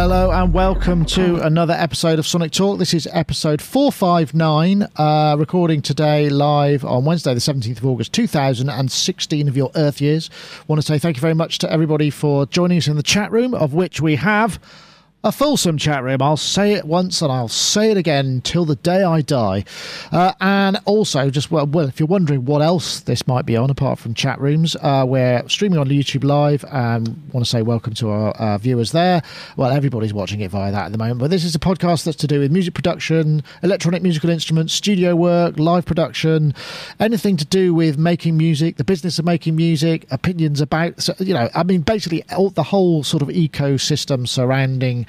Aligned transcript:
Hello 0.00 0.30
and 0.30 0.54
welcome 0.54 1.04
to 1.04 1.42
another 1.42 1.74
episode 1.74 2.18
of 2.18 2.26
Sonic 2.26 2.52
Talk. 2.52 2.78
This 2.78 2.94
is 2.94 3.06
episode 3.12 3.60
459, 3.60 4.88
uh, 4.96 5.36
recording 5.38 5.82
today 5.82 6.30
live 6.30 6.86
on 6.86 7.04
Wednesday, 7.04 7.34
the 7.34 7.40
17th 7.40 7.76
of 7.76 7.84
August 7.84 8.14
2016 8.14 9.46
of 9.46 9.58
your 9.58 9.70
Earth 9.74 10.00
years. 10.00 10.30
want 10.68 10.80
to 10.80 10.86
say 10.86 10.98
thank 10.98 11.18
you 11.18 11.20
very 11.20 11.34
much 11.34 11.58
to 11.58 11.70
everybody 11.70 12.08
for 12.08 12.46
joining 12.46 12.78
us 12.78 12.88
in 12.88 12.96
the 12.96 13.02
chat 13.02 13.30
room, 13.30 13.52
of 13.52 13.74
which 13.74 14.00
we 14.00 14.16
have 14.16 14.58
a 15.22 15.30
fulsome 15.30 15.76
chat 15.76 16.02
room. 16.02 16.22
I'll 16.22 16.38
say 16.38 16.72
it 16.72 16.86
once 16.86 17.20
and 17.20 17.30
I'll 17.30 17.48
say 17.48 17.90
it 17.90 17.98
again 17.98 18.40
till 18.40 18.64
the 18.64 18.76
day 18.76 19.02
I 19.02 19.20
die. 19.20 19.64
Uh, 20.10 20.32
and 20.40 20.78
also, 20.86 21.28
just 21.28 21.50
well, 21.50 21.66
well, 21.66 21.88
if 21.88 22.00
you're 22.00 22.06
wondering 22.06 22.46
what 22.46 22.62
else 22.62 23.00
this 23.00 23.26
might 23.26 23.44
be 23.44 23.54
on 23.54 23.68
apart 23.68 23.98
from 23.98 24.14
chat 24.14 24.40
rooms, 24.40 24.76
uh, 24.76 25.04
we're 25.06 25.46
streaming 25.46 25.78
on 25.78 25.88
YouTube 25.88 26.24
Live 26.24 26.64
and 26.72 27.08
want 27.32 27.44
to 27.44 27.50
say 27.50 27.60
welcome 27.60 27.92
to 27.94 28.08
our 28.08 28.30
uh, 28.32 28.56
viewers 28.56 28.92
there. 28.92 29.22
Well, 29.58 29.70
everybody's 29.70 30.14
watching 30.14 30.40
it 30.40 30.50
via 30.50 30.72
that 30.72 30.86
at 30.86 30.92
the 30.92 30.98
moment, 30.98 31.20
but 31.20 31.30
this 31.30 31.44
is 31.44 31.54
a 31.54 31.58
podcast 31.58 32.04
that's 32.04 32.16
to 32.18 32.26
do 32.26 32.40
with 32.40 32.50
music 32.50 32.72
production, 32.72 33.42
electronic 33.62 34.02
musical 34.02 34.30
instruments, 34.30 34.72
studio 34.72 35.14
work, 35.14 35.58
live 35.58 35.84
production, 35.84 36.54
anything 36.98 37.36
to 37.36 37.44
do 37.44 37.74
with 37.74 37.98
making 37.98 38.38
music, 38.38 38.78
the 38.78 38.84
business 38.84 39.18
of 39.18 39.26
making 39.26 39.54
music, 39.54 40.06
opinions 40.10 40.62
about, 40.62 41.08
you 41.20 41.34
know, 41.34 41.50
I 41.54 41.62
mean, 41.62 41.82
basically 41.82 42.24
all, 42.34 42.48
the 42.48 42.62
whole 42.62 43.04
sort 43.04 43.22
of 43.22 43.28
ecosystem 43.28 44.26
surrounding 44.26 45.06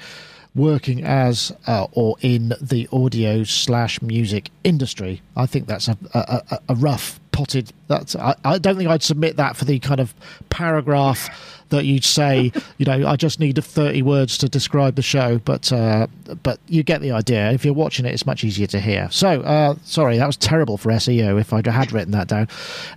working 0.54 1.02
as 1.02 1.52
uh, 1.66 1.86
or 1.92 2.16
in 2.20 2.52
the 2.60 2.88
audio 2.92 3.44
slash 3.44 4.02
music 4.02 4.50
industry. 4.64 5.22
I 5.36 5.46
think 5.46 5.66
that's 5.66 5.88
a, 5.88 5.96
a, 6.14 6.58
a 6.68 6.74
rough 6.74 7.18
potted. 7.32 7.72
That's 7.88 8.14
I, 8.16 8.34
I, 8.44 8.58
don't 8.58 8.76
think 8.76 8.90
I'd 8.90 9.02
submit 9.02 9.36
that 9.36 9.56
for 9.56 9.64
the 9.64 9.78
kind 9.78 10.00
of 10.00 10.14
paragraph 10.50 11.61
that 11.72 11.84
you'd 11.84 12.04
say. 12.04 12.52
You 12.78 12.86
know, 12.86 13.06
I 13.06 13.14
just 13.14 13.38
need 13.38 13.62
thirty 13.62 14.02
words 14.02 14.36
to 14.38 14.48
describe 14.48 14.96
the 14.96 15.02
show, 15.02 15.38
but 15.38 15.72
uh, 15.72 16.08
but 16.42 16.58
you 16.66 16.82
get 16.82 17.00
the 17.00 17.12
idea. 17.12 17.52
If 17.52 17.64
you're 17.64 17.74
watching 17.74 18.06
it, 18.06 18.12
it's 18.12 18.26
much 18.26 18.42
easier 18.42 18.66
to 18.68 18.80
hear. 18.80 19.08
So 19.12 19.42
uh, 19.42 19.76
sorry, 19.84 20.18
that 20.18 20.26
was 20.26 20.36
terrible 20.36 20.76
for 20.78 20.90
SEO. 20.90 21.40
If 21.40 21.52
I 21.52 21.62
had 21.70 21.92
written 21.92 22.10
that 22.12 22.26
down. 22.28 22.48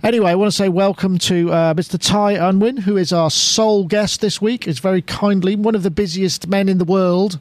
Anyway, 0.02 0.30
I 0.30 0.34
want 0.34 0.50
to 0.50 0.56
say 0.56 0.68
welcome 0.68 1.18
to 1.18 1.52
uh, 1.52 1.74
Mr. 1.74 2.00
Ty 2.00 2.32
Unwin, 2.32 2.78
who 2.78 2.96
is 2.96 3.12
our 3.12 3.30
sole 3.30 3.84
guest 3.86 4.20
this 4.20 4.40
week. 4.40 4.66
Is 4.66 4.80
very 4.80 5.02
kindly 5.02 5.54
one 5.54 5.74
of 5.76 5.84
the 5.84 5.90
busiest 5.90 6.48
men 6.48 6.68
in 6.68 6.78
the 6.78 6.84
world 6.84 7.38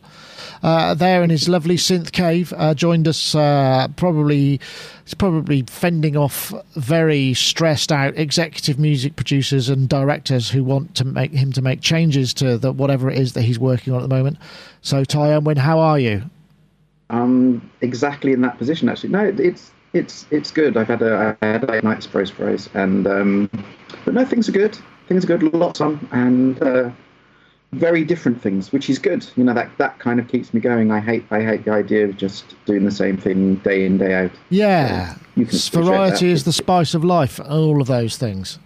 uh, 0.62 0.94
there 0.94 1.24
in 1.24 1.30
his 1.30 1.50
lovely 1.50 1.78
synth 1.78 2.12
cave. 2.12 2.54
Uh, 2.58 2.74
joined 2.74 3.08
us 3.08 3.34
uh, 3.34 3.88
probably. 3.96 4.60
He's 5.06 5.14
probably 5.14 5.62
fending 5.68 6.18
off 6.18 6.52
very 6.76 7.36
stressed 7.36 7.92
out 7.92 8.18
executive 8.18 8.80
music 8.80 9.16
producers 9.16 9.70
and 9.70 9.88
directors 9.88 10.50
who 10.50 10.64
want 10.64 10.96
to 10.96 11.06
make 11.06 11.32
him 11.32 11.52
to 11.52 11.62
make 11.62 11.82
changes 11.82 12.34
to 12.36 12.58
the, 12.58 12.72
whatever 12.72 13.12
it 13.12 13.20
is 13.20 13.34
that 13.34 13.44
he's 13.44 13.60
working 13.60 13.94
on 13.94 14.00
at 14.00 14.10
the 14.10 14.16
moment. 14.16 14.38
So, 14.82 15.04
Ty 15.04 15.30
Unwin, 15.30 15.58
how 15.58 15.80
are 15.80 16.00
you? 16.00 16.24
Um, 17.12 17.70
exactly 17.82 18.34
in 18.34 18.42
that 18.42 18.58
position. 18.58 18.90
Actually, 18.90 19.10
no, 19.10 19.32
it's 19.38 19.72
it's 19.94 20.26
it's 20.32 20.50
good. 20.50 20.76
I've 20.76 20.88
had 20.88 21.04
a 21.04 21.38
I 21.40 21.46
had 21.46 21.70
a 21.70 21.82
night 21.84 22.02
sprays, 22.02 22.70
and 22.74 23.06
um, 23.06 23.50
but 24.06 24.16
no, 24.16 24.26
things 24.26 24.50
are 24.50 24.54
good. 24.54 24.76
Things 25.08 25.24
are 25.24 25.28
good. 25.28 25.54
Lots 25.54 25.82
on, 25.82 26.08
and 26.12 26.62
uh, 26.64 26.90
very 27.74 28.04
different 28.04 28.42
things, 28.42 28.72
which 28.72 28.90
is 28.90 29.00
good. 29.00 29.26
You 29.36 29.44
know 29.44 29.54
that 29.54 29.70
that 29.78 30.00
kind 30.00 30.20
of 30.20 30.28
keeps 30.28 30.54
me 30.54 30.60
going. 30.62 30.92
I 30.92 31.00
hate 31.00 31.26
I 31.32 31.42
hate 31.42 31.66
the 31.66 31.72
idea 31.72 32.06
of 32.06 32.18
just 32.18 32.56
doing 32.66 32.86
the 32.86 32.92
same 32.92 33.18
thing 33.18 33.56
day 33.56 33.86
in 33.86 33.98
day 33.98 34.14
out. 34.14 34.32
Yeah, 34.50 35.16
so 35.50 35.84
variety 35.84 36.30
is 36.30 36.44
the 36.44 36.54
spice 36.54 36.94
of 36.94 37.04
life. 37.04 37.40
All 37.40 37.82
of 37.82 37.88
those 37.88 38.18
things. 38.18 38.60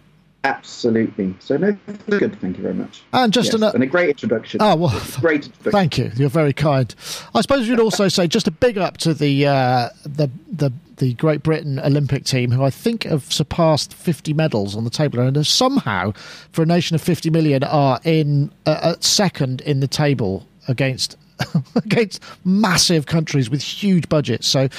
Absolutely. 0.46 1.36
So 1.40 1.58
no, 1.58 1.78
good. 2.08 2.40
Thank 2.40 2.58
you 2.58 2.64
very 2.64 2.74
much. 2.74 3.02
And 3.12 3.34
just 3.34 3.52
yes, 3.52 3.62
an, 3.62 3.64
and 3.76 3.84
a 3.84 3.88
great 3.88 4.10
introduction. 4.10 4.62
Oh 4.62 4.76
well, 4.76 5.02
great. 5.20 5.46
Introduction. 5.48 5.72
Thank 5.72 5.98
you. 5.98 6.12
You're 6.16 6.30
very 6.30 6.54
kind. 6.54 6.94
I 7.36 7.42
suppose 7.42 7.68
you'd 7.68 7.80
also 7.80 8.08
say 8.08 8.26
just 8.28 8.48
a 8.48 8.52
big 8.52 8.78
up 8.78 8.98
to 8.98 9.14
the 9.14 9.48
uh, 9.48 9.90
the 10.04 10.30
the 10.50 10.72
the 10.96 11.14
Great 11.16 11.44
Britain 11.44 11.80
Olympic 11.80 12.24
team, 12.24 12.52
who 12.52 12.64
I 12.64 12.70
think 12.70 13.04
have 13.04 13.24
surpassed 13.32 13.94
50 13.94 14.34
medals 14.34 14.76
on 14.76 14.84
the 14.84 14.90
table, 14.90 15.20
and 15.20 15.46
somehow, 15.48 16.12
for 16.52 16.62
a 16.62 16.66
nation 16.66 16.96
of 16.96 17.02
50 17.02 17.30
million, 17.30 17.64
are 17.64 18.00
in 18.04 18.52
uh, 18.66 18.96
second 19.00 19.62
in 19.62 19.80
the 19.80 19.88
table 19.88 20.48
against 20.68 21.18
against 21.76 22.24
massive 22.46 23.06
countries 23.06 23.50
with 23.50 23.62
huge 23.62 24.10
budgets. 24.10 24.48
So 24.48 24.70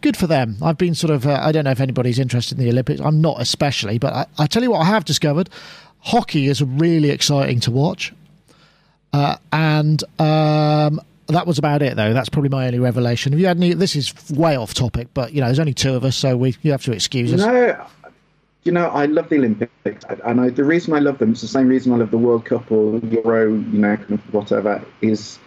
good 0.00 0.16
for 0.16 0.26
them. 0.26 0.56
I've 0.62 0.78
been 0.78 0.94
sort 0.94 1.12
of, 1.12 1.26
uh, 1.26 1.40
I 1.42 1.52
don't 1.52 1.64
know 1.64 1.70
if 1.70 1.80
anybody's 1.80 2.18
interested 2.18 2.58
in 2.58 2.64
the 2.64 2.70
Olympics. 2.70 3.00
I'm 3.00 3.20
not 3.20 3.40
especially, 3.40 3.98
but 3.98 4.12
I, 4.12 4.26
I 4.38 4.46
tell 4.46 4.62
you 4.62 4.70
what, 4.70 4.80
I 4.80 4.84
have 4.84 5.04
discovered 5.04 5.48
hockey 6.04 6.48
is 6.48 6.62
really 6.62 7.10
exciting 7.10 7.60
to 7.60 7.70
watch. 7.70 8.12
Uh, 9.12 9.36
and 9.52 10.02
um, 10.20 11.00
that 11.28 11.46
was 11.46 11.58
about 11.58 11.82
it, 11.82 11.96
though. 11.96 12.12
That's 12.12 12.28
probably 12.28 12.50
my 12.50 12.66
only 12.66 12.78
revelation. 12.78 13.32
Have 13.32 13.40
you 13.40 13.46
had 13.46 13.56
any? 13.56 13.72
This 13.72 13.96
is 13.96 14.12
way 14.30 14.56
off 14.56 14.74
topic, 14.74 15.08
but 15.14 15.32
you 15.32 15.40
know, 15.40 15.46
there's 15.46 15.60
only 15.60 15.74
two 15.74 15.94
of 15.94 16.04
us, 16.04 16.16
so 16.16 16.36
we 16.36 16.56
you 16.62 16.72
have 16.72 16.82
to 16.84 16.92
excuse 16.92 17.32
us. 17.32 17.40
No, 17.40 17.86
you 18.64 18.72
know, 18.72 18.88
I 18.88 19.06
love 19.06 19.28
the 19.28 19.36
Olympics, 19.36 20.04
and 20.24 20.40
I, 20.40 20.50
the 20.50 20.64
reason 20.64 20.94
I 20.94 20.98
love 20.98 21.18
them 21.18 21.32
is 21.32 21.40
the 21.40 21.48
same 21.48 21.68
reason 21.68 21.92
I 21.92 21.96
love 21.96 22.10
the 22.10 22.18
World 22.18 22.44
Cup 22.44 22.70
or 22.72 22.98
Euro, 22.98 23.52
you 23.52 23.78
know, 23.78 23.96
whatever. 24.32 24.82
Is 25.00 25.38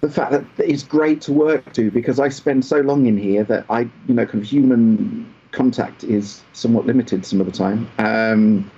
the 0.00 0.10
fact 0.10 0.32
that 0.32 0.44
it's 0.58 0.82
great 0.82 1.20
to 1.22 1.32
work 1.32 1.72
to 1.74 1.90
because 1.90 2.18
I 2.18 2.28
spend 2.28 2.64
so 2.64 2.80
long 2.80 3.06
in 3.06 3.18
here 3.18 3.44
that 3.44 3.66
I, 3.68 3.80
you 4.06 4.14
know, 4.14 4.24
kind 4.24 4.42
of 4.42 4.48
human 4.48 5.32
contact 5.52 6.04
is 6.04 6.42
somewhat 6.52 6.86
limited 6.86 7.26
some 7.26 7.40
of 7.40 7.46
the 7.46 7.52
time. 7.52 7.88
Um, 7.98 8.70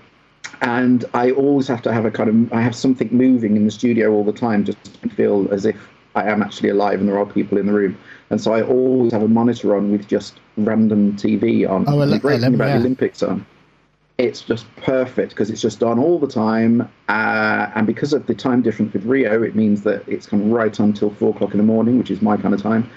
and 0.60 1.04
I 1.14 1.30
always 1.30 1.68
have 1.68 1.82
to 1.82 1.92
have 1.92 2.04
a 2.04 2.10
kind 2.10 2.28
of 2.28 2.52
I 2.52 2.60
have 2.60 2.74
something 2.74 3.08
moving 3.12 3.56
in 3.56 3.64
the 3.64 3.70
studio 3.70 4.12
all 4.12 4.24
the 4.24 4.32
time 4.32 4.64
just 4.64 4.78
to 5.02 5.08
feel 5.10 5.52
as 5.52 5.64
if 5.64 5.76
I 6.14 6.28
am 6.28 6.42
actually 6.42 6.68
alive 6.68 7.00
and 7.00 7.08
there 7.08 7.18
are 7.18 7.26
people 7.26 7.58
in 7.58 7.66
the 7.66 7.72
room. 7.72 7.96
And 8.30 8.40
so 8.40 8.52
I 8.52 8.62
always 8.62 9.12
have 9.12 9.22
a 9.22 9.28
monitor 9.28 9.76
on 9.76 9.92
with 9.92 10.08
just 10.08 10.40
random 10.56 11.16
TV 11.16 11.68
on. 11.68 11.84
Oh, 11.88 12.04
the 12.04 12.18
great 12.18 12.40
thing 12.40 12.54
about 12.54 12.66
the 12.66 12.76
Olympics 12.76 13.22
on, 13.22 13.46
it's 14.18 14.42
just 14.42 14.66
perfect 14.76 15.30
because 15.30 15.50
it's 15.50 15.60
just 15.60 15.82
on 15.82 15.98
all 15.98 16.18
the 16.18 16.28
time. 16.28 16.82
Uh, 17.08 17.70
and 17.74 17.86
because 17.86 18.12
of 18.12 18.26
the 18.26 18.34
time 18.34 18.62
difference 18.62 18.92
with 18.92 19.04
Rio, 19.04 19.42
it 19.42 19.54
means 19.54 19.82
that 19.82 20.06
it's 20.06 20.26
kind 20.26 20.42
of 20.42 20.50
right 20.50 20.78
until 20.78 21.10
four 21.10 21.30
o'clock 21.30 21.52
in 21.52 21.58
the 21.58 21.64
morning, 21.64 21.98
which 21.98 22.10
is 22.10 22.22
my 22.22 22.36
kind 22.36 22.54
of 22.54 22.62
time. 22.62 22.88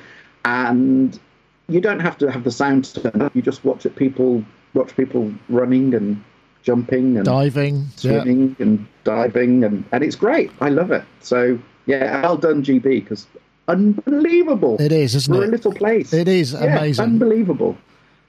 And 0.44 1.20
you 1.68 1.82
don't 1.82 2.00
have 2.00 2.18
to 2.20 2.32
have 2.32 2.44
the 2.44 2.52
sound 2.52 2.94
turned 2.94 3.22
up. 3.22 3.36
You 3.36 3.42
just 3.42 3.64
watch 3.66 3.86
it. 3.86 3.96
People 3.96 4.44
watch 4.74 4.96
people 4.96 5.34
running 5.50 5.94
and 5.96 6.24
jumping 6.62 7.16
and 7.16 7.26
diving, 7.26 7.88
swimming 7.96 8.56
yeah. 8.60 8.66
and 8.66 8.88
diving, 9.04 9.64
and 9.64 9.84
and 9.92 10.04
it's 10.04 10.16
great. 10.16 10.52
I 10.62 10.70
love 10.70 10.92
it. 10.92 11.04
So 11.22 11.58
yeah, 11.86 12.22
well 12.22 12.38
done, 12.38 12.64
GB, 12.64 12.84
because 12.84 13.26
unbelievable. 13.68 14.78
It 14.80 14.92
is, 14.92 15.16
isn't 15.16 15.34
For 15.34 15.44
it? 15.44 15.48
a 15.48 15.52
little 15.52 15.74
place. 15.74 16.14
It 16.14 16.28
is 16.28 16.54
yeah, 16.54 16.66
amazing. 16.66 17.04
Unbelievable. 17.04 17.78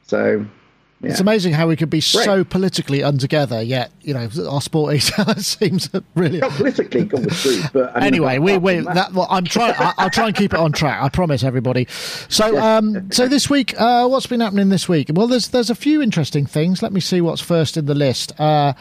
So. 0.07 0.47
Yeah. 1.03 1.11
It's 1.11 1.21
amazing 1.21 1.53
how 1.53 1.69
we 1.69 1.77
could 1.77 1.91
be 1.91 1.99
Great. 1.99 2.25
so 2.25 2.43
politically 2.43 3.03
untogether, 3.03 3.61
yet 3.61 3.91
you 4.01 4.15
know 4.15 4.31
our 4.49 4.63
sport 4.63 4.99
seems 5.37 5.91
really 6.15 6.39
not 6.39 6.53
politically 6.53 7.05
gone 7.05 7.25
with 7.25 7.35
truth. 7.35 7.71
But 7.73 7.95
I 7.95 8.01
mean, 8.01 8.07
anyway, 8.07 8.39
we 8.39 8.57
we 8.57 8.77
that, 8.81 8.95
that 8.95 9.13
well, 9.13 9.27
I'm 9.29 9.45
trying. 9.45 9.75
I'll 9.77 10.09
try 10.09 10.29
and 10.29 10.35
keep 10.35 10.55
it 10.55 10.59
on 10.59 10.73
track. 10.73 11.03
I 11.03 11.11
promise 11.11 11.45
everybody. 11.45 11.87
So 12.29 12.59
um, 12.59 13.13
so 13.13 13.29
this 13.29 13.51
week, 13.51 13.79
uh, 13.79 14.09
what's 14.09 14.27
been 14.27 14.41
happening 14.41 14.71
this 14.71 14.89
week? 14.89 15.11
Well, 15.13 15.27
there's 15.27 15.49
there's 15.49 15.69
a 15.69 15.75
few 15.75 16.01
interesting 16.01 16.47
things. 16.47 16.83
Let 16.83 16.93
me 16.95 17.01
see 17.01 17.21
what's 17.21 17.43
first 17.43 17.77
in 17.77 17.85
the 17.87 17.95
list. 17.95 18.39
Uh, 18.41 18.73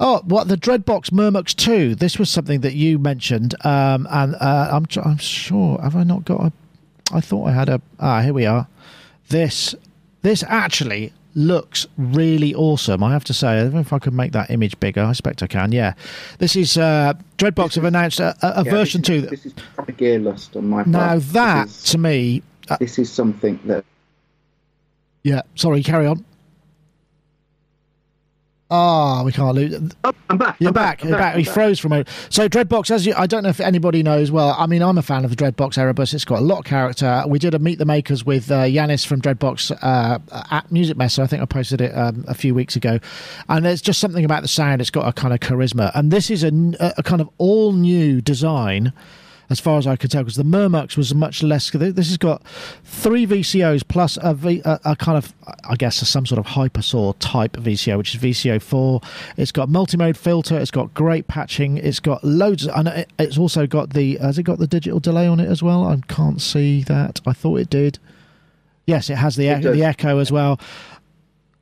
Oh, 0.00 0.22
what 0.24 0.48
the 0.48 0.56
Dreadbox 0.56 1.10
Murmux 1.10 1.54
two? 1.54 1.94
This 1.94 2.18
was 2.18 2.28
something 2.28 2.62
that 2.62 2.74
you 2.74 2.98
mentioned, 2.98 3.54
um, 3.64 4.08
and 4.10 4.34
uh, 4.34 4.68
I'm 4.72 4.86
I'm 5.04 5.18
sure 5.18 5.80
have 5.80 5.94
I 5.94 6.02
not 6.02 6.24
got 6.24 6.40
a? 6.40 6.52
I 7.12 7.20
thought 7.20 7.46
I 7.46 7.52
had 7.52 7.68
a. 7.68 7.80
Ah, 8.00 8.20
here 8.20 8.32
we 8.32 8.44
are. 8.44 8.66
This 9.28 9.76
this 10.22 10.42
actually 10.48 11.12
looks 11.34 11.86
really 11.96 12.54
awesome. 12.54 13.02
I 13.02 13.12
have 13.12 13.24
to 13.24 13.34
say, 13.34 13.48
I 13.48 13.62
don't 13.64 13.74
know 13.74 13.80
if 13.80 13.92
I 13.92 13.98
can 13.98 14.14
make 14.14 14.32
that 14.32 14.50
image 14.50 14.78
bigger. 14.80 15.02
I 15.02 15.10
expect 15.10 15.42
I 15.42 15.46
can. 15.46 15.72
Yeah, 15.72 15.94
this 16.38 16.56
is 16.56 16.78
uh, 16.78 17.14
Dreadbox 17.38 17.64
this 17.66 17.74
have 17.76 17.84
announced 17.84 18.20
a, 18.20 18.36
a, 18.42 18.60
a 18.60 18.64
yeah, 18.64 18.70
version 18.70 19.02
this 19.02 19.10
is, 19.10 19.22
two. 19.22 19.28
This 19.28 19.46
is 19.46 19.52
proper 19.74 19.92
gear 19.92 20.18
lust 20.18 20.56
on 20.56 20.68
my 20.68 20.78
part. 20.78 20.88
Now 20.88 21.18
that 21.18 21.66
is, 21.66 21.82
to 21.84 21.98
me, 21.98 22.42
uh, 22.68 22.76
this 22.78 22.98
is 22.98 23.10
something 23.10 23.58
that. 23.64 23.84
Yeah, 25.22 25.42
sorry. 25.54 25.82
Carry 25.82 26.06
on. 26.06 26.24
Ah, 28.76 29.20
oh, 29.20 29.24
we 29.24 29.30
can't 29.30 29.54
lose. 29.54 29.92
Oh, 30.02 30.12
I'm 30.28 30.36
back. 30.36 30.56
You're 30.58 30.70
I'm 30.70 30.74
back. 30.74 30.98
back. 30.98 31.04
You're 31.04 31.12
back. 31.12 31.34
back. 31.34 31.36
He 31.36 31.44
froze 31.44 31.78
for 31.78 31.86
a 31.86 31.90
moment. 31.90 32.08
So 32.28 32.48
Dreadbox, 32.48 32.90
as 32.90 33.06
you, 33.06 33.14
I 33.16 33.28
don't 33.28 33.44
know 33.44 33.48
if 33.48 33.60
anybody 33.60 34.02
knows. 34.02 34.32
Well, 34.32 34.56
I 34.58 34.66
mean, 34.66 34.82
I'm 34.82 34.98
a 34.98 35.02
fan 35.02 35.24
of 35.24 35.30
the 35.30 35.36
Dreadbox 35.36 35.78
Erebus. 35.78 36.12
It's 36.12 36.24
got 36.24 36.40
a 36.40 36.42
lot 36.42 36.58
of 36.58 36.64
character. 36.64 37.22
We 37.28 37.38
did 37.38 37.54
a 37.54 37.60
Meet 37.60 37.78
the 37.78 37.84
Makers 37.84 38.24
with 38.26 38.50
uh, 38.50 38.62
Yanis 38.62 39.06
from 39.06 39.22
Dreadbox 39.22 39.70
uh, 39.80 40.18
at 40.50 40.68
Musikmesse. 40.70 41.20
I 41.20 41.28
think 41.28 41.40
I 41.40 41.46
posted 41.46 41.80
it 41.80 41.96
um, 41.96 42.24
a 42.26 42.34
few 42.34 42.52
weeks 42.52 42.74
ago. 42.74 42.98
And 43.48 43.64
there's 43.64 43.80
just 43.80 44.00
something 44.00 44.24
about 44.24 44.42
the 44.42 44.48
sound. 44.48 44.80
It's 44.80 44.90
got 44.90 45.06
a 45.06 45.12
kind 45.12 45.32
of 45.32 45.38
charisma. 45.38 45.92
And 45.94 46.10
this 46.10 46.28
is 46.28 46.42
a, 46.42 46.50
a 46.98 47.02
kind 47.04 47.20
of 47.20 47.30
all 47.38 47.74
new 47.74 48.20
design 48.20 48.92
as 49.50 49.60
far 49.60 49.78
as 49.78 49.86
I 49.86 49.96
could 49.96 50.10
tell, 50.10 50.22
because 50.22 50.36
the 50.36 50.42
Murmux 50.42 50.96
was 50.96 51.14
much 51.14 51.42
less. 51.42 51.70
This 51.70 52.08
has 52.08 52.16
got 52.16 52.42
three 52.84 53.26
VCOs 53.26 53.86
plus 53.86 54.18
a, 54.22 54.34
v, 54.34 54.62
a, 54.64 54.80
a 54.84 54.96
kind 54.96 55.18
of, 55.18 55.34
I 55.68 55.76
guess, 55.76 55.96
some 55.96 56.26
sort 56.26 56.38
of 56.38 56.46
hypersaw 56.46 57.14
type 57.18 57.52
VCO, 57.52 57.98
which 57.98 58.14
is 58.14 58.20
VCO 58.20 58.60
four. 58.60 59.00
It's 59.36 59.52
got 59.52 59.68
multi-mode 59.68 60.16
filter. 60.16 60.58
It's 60.58 60.70
got 60.70 60.94
great 60.94 61.28
patching. 61.28 61.76
It's 61.76 62.00
got 62.00 62.24
loads, 62.24 62.66
and 62.66 63.06
it's 63.18 63.38
also 63.38 63.66
got 63.66 63.90
the. 63.90 64.16
Has 64.16 64.38
it 64.38 64.44
got 64.44 64.58
the 64.58 64.66
digital 64.66 65.00
delay 65.00 65.26
on 65.26 65.40
it 65.40 65.48
as 65.48 65.62
well? 65.62 65.84
I 65.86 65.98
can't 66.08 66.40
see 66.40 66.82
that. 66.84 67.20
I 67.26 67.32
thought 67.32 67.60
it 67.60 67.70
did. 67.70 67.98
Yes, 68.86 69.08
it 69.08 69.16
has 69.16 69.36
the 69.36 69.48
it 69.48 69.62
the 69.62 69.84
echo 69.84 70.18
as 70.18 70.30
well. 70.30 70.60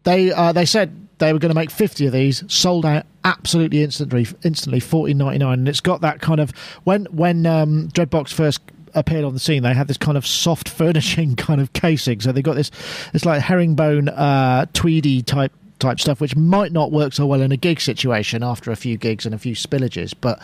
They 0.05 0.32
uh, 0.32 0.52
they 0.52 0.67
said 0.67 1.08
they 1.18 1.32
were 1.32 1.38
going 1.38 1.50
to 1.50 1.54
make 1.54 1.70
50 1.70 2.06
of 2.06 2.12
these, 2.12 2.42
sold 2.52 2.84
out 2.84 3.06
absolutely 3.24 3.82
instantly, 3.82 4.26
instantly, 4.42 4.80
14.99, 4.80 5.52
and 5.52 5.68
it's 5.68 5.80
got 5.80 6.00
that 6.00 6.20
kind 6.20 6.40
of 6.40 6.50
when 6.84 7.04
when 7.06 7.46
um, 7.46 7.88
Dreadbox 7.88 8.32
first 8.32 8.60
appeared 8.94 9.24
on 9.24 9.32
the 9.32 9.40
scene, 9.40 9.62
they 9.62 9.74
had 9.74 9.88
this 9.88 9.96
kind 9.96 10.18
of 10.18 10.26
soft 10.26 10.68
furnishing 10.68 11.36
kind 11.36 11.60
of 11.60 11.72
casing. 11.72 12.20
So 12.20 12.32
they 12.32 12.42
got 12.42 12.56
this, 12.56 12.70
it's 13.14 13.24
like 13.24 13.42
herringbone, 13.42 14.08
uh, 14.08 14.66
tweedy 14.72 15.22
type 15.22 15.52
type 15.78 16.00
stuff, 16.00 16.20
which 16.20 16.36
might 16.36 16.72
not 16.72 16.92
work 16.92 17.12
so 17.12 17.26
well 17.26 17.42
in 17.42 17.52
a 17.52 17.56
gig 17.56 17.80
situation 17.80 18.42
after 18.42 18.70
a 18.70 18.76
few 18.76 18.96
gigs 18.96 19.26
and 19.26 19.34
a 19.34 19.38
few 19.38 19.54
spillages. 19.54 20.14
But 20.18 20.40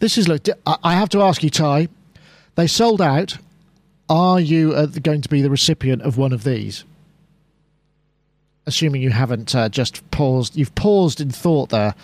this 0.00 0.18
is 0.18 0.28
look. 0.28 0.46
I 0.66 0.94
have 0.94 1.08
to 1.10 1.22
ask 1.22 1.42
you, 1.42 1.50
Ty. 1.50 1.88
They 2.56 2.66
sold 2.66 3.00
out. 3.00 3.38
Are 4.08 4.38
you 4.38 4.74
uh, 4.74 4.86
going 4.86 5.22
to 5.22 5.30
be 5.30 5.40
the 5.40 5.48
recipient 5.48 6.02
of 6.02 6.18
one 6.18 6.34
of 6.34 6.44
these? 6.44 6.84
Assuming 8.66 9.02
you 9.02 9.10
haven't 9.10 9.54
uh, 9.54 9.68
just 9.68 10.08
paused. 10.10 10.56
You've 10.56 10.74
paused 10.74 11.20
in 11.20 11.30
thought 11.30 11.70
there. 11.70 11.94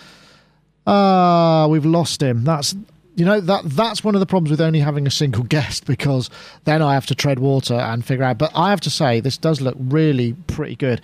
Ah, 0.87 1.67
we've 1.69 1.85
lost 1.85 2.21
him. 2.21 2.43
That's 2.43 2.75
you 3.15 3.25
know 3.25 3.39
that 3.39 3.63
that's 3.65 4.03
one 4.03 4.15
of 4.15 4.19
the 4.19 4.25
problems 4.25 4.51
with 4.51 4.61
only 4.61 4.79
having 4.79 5.05
a 5.05 5.11
single 5.11 5.43
guest 5.55 5.85
because 5.85 6.29
then 6.63 6.81
I 6.81 6.93
have 6.93 7.05
to 7.07 7.15
tread 7.15 7.39
water 7.39 7.75
and 7.75 8.03
figure 8.05 8.23
out. 8.23 8.37
But 8.37 8.51
I 8.55 8.69
have 8.69 8.81
to 8.81 8.89
say, 8.89 9.19
this 9.19 9.37
does 9.37 9.61
look 9.61 9.75
really 9.77 10.33
pretty 10.47 10.75
good. 10.75 11.01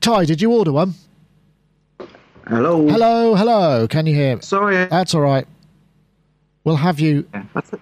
Ty, 0.00 0.24
did 0.24 0.40
you 0.40 0.52
order 0.52 0.72
one? 0.72 0.94
Hello. 2.48 2.88
Hello, 2.88 3.34
hello. 3.36 3.86
Can 3.86 4.06
you 4.06 4.14
hear? 4.14 4.40
Sorry. 4.42 4.86
That's 4.86 5.14
all 5.14 5.20
right. 5.20 5.46
We'll 6.64 6.76
have 6.76 6.98
you. 6.98 7.26
Yeah, 7.32 7.44
that's 7.54 7.72
it. 7.72 7.80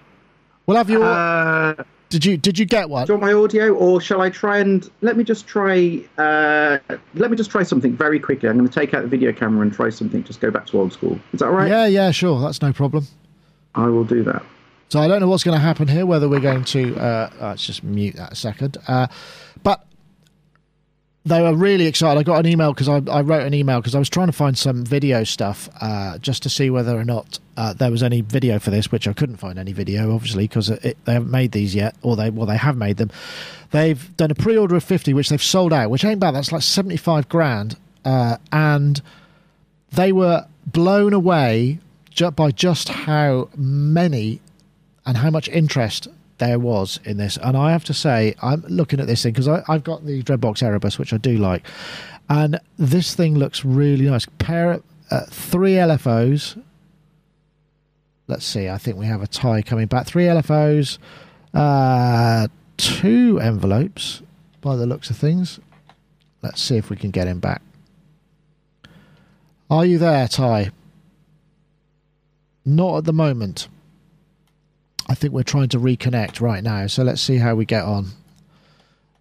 We'll 0.65 0.77
have 0.77 0.89
you. 0.89 1.03
Uh, 1.03 1.83
did 2.11 2.25
you 2.25 2.37
did 2.37 2.59
you 2.59 2.65
get 2.65 2.89
one? 2.89 3.07
Do 3.07 3.13
you 3.13 3.19
want 3.19 3.33
my 3.33 3.33
audio, 3.33 3.73
or 3.73 4.01
shall 4.01 4.21
I 4.21 4.29
try 4.29 4.59
and 4.59 4.87
let 4.99 5.15
me 5.15 5.23
just 5.23 5.47
try? 5.47 6.03
Uh, 6.17 6.77
let 7.15 7.31
me 7.31 7.37
just 7.37 7.49
try 7.49 7.63
something 7.63 7.95
very 7.95 8.19
quickly. 8.19 8.49
I'm 8.49 8.57
going 8.57 8.69
to 8.69 8.73
take 8.73 8.93
out 8.93 9.01
the 9.01 9.07
video 9.07 9.31
camera 9.31 9.61
and 9.61 9.73
try 9.73 9.89
something. 9.89 10.23
Just 10.23 10.41
go 10.41 10.51
back 10.51 10.67
to 10.67 10.79
old 10.79 10.93
school. 10.93 11.17
Is 11.31 11.39
that 11.39 11.49
right? 11.49 11.69
Yeah, 11.69 11.85
yeah, 11.87 12.11
sure. 12.11 12.39
That's 12.41 12.61
no 12.61 12.73
problem. 12.73 13.07
I 13.73 13.87
will 13.87 14.03
do 14.03 14.23
that. 14.25 14.43
So 14.89 14.99
I 14.99 15.07
don't 15.07 15.21
know 15.21 15.29
what's 15.29 15.45
going 15.45 15.57
to 15.57 15.63
happen 15.63 15.87
here. 15.87 16.05
Whether 16.05 16.27
we're 16.27 16.41
going 16.41 16.65
to 16.65 16.97
uh, 16.97 17.29
let's 17.39 17.65
just 17.65 17.81
mute 17.81 18.17
that 18.17 18.33
a 18.33 18.35
second. 18.35 18.77
Uh, 18.87 19.07
but 19.63 19.87
they 21.23 21.41
were 21.41 21.53
really 21.53 21.85
excited. 21.85 22.19
I 22.19 22.23
got 22.23 22.39
an 22.39 22.51
email 22.51 22.73
because 22.73 22.89
I, 22.89 23.01
I, 23.11 23.21
wrote 23.21 23.45
an 23.45 23.53
email 23.53 23.79
because 23.79 23.93
I 23.93 23.99
was 23.99 24.09
trying 24.09 24.27
to 24.27 24.33
find 24.33 24.57
some 24.57 24.83
video 24.83 25.23
stuff 25.23 25.69
uh, 25.79 26.17
just 26.17 26.41
to 26.43 26.49
see 26.49 26.71
whether 26.71 26.97
or 26.97 27.05
not 27.05 27.39
uh, 27.57 27.73
there 27.73 27.91
was 27.91 28.01
any 28.01 28.21
video 28.21 28.57
for 28.57 28.71
this, 28.71 28.91
which 28.91 29.07
I 29.07 29.13
couldn't 29.13 29.37
find 29.37 29.59
any 29.59 29.71
video, 29.71 30.15
obviously, 30.15 30.45
because 30.45 30.67
they 30.67 30.95
haven't 31.05 31.29
made 31.29 31.51
these 31.51 31.75
yet, 31.75 31.95
or 32.01 32.15
they 32.15 32.31
well 32.31 32.47
they 32.47 32.57
have 32.57 32.75
made 32.75 32.97
them. 32.97 33.11
They've 33.69 34.17
done 34.17 34.31
a 34.31 34.35
pre-order 34.35 34.75
of 34.75 34.83
fifty, 34.83 35.13
which 35.13 35.29
they've 35.29 35.41
sold 35.41 35.73
out, 35.73 35.91
which 35.91 36.03
ain't 36.03 36.19
bad. 36.19 36.31
That's 36.31 36.51
like 36.51 36.63
seventy-five 36.63 37.29
grand, 37.29 37.77
uh, 38.03 38.37
and 38.51 38.99
they 39.91 40.11
were 40.11 40.47
blown 40.65 41.13
away 41.13 41.79
by 42.35 42.51
just 42.51 42.89
how 42.89 43.49
many 43.55 44.41
and 45.05 45.17
how 45.17 45.29
much 45.29 45.47
interest 45.49 46.07
there 46.41 46.59
was 46.59 46.99
in 47.05 47.17
this. 47.17 47.37
And 47.37 47.55
I 47.55 47.71
have 47.71 47.83
to 47.85 47.93
say, 47.93 48.35
I'm 48.41 48.65
looking 48.67 48.99
at 48.99 49.05
this 49.05 49.21
thing 49.23 49.31
because 49.31 49.47
I've 49.47 49.83
got 49.83 50.05
the 50.05 50.23
Dreadbox 50.23 50.63
Erebus, 50.63 50.97
which 50.97 51.13
I 51.13 51.17
do 51.17 51.37
like, 51.37 51.65
and 52.29 52.59
this 52.77 53.13
thing 53.13 53.37
looks 53.37 53.63
really 53.63 54.05
nice. 54.05 54.25
Pair 54.39 54.81
uh, 55.11 55.25
three 55.29 55.73
LFOs. 55.73 56.61
Let's 58.27 58.45
see. 58.45 58.69
I 58.69 58.77
think 58.77 58.97
we 58.97 59.05
have 59.05 59.21
a 59.21 59.27
Ty 59.27 59.61
coming 59.61 59.85
back. 59.85 60.07
Three 60.07 60.25
LFOs, 60.25 60.97
uh, 61.53 62.47
two 62.77 63.39
envelopes. 63.39 64.21
By 64.61 64.75
the 64.75 64.85
looks 64.85 65.09
of 65.09 65.17
things, 65.17 65.59
let's 66.43 66.61
see 66.61 66.77
if 66.77 66.89
we 66.89 66.95
can 66.95 67.09
get 67.09 67.27
him 67.27 67.39
back. 67.39 67.63
Are 69.71 69.85
you 69.85 69.97
there, 69.97 70.27
Ty? 70.27 70.71
Not 72.63 72.99
at 72.99 73.05
the 73.05 73.13
moment. 73.13 73.67
I 75.07 75.15
think 75.15 75.33
we're 75.33 75.43
trying 75.43 75.69
to 75.69 75.79
reconnect 75.79 76.41
right 76.41 76.63
now. 76.63 76.87
So 76.87 77.03
let's 77.03 77.21
see 77.21 77.37
how 77.37 77.55
we 77.55 77.65
get 77.65 77.83
on. 77.83 78.07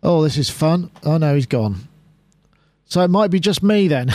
Oh, 0.03 0.23
this 0.23 0.37
is 0.37 0.49
fun. 0.49 0.91
Oh 1.05 1.19
no, 1.19 1.35
he's 1.35 1.47
gone. 1.47 1.89
So 2.87 3.03
it 3.03 3.09
might 3.09 3.31
be 3.31 3.39
just 3.39 3.63
me 3.63 3.87
then. 3.87 4.09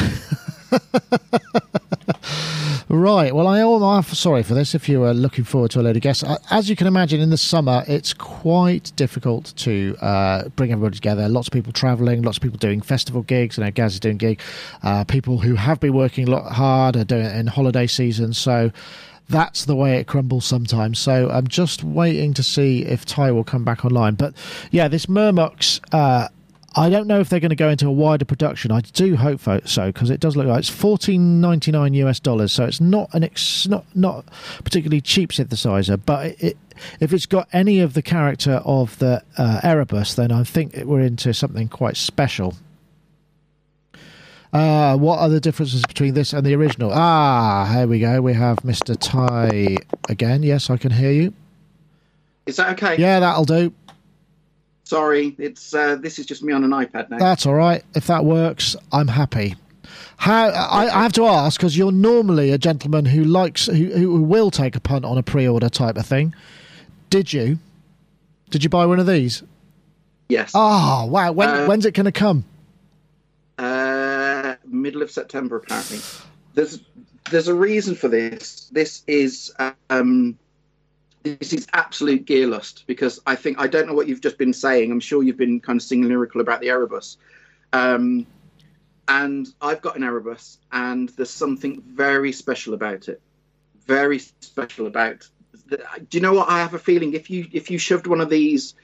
right. 2.89 3.33
Well, 3.33 3.47
I 3.47 3.59
am 3.59 4.03
sorry 4.03 4.44
for 4.44 4.53
this. 4.53 4.75
If 4.75 4.89
you 4.89 5.00
were 5.00 5.13
looking 5.13 5.44
forward 5.44 5.71
to 5.71 5.79
a 5.79 5.83
load 5.83 5.95
of 5.95 6.01
guests, 6.01 6.23
as 6.50 6.69
you 6.69 6.75
can 6.75 6.88
imagine, 6.88 7.21
in 7.21 7.29
the 7.29 7.38
summer 7.38 7.83
it's 7.88 8.13
quite 8.13 8.91
difficult 8.95 9.53
to 9.57 9.95
uh, 10.01 10.50
bring 10.50 10.71
everybody 10.71 10.95
together. 10.95 11.29
Lots 11.29 11.47
of 11.47 11.53
people 11.53 11.71
travelling, 11.71 12.23
lots 12.23 12.38
of 12.38 12.44
people 12.44 12.57
doing 12.57 12.81
festival 12.81 13.21
gigs. 13.21 13.57
You 13.57 13.63
know, 13.63 13.71
Gaz 13.71 13.94
is 13.94 14.00
doing 14.00 14.17
gig. 14.17 14.41
Uh, 14.83 15.03
people 15.03 15.38
who 15.38 15.56
have 15.56 15.79
been 15.79 15.94
working 15.94 16.27
a 16.27 16.31
lot 16.31 16.51
hard 16.51 16.95
are 16.95 17.06
doing 17.06 17.25
it 17.25 17.35
in 17.35 17.47
holiday 17.47 17.88
season. 17.88 18.33
So 18.33 18.71
that's 19.30 19.66
the 19.66 19.75
way 19.75 19.98
it 19.98 20.07
crumbles 20.07 20.45
sometimes. 20.45 21.00
So 21.00 21.30
I'm 21.30 21.48
just 21.48 21.83
waiting 21.83 22.33
to 22.36 22.44
see 22.44 22.83
if 22.86 23.06
Ty 23.06 23.31
will 23.31 23.44
come 23.44 23.63
back 23.63 23.86
online. 23.86 24.16
But 24.16 24.33
yeah, 24.72 24.88
this 24.88 25.07
Murmux. 25.07 25.80
Uh, 25.92 26.30
I 26.77 26.89
don't 26.89 27.07
know 27.07 27.22
if 27.22 27.30
they're 27.30 27.39
going 27.39 27.51
to 27.51 27.56
go 27.56 27.69
into 27.69 27.88
a 27.88 27.92
wider 27.92 28.25
production. 28.25 28.69
I 28.69 28.81
do 28.81 29.16
hope 29.16 29.39
so 29.66 29.88
because 29.88 30.10
it 30.10 30.19
does 30.19 30.36
look 30.36 30.45
like 30.45 30.60
it's 30.60 30.69
fourteen 30.69 31.39
ninety 31.39 31.72
nine 31.72 31.94
US 31.94 32.19
dollars. 32.19 32.51
So 32.51 32.66
it's 32.66 32.81
not 32.81 33.13
an 33.13 33.24
ex, 33.24 33.66
not 33.66 33.86
not 33.95 34.25
particularly 34.66 35.00
cheap 35.00 35.31
synthesizer, 35.31 36.00
but 36.06 36.36
it, 36.44 36.57
if 37.00 37.13
it's 37.13 37.25
got 37.25 37.48
any 37.54 37.80
of 37.80 37.94
the 37.94 38.01
character 38.01 38.62
of 38.66 39.00
the 39.00 39.24
uh, 39.38 39.62
Erebus, 39.63 40.16
then 40.16 40.33
I 40.33 40.44
think 40.44 40.75
we're 40.83 41.00
into 41.00 41.33
something 41.33 41.69
quite 41.69 41.95
special. 41.95 42.56
Uh, 44.56 44.96
what 44.96 45.19
are 45.19 45.28
the 45.28 45.42
differences 45.42 45.81
between 45.81 46.13
this 46.13 46.31
and 46.31 46.46
the 46.46 46.56
original? 46.56 46.90
Ah, 46.94 47.69
here 47.74 47.88
we 47.88 48.00
go. 48.00 48.22
We 48.22 48.31
have 48.34 48.57
Mr. 48.60 48.96
Ty 48.98 49.75
again. 50.07 50.44
Yes, 50.44 50.69
I 50.69 50.78
can 50.78 50.92
hear 50.92 51.12
you. 51.12 51.34
Is 52.46 52.56
that 52.56 52.69
okay? 52.72 52.96
Yeah, 52.96 53.20
that'll 53.20 53.44
do. 53.44 53.74
Sorry, 54.86 55.36
it's 55.39 55.74
uh, 55.74 55.98
this 55.98 56.20
is 56.20 56.25
just 56.25 56.41
me 56.41 56.53
on 56.53 56.63
an 56.63 56.70
iPad 56.70 57.10
now. 57.10 57.18
That's 57.18 57.46
all 57.46 57.56
right. 57.56 57.84
If 57.96 58.08
that 58.08 58.24
works, 58.24 58.77
I'm 58.94 59.10
happy. 59.10 59.56
How 60.18 60.48
I, 60.48 60.86
I 60.86 61.03
have 61.03 61.12
to 61.13 61.25
ask 61.25 61.60
because 61.60 61.77
you're 61.77 61.91
normally 61.91 62.51
a 62.51 62.58
gentleman 62.58 63.03
who 63.03 63.25
likes 63.25 63.65
who, 63.65 63.91
who 63.91 64.22
will 64.22 64.51
take 64.51 64.77
a 64.77 64.79
punt 64.79 65.03
on 65.03 65.18
a 65.18 65.24
pre-order 65.24 65.68
type 65.68 65.98
of 65.98 66.06
thing. 66.06 66.34
Did 67.10 67.34
you? 67.34 67.60
Did 68.51 68.63
you 68.63 68.70
buy 68.70 68.86
one 68.86 69.01
of 69.01 69.08
these? 69.08 69.44
Yes. 70.29 70.51
Oh 70.56 71.08
wow! 71.08 71.34
When, 71.34 71.50
uh, 71.50 71.65
when's 71.65 71.86
it 71.86 71.94
going 71.94 72.06
to 72.06 72.13
come? 72.13 72.46
Middle 74.86 75.01
of 75.01 75.12
September, 75.12 75.58
apparently. 75.58 76.00
There's 76.54 76.80
there's 77.32 77.48
a 77.48 77.56
reason 77.56 77.96
for 77.96 78.08
this. 78.08 78.70
This 78.72 79.04
is 79.08 79.54
um, 79.89 80.38
this 81.24 81.54
is 81.54 81.68
absolute 81.74 82.25
gear 82.25 82.48
lust 82.48 82.84
because 82.88 83.20
I 83.25 83.36
think 83.36 83.60
I 83.60 83.68
don't 83.68 83.88
know 83.88 83.94
what 83.94 84.08
you've 84.08 84.22
just 84.22 84.38
been 84.38 84.54
saying. 84.54 84.92
I'm 84.92 85.00
sure 85.00 85.24
you've 85.24 85.44
been 85.46 85.60
kind 85.60 85.77
of 85.77 85.84
singing 85.84 86.08
lyrical 86.08 86.42
about 86.42 86.62
the 86.62 86.70
Erebus, 86.70 87.18
um, 87.74 88.27
and 89.08 89.48
I've 89.62 89.82
got 89.82 89.98
an 89.98 90.04
Erebus, 90.04 90.60
and 90.72 91.10
there's 91.10 91.32
something 91.32 91.82
very 91.82 92.32
special 92.32 92.74
about 92.74 93.10
it. 93.10 93.22
Very 93.86 94.20
special 94.20 94.88
about. 94.88 95.27
The, 95.68 95.77
do 96.10 96.18
you 96.18 96.22
know 96.22 96.34
what? 96.34 96.50
I 96.50 96.60
have 96.60 96.75
a 96.75 96.80
feeling 96.80 97.13
if 97.13 97.30
you 97.30 97.48
if 97.51 97.72
you 97.72 97.80
shoved 97.80 98.08
one 98.08 98.22
of 98.22 98.30
these 98.30 98.75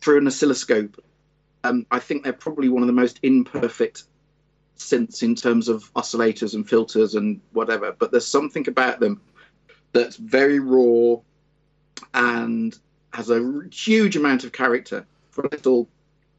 through 0.00 0.18
an 0.18 0.26
oscilloscope, 0.26 0.96
um, 1.64 1.86
I 1.90 1.98
think 1.98 2.24
they're 2.24 2.32
probably 2.32 2.70
one 2.70 2.82
of 2.82 2.86
the 2.86 2.94
most 2.94 3.20
imperfect 3.22 4.04
synths 4.80 5.22
in 5.22 5.34
terms 5.34 5.68
of 5.68 5.92
oscillators 5.94 6.54
and 6.54 6.68
filters 6.68 7.14
and 7.14 7.40
whatever, 7.52 7.92
but 7.98 8.10
there's 8.10 8.26
something 8.26 8.66
about 8.68 9.00
them 9.00 9.20
that's 9.92 10.16
very 10.16 10.58
raw 10.58 11.16
and 12.14 12.78
has 13.12 13.30
a 13.30 13.62
huge 13.72 14.16
amount 14.16 14.44
of 14.44 14.52
character. 14.52 15.06
For 15.30 15.42
a 15.44 15.48
little 15.50 15.88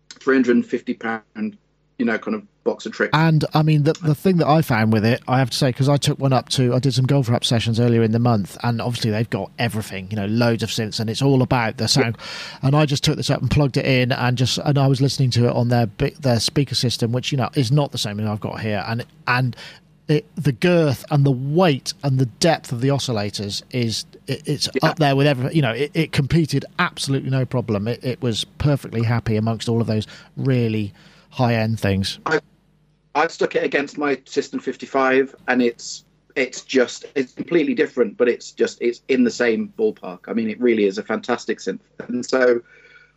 350 0.10 0.94
pound, 0.96 1.58
you 1.98 2.06
know, 2.06 2.18
kind 2.18 2.36
of 2.36 2.44
box 2.64 2.86
of 2.86 2.92
tricks. 2.92 3.12
And 3.14 3.46
I 3.54 3.64
mean, 3.64 3.84
the 3.84 3.94
the 3.94 4.16
thing 4.16 4.38
that 4.38 4.48
I 4.48 4.62
found 4.62 4.94
with 4.94 5.06
it, 5.06 5.22
I 5.28 5.40
have 5.40 5.50
to 5.50 5.58
say, 5.58 5.70
because 5.70 5.90
I 5.90 5.98
took 5.98 6.20
one 6.20 6.34
up 6.34 6.50
to, 6.50 6.74
I 6.74 6.80
did 6.80 6.94
some 6.94 7.06
golf 7.06 7.30
rap 7.30 7.44
sessions 7.44 7.80
earlier 7.80 8.04
in 8.04 8.12
the 8.12 8.20
month, 8.20 8.58
and 8.64 8.82
obviously 8.82 9.12
they've 9.12 9.30
got 9.30 9.52
everything, 9.60 10.10
you 10.12 10.18
know, 10.18 10.28
loads 10.28 10.64
of 10.64 10.70
synths, 10.70 11.00
and 11.00 11.10
it's 11.10 11.22
all 11.22 11.42
about 11.42 11.78
the 11.78 11.88
sound. 11.88 12.18
And 12.62 12.76
I 12.76 12.86
just 12.86 13.04
took 13.04 13.18
this 13.18 13.30
up 13.30 13.42
and 13.42 13.50
plugged 13.50 13.78
it 13.78 13.86
in, 13.86 14.12
and 14.12 14.38
just 14.38 14.58
and 14.60 14.78
I 14.78 14.88
was 14.88 15.02
listening 15.02 15.32
to 15.32 15.48
it 15.48 15.56
on 15.56 15.70
their 15.70 15.88
their 16.20 16.40
speaker 16.40 16.76
system, 16.76 17.12
which 17.12 17.32
you 17.32 17.38
know 17.38 17.50
is 17.56 17.72
not 17.72 17.92
the 17.92 17.98
same 17.98 18.20
as 18.20 18.28
I've 18.28 18.42
got 18.42 18.60
here, 18.60 18.84
and 18.88 19.06
and 19.28 19.56
it, 20.08 20.26
the 20.36 20.52
girth 20.52 21.06
and 21.10 21.26
the 21.26 21.32
weight 21.32 21.94
and 22.04 22.20
the 22.20 22.26
depth 22.26 22.72
of 22.72 22.82
the 22.82 22.90
oscillators 22.90 23.64
is 23.72 24.06
it, 24.28 24.42
it's 24.46 24.70
yeah. 24.74 24.90
up 24.90 25.00
there 25.00 25.16
with 25.16 25.26
every 25.26 25.54
you 25.54 25.62
know 25.62 25.72
it, 25.72 25.92
it 25.94 26.12
competed 26.12 26.66
absolutely 26.80 27.30
no 27.30 27.46
problem 27.46 27.88
it, 27.88 28.04
it, 28.04 28.22
was 28.22 28.44
perfectly 28.58 29.04
happy 29.04 29.38
amongst 29.38 29.70
all 29.70 29.80
of 29.80 29.88
those 29.88 30.08
really 30.36 30.92
high 31.32 31.56
end 31.56 31.80
things. 31.80 32.20
I, 32.26 32.40
i've 33.16 33.32
stuck 33.32 33.56
it 33.56 33.64
against 33.64 33.98
my 33.98 34.22
system 34.26 34.60
55 34.60 35.36
and 35.48 35.62
it's 35.62 36.06
it's 36.36 36.62
just 36.62 37.06
it's 37.16 37.34
completely 37.34 37.74
different 37.74 38.16
but 38.16 38.30
it's 38.30 38.52
just 38.52 38.82
it's 38.82 39.02
in 39.10 39.24
the 39.24 39.32
same 39.32 39.74
ballpark. 39.78 40.20
I 40.28 40.34
mean 40.34 40.50
it 40.50 40.60
really 40.62 40.86
is 40.86 40.98
a 40.98 41.04
fantastic 41.04 41.60
synth. 41.60 41.82
And 42.08 42.26
so 42.26 42.62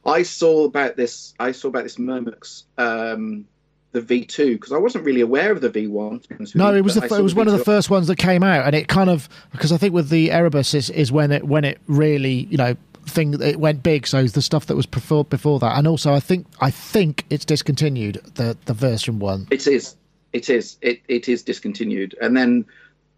i 0.06 0.22
saw 0.22 0.64
about 0.64 0.96
this 0.96 1.34
i 1.38 1.50
saw 1.52 1.68
about 1.68 1.84
this 1.84 1.96
murmux 1.96 2.64
um 2.76 3.46
the 3.94 4.02
V2 4.02 4.54
because 4.54 4.72
I 4.72 4.76
wasn't 4.76 5.04
really 5.04 5.20
aware 5.22 5.52
of 5.52 5.60
the 5.60 5.70
V1. 5.70 6.54
No, 6.56 6.74
it 6.74 6.82
was 6.82 6.96
the, 6.96 7.04
it 7.04 7.22
was 7.22 7.34
one 7.34 7.46
of 7.46 7.56
the 7.56 7.64
first 7.64 7.90
ones 7.90 8.08
that 8.08 8.16
came 8.16 8.42
out, 8.42 8.66
and 8.66 8.74
it 8.74 8.88
kind 8.88 9.08
of 9.08 9.28
because 9.52 9.70
I 9.72 9.78
think 9.78 9.94
with 9.94 10.10
the 10.10 10.32
Erebus 10.32 10.74
is, 10.74 10.90
is 10.90 11.12
when 11.12 11.30
it 11.30 11.44
when 11.44 11.64
it 11.64 11.80
really 11.86 12.48
you 12.50 12.58
know 12.58 12.76
thing 13.06 13.40
it 13.40 13.58
went 13.58 13.82
big. 13.82 14.06
So 14.06 14.24
the 14.24 14.42
stuff 14.42 14.66
that 14.66 14.76
was 14.76 14.86
before 14.86 15.24
before 15.24 15.58
that, 15.60 15.76
and 15.76 15.86
also 15.86 16.12
I 16.12 16.20
think 16.20 16.46
I 16.60 16.70
think 16.70 17.24
it's 17.30 17.44
discontinued 17.44 18.20
the 18.34 18.56
the 18.64 18.74
version 18.74 19.18
one. 19.18 19.46
It 19.50 19.66
is, 19.66 19.96
it 20.32 20.48
is, 20.50 20.78
it 20.82 21.00
it 21.08 21.28
is 21.28 21.42
discontinued, 21.42 22.14
and 22.20 22.36
then 22.36 22.64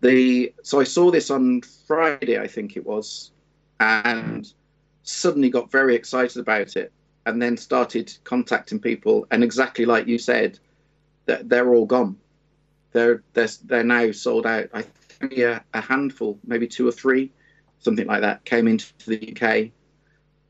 the 0.00 0.52
so 0.62 0.81
I 0.81 0.85
saw 0.85 1.11
this 1.11 1.31
on 1.31 1.62
Friday, 1.87 2.38
I 2.38 2.47
think 2.47 2.76
it 2.76 2.87
was, 2.87 3.31
and 3.81 4.52
suddenly 5.02 5.50
got 5.50 5.71
very 5.71 5.95
excited 5.95 6.38
about 6.38 6.76
it 6.76 6.93
and 7.26 7.40
then 7.40 7.57
started 7.57 8.12
contacting 8.25 8.81
people 8.81 9.26
and 9.31 9.45
exactly 9.45 9.85
like 9.85 10.07
you 10.07 10.19
said 10.19 10.59
that 11.26 11.49
they're 11.49 11.75
all 11.75 11.87
gone. 11.87 12.16
They're 12.93 13.23
they're 13.35 13.49
they're 13.64 13.85
now 13.85 14.11
sold 14.12 14.47
out. 14.47 14.69
I 14.73 14.83
think 14.83 15.38
a, 15.38 15.62
a 15.75 15.81
handful, 15.81 16.38
maybe 16.47 16.66
two 16.66 16.88
or 16.88 16.93
three, 16.93 17.31
something 17.78 18.06
like 18.06 18.23
that, 18.23 18.45
came 18.45 18.68
into 18.68 18.92
the 19.06 19.33
UK, 19.33 19.71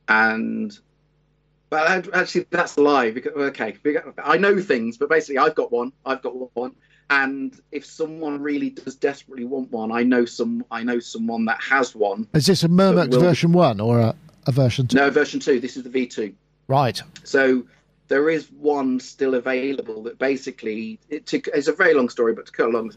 and 0.08 0.78
well, 1.70 2.02
actually 2.14 2.46
that's 2.50 2.76
a 2.76 2.82
lie. 2.82 3.10
Because, 3.10 3.32
okay, 3.34 3.76
I 4.22 4.36
know 4.36 4.60
things, 4.60 4.96
but 4.96 5.08
basically 5.08 5.38
I've 5.38 5.54
got 5.54 5.72
one. 5.72 5.92
I've 6.04 6.22
got 6.22 6.34
one, 6.56 6.72
and 7.10 7.58
if 7.72 7.84
someone 7.84 8.40
really 8.40 8.70
does 8.70 8.96
desperately 8.96 9.44
want 9.44 9.70
one, 9.70 9.92
I 9.92 10.02
know 10.02 10.24
some. 10.24 10.64
I 10.70 10.82
know 10.82 10.98
someone 10.98 11.44
that 11.46 11.60
has 11.62 11.94
one. 11.94 12.28
Is 12.34 12.46
this 12.46 12.64
a 12.64 12.68
Murmux 12.68 13.18
version 13.18 13.52
one 13.52 13.80
or 13.80 14.00
a, 14.00 14.14
a 14.46 14.52
version 14.52 14.86
two? 14.86 14.96
No, 14.96 15.10
version 15.10 15.40
two. 15.40 15.60
This 15.60 15.76
is 15.76 15.82
the 15.82 15.90
V 15.90 16.06
two. 16.06 16.34
Right. 16.68 17.00
So 17.24 17.64
there 18.08 18.30
is 18.30 18.50
one 18.52 19.00
still 19.00 19.34
available 19.34 20.02
that 20.04 20.18
basically 20.18 20.98
it 21.08 21.26
took, 21.26 21.48
it's 21.48 21.68
a 21.68 21.72
very 21.72 21.94
long 21.94 22.08
story, 22.08 22.34
but 22.34 22.46
to 22.46 22.52
cut 22.52 22.66
along, 22.66 22.92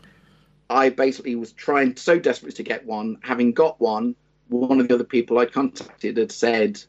I 0.70 0.90
basically 0.90 1.36
was 1.36 1.52
trying 1.52 1.96
so 1.96 2.20
desperately 2.20 2.56
to 2.58 2.64
get 2.64 2.86
one. 2.86 3.18
Having 3.22 3.54
got 3.54 3.80
one, 3.82 4.16
one 4.50 4.80
of 4.80 4.88
the 4.88 4.96
other 4.96 5.04
people 5.04 5.40
I'd 5.40 5.52
contacted 5.52 6.18
had 6.18 6.32
said, 6.32 6.84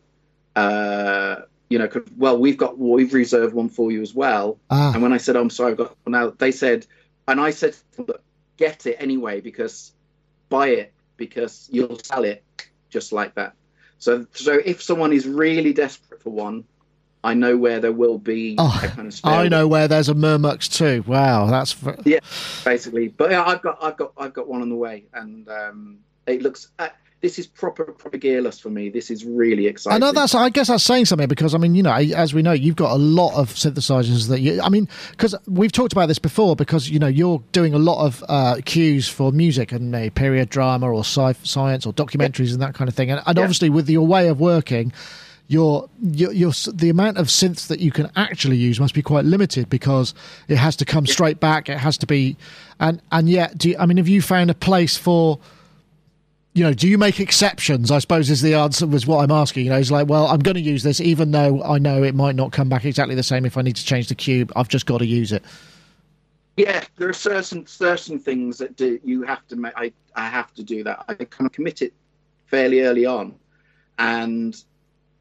uh, 0.57 1.37
you 1.69 1.79
know, 1.79 1.89
well, 2.17 2.39
we've 2.39 2.57
got 2.57 2.79
we've 2.79 3.15
reserved 3.15 3.55
one 3.55 3.69
for 3.69 3.91
you 3.91 4.03
as 4.03 4.15
well. 4.15 4.59
Ah. 4.71 4.93
And 4.93 5.03
when 5.03 5.13
I 5.13 5.19
said, 5.19 5.37
oh, 5.37 5.41
I'm 5.41 5.51
sorry, 5.51 5.73
I've 5.73 5.79
got 5.79 5.97
one 6.05 6.15
out, 6.15 6.39
they 6.39 6.53
said, 6.53 6.87
and 7.29 7.41
I 7.41 7.51
said, 7.51 7.77
get 8.57 8.87
it 8.87 8.97
anyway 8.99 9.41
because 9.41 9.93
buy 10.49 10.69
it 10.69 10.93
because 11.17 11.69
you'll 11.73 11.99
sell 11.99 12.25
it 12.25 12.45
just 12.91 13.13
like 13.13 13.35
that. 13.37 13.55
So, 13.99 14.27
so 14.33 14.61
if 14.65 14.83
someone 14.83 15.13
is 15.13 15.27
really 15.27 15.73
desperate 15.73 16.23
for 16.23 16.31
one, 16.31 16.65
I 17.23 17.35
know 17.35 17.57
where 17.57 17.81
there 17.81 17.93
will 17.93 18.19
be 18.19 18.57
oh, 18.59 18.81
kind 18.83 19.09
of 19.09 19.21
I 19.25 19.49
know 19.49 19.69
where 19.69 19.89
there's 19.89 20.09
a 20.09 20.15
Murmux 20.15 20.73
too. 20.73 21.05
Wow, 21.07 21.47
that's 21.47 21.77
yeah, 22.05 22.21
basically. 22.65 23.09
But 23.09 23.31
yeah, 23.31 23.45
I've 23.45 23.61
got 23.61 23.79
I've 23.83 23.97
got 23.97 24.13
I've 24.17 24.33
got 24.33 24.49
one 24.49 24.63
on 24.63 24.71
the 24.71 24.77
way, 24.77 25.05
and 25.13 25.49
um, 25.49 25.99
it 26.27 26.43
looks. 26.43 26.69
Uh, 26.79 26.89
this 27.21 27.39
is 27.39 27.47
proper 27.47 27.85
proper 27.85 28.17
gearless 28.17 28.59
for 28.59 28.71
me. 28.71 28.89
This 28.89 29.11
is 29.11 29.27
really 29.27 29.67
exciting. 29.67 30.03
I 30.03 30.07
know 30.07 30.13
that's. 30.13 30.35
I 30.35 30.49
guess 30.49 30.69
that's 30.69 30.83
saying 30.83 31.05
something 31.05 31.29
because 31.29 31.55
I 31.55 31.59
mean, 31.59 31.75
you 31.75 31.83
know, 31.83 31.93
as 31.93 32.33
we 32.33 32.41
know, 32.41 32.53
you've 32.53 32.77
got 32.77 32.93
a 32.93 32.97
lot 32.97 33.35
of 33.35 33.51
synthesizers 33.51 34.29
that 34.29 34.41
you. 34.41 34.61
I 34.63 34.71
mean, 34.71 34.89
because 35.11 35.35
we've 35.47 35.73
talked 35.73 35.93
about 35.93 36.07
this 36.07 36.19
before. 36.19 36.57
Because 36.57 36.89
you 36.89 36.99
know, 36.99 37.07
you're 37.07 37.43
doing 37.53 37.75
a 37.75 37.79
lot 37.79 38.05
of 38.05 38.25
uh, 38.29 38.61
cues 38.65 39.09
for 39.09 39.33
music 39.33 39.73
and 39.73 39.95
uh, 39.95 40.09
period 40.15 40.49
drama 40.49 40.91
or 40.91 41.01
sci- 41.01 41.39
science 41.43 41.85
or 41.85 41.93
documentaries 41.93 42.47
yeah. 42.47 42.53
and 42.55 42.63
that 42.63 42.75
kind 42.75 42.89
of 42.89 42.95
thing. 42.95 43.11
And, 43.11 43.21
and 43.27 43.37
yeah. 43.37 43.43
obviously, 43.43 43.69
with 43.69 43.91
your 43.91 44.07
way 44.07 44.29
of 44.29 44.41
working, 44.41 44.91
your, 45.51 45.91
your, 46.01 46.33
your 46.33 46.53
the 46.73 46.91
amount 46.91 47.19
of 47.19 47.27
synths 47.27 47.67
that 47.67 47.81
you 47.81 47.91
can 47.91 48.09
actually 48.15 48.57
use 48.57 48.79
must 48.79 48.95
be 48.95 49.03
quite 49.03 49.25
limited 49.25 49.69
because 49.69 50.15
it 50.47 50.57
has 50.57 50.77
to 50.77 50.85
come 50.85 51.07
straight 51.07 51.41
back. 51.41 51.69
It 51.69 51.77
has 51.77 51.99
to 51.99 52.07
be, 52.07 52.37
and 52.79 53.03
and 53.11 53.29
yet, 53.29 53.59
do 53.59 53.71
you, 53.71 53.77
I 53.77 53.87
mean, 53.87 53.97
have 53.97 54.07
you 54.07 54.23
found 54.23 54.51
a 54.51 54.55
place 54.55 54.97
for? 54.97 55.41
You 56.53 56.63
know, 56.63 56.73
do 56.73 56.87
you 56.89 56.97
make 56.99 57.19
exceptions? 57.19 57.91
I 57.91 57.99
suppose 57.99 58.31
is 58.31 58.43
the 58.43 58.55
answer 58.55 58.87
was 58.87 59.09
what 59.09 59.25
I'm 59.25 59.33
asking. 59.33 59.65
You 59.65 59.71
know, 59.71 59.79
it's 59.79 59.91
like, 59.91 60.09
well, 60.09 60.29
I'm 60.29 60.39
going 60.39 60.55
to 60.55 60.61
use 60.61 60.85
this, 60.85 61.01
even 61.01 61.33
though 61.33 61.63
I 61.65 61.79
know 61.79 62.05
it 62.05 62.15
might 62.15 62.37
not 62.37 62.53
come 62.53 62.69
back 62.69 62.85
exactly 62.85 63.17
the 63.17 63.25
same. 63.25 63.45
If 63.45 63.57
I 63.57 63.63
need 63.63 63.75
to 63.75 63.85
change 63.85 64.07
the 64.07 64.15
cube, 64.15 64.53
I've 64.55 64.69
just 64.69 64.87
got 64.87 64.99
to 64.99 65.07
use 65.07 65.33
it. 65.33 65.45
Yeah, 66.57 66.85
there 66.97 67.09
are 67.09 67.13
certain 67.13 67.67
certain 67.67 68.21
things 68.21 68.59
that 68.59 68.77
do, 68.77 69.01
you 69.03 69.23
have 69.23 69.45
to 69.49 69.57
make. 69.57 69.73
I 69.75 69.93
I 70.15 70.29
have 70.29 70.55
to 70.55 70.63
do 70.63 70.85
that. 70.85 71.05
I 71.09 71.15
kind 71.15 71.47
of 71.47 71.53
commit 71.53 71.83
it 71.83 71.93
fairly 72.47 72.83
early 72.83 73.05
on, 73.05 73.35
and 73.99 74.63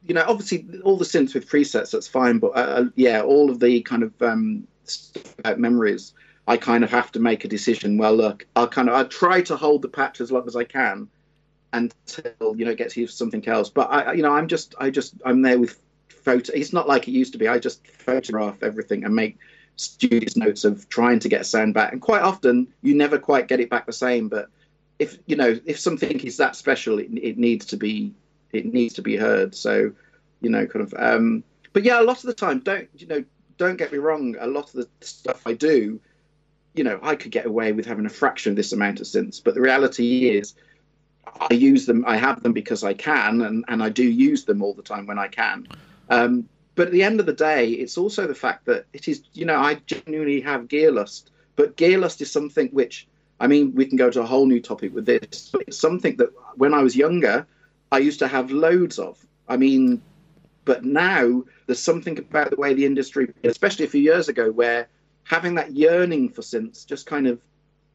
you 0.10 0.16
know, 0.16 0.26
obviously 0.28 0.66
all 0.84 0.98
the 0.98 1.06
synths 1.06 1.36
with 1.36 1.48
presets, 1.48 1.92
that's 1.92 2.08
fine. 2.08 2.40
But 2.40 2.50
uh, 2.50 2.60
uh, 2.60 2.86
yeah, 2.96 3.22
all 3.22 3.52
of 3.52 3.60
the 3.60 3.82
kind 3.82 4.02
of 4.02 4.22
um, 4.22 4.68
memories, 5.56 6.14
I 6.48 6.58
kind 6.58 6.84
of 6.84 6.90
have 6.90 7.12
to 7.12 7.20
make 7.20 7.46
a 7.46 7.48
decision. 7.48 7.98
Well, 7.98 8.16
look, 8.16 8.46
I'll 8.56 8.68
kind 8.68 8.90
of 8.90 8.96
I 8.96 9.04
try 9.04 9.42
to 9.44 9.56
hold 9.56 9.84
the 9.84 9.88
patch 9.88 10.20
as 10.20 10.32
long 10.32 10.48
as 10.48 10.56
I 10.56 10.64
can 10.64 11.08
until 11.72 12.56
you 12.58 12.66
know 12.66 12.72
it 12.72 12.80
gets 12.80 12.98
used 12.98 13.16
something 13.16 13.48
else. 13.48 13.70
But 13.70 13.92
I, 13.92 14.14
you 14.14 14.24
know, 14.24 14.34
I'm 14.34 14.48
just, 14.48 14.74
I 14.80 14.90
just, 14.90 15.14
I'm 15.24 15.44
there 15.44 15.60
with 15.60 15.80
photo. 16.08 16.52
It's 16.56 16.74
not 16.74 16.88
like 16.88 17.08
it 17.08 17.12
used 17.12 17.34
to 17.34 17.38
be. 17.38 17.48
I 17.48 17.60
just 17.60 17.86
photograph 17.86 18.64
everything 18.64 19.04
and 19.06 19.16
make 19.16 19.38
studious 19.76 20.36
notes 20.36 20.66
of 20.66 20.90
trying 20.90 21.20
to 21.20 21.30
get 21.30 21.42
a 21.42 21.46
sound 21.46 21.76
back. 21.76 21.94
And 21.94 22.02
quite 22.02 22.24
often, 22.24 22.68
you 22.82 22.96
never 22.96 23.20
quite 23.20 23.48
get 23.48 23.60
it 23.60 23.70
back 23.70 23.86
the 23.86 23.94
same. 23.94 24.28
But 24.28 24.50
if 24.98 25.20
you 25.28 25.36
know, 25.36 25.60
if 25.66 25.80
something 25.80 26.20
is 26.22 26.38
that 26.38 26.56
special, 26.56 26.98
it, 26.98 27.10
it 27.14 27.38
needs 27.38 27.68
to 27.68 27.78
be 27.78 28.16
it 28.52 28.66
needs 28.66 28.96
to 28.96 29.02
be 29.02 29.16
heard. 29.16 29.56
So, 29.56 29.92
you 30.42 30.50
know, 30.50 30.66
kind 30.66 30.84
of. 30.84 30.94
Um, 30.98 31.44
but 31.74 31.84
yeah, 31.84 32.02
a 32.02 32.04
lot 32.04 32.18
of 32.18 32.24
the 32.24 32.34
time, 32.34 32.60
don't 32.60 32.90
you 32.98 33.08
know? 33.08 33.24
Don't 33.58 33.78
get 33.78 33.92
me 33.92 33.98
wrong. 33.98 34.36
A 34.40 34.48
lot 34.48 34.66
of 34.66 34.72
the 34.74 34.88
stuff 35.02 35.42
I 35.46 35.54
do, 35.54 36.00
you 36.74 36.84
know, 36.84 37.00
I 37.04 37.16
could 37.16 37.32
get 37.32 37.46
away 37.46 37.74
with 37.74 37.86
having 37.86 38.06
a 38.06 38.10
fraction 38.10 38.52
of 38.52 38.56
this 38.56 38.72
amount 38.72 39.02
of 39.02 39.06
synths, 39.06 39.42
but 39.44 39.54
the 39.54 39.62
reality 39.62 40.30
is, 40.30 40.56
I 41.26 41.54
use 41.54 41.86
them. 41.86 42.06
I 42.08 42.18
have 42.18 42.42
them 42.42 42.54
because 42.54 42.84
I 42.84 42.94
can, 42.94 43.42
and 43.42 43.66
and 43.68 43.84
I 43.84 43.90
do 43.90 44.04
use 44.04 44.46
them 44.46 44.62
all 44.64 44.74
the 44.74 44.82
time 44.82 45.06
when 45.06 45.20
I 45.20 45.28
can. 45.28 45.68
Um, 46.10 46.50
but 46.76 46.88
at 46.88 46.94
the 46.94 47.04
end 47.04 47.20
of 47.20 47.26
the 47.26 47.34
day, 47.34 47.72
it's 47.72 47.98
also 47.98 48.26
the 48.26 48.34
fact 48.34 48.66
that 48.66 48.86
it 48.94 49.10
is, 49.10 49.24
you 49.34 49.46
know, 49.46 49.58
I 49.60 49.76
genuinely 49.86 50.40
have 50.42 50.70
gear 50.70 50.92
lust. 50.92 51.30
But 51.58 51.76
gear 51.76 51.98
lust 51.98 52.22
is 52.22 52.32
something 52.32 52.70
which, 52.70 53.06
I 53.42 53.48
mean, 53.48 53.76
we 53.76 53.86
can 53.86 53.98
go 53.98 54.10
to 54.10 54.22
a 54.22 54.26
whole 54.26 54.46
new 54.46 54.62
topic 54.62 54.96
with 54.96 55.06
this. 55.06 55.50
But 55.52 55.64
it's 55.68 55.78
something 55.78 56.16
that 56.16 56.30
when 56.56 56.74
I 56.74 56.82
was 56.82 56.96
younger, 56.96 57.46
I 57.92 58.00
used 58.00 58.20
to 58.20 58.28
have 58.28 58.52
loads 58.52 59.00
of. 59.00 59.26
I 59.48 59.58
mean, 59.58 60.02
but 60.66 60.84
now 60.86 61.44
there's 61.66 61.82
something 61.82 62.18
about 62.18 62.52
the 62.52 62.56
way 62.56 62.74
the 62.74 62.86
industry, 62.86 63.34
especially 63.44 63.86
a 63.86 63.90
few 63.90 64.02
years 64.02 64.30
ago, 64.30 64.52
where 64.52 64.88
having 65.24 65.56
that 65.56 65.74
yearning 65.74 66.30
for 66.30 66.42
synths 66.42 66.86
just 66.86 67.06
kind 67.06 67.28
of 67.28 67.40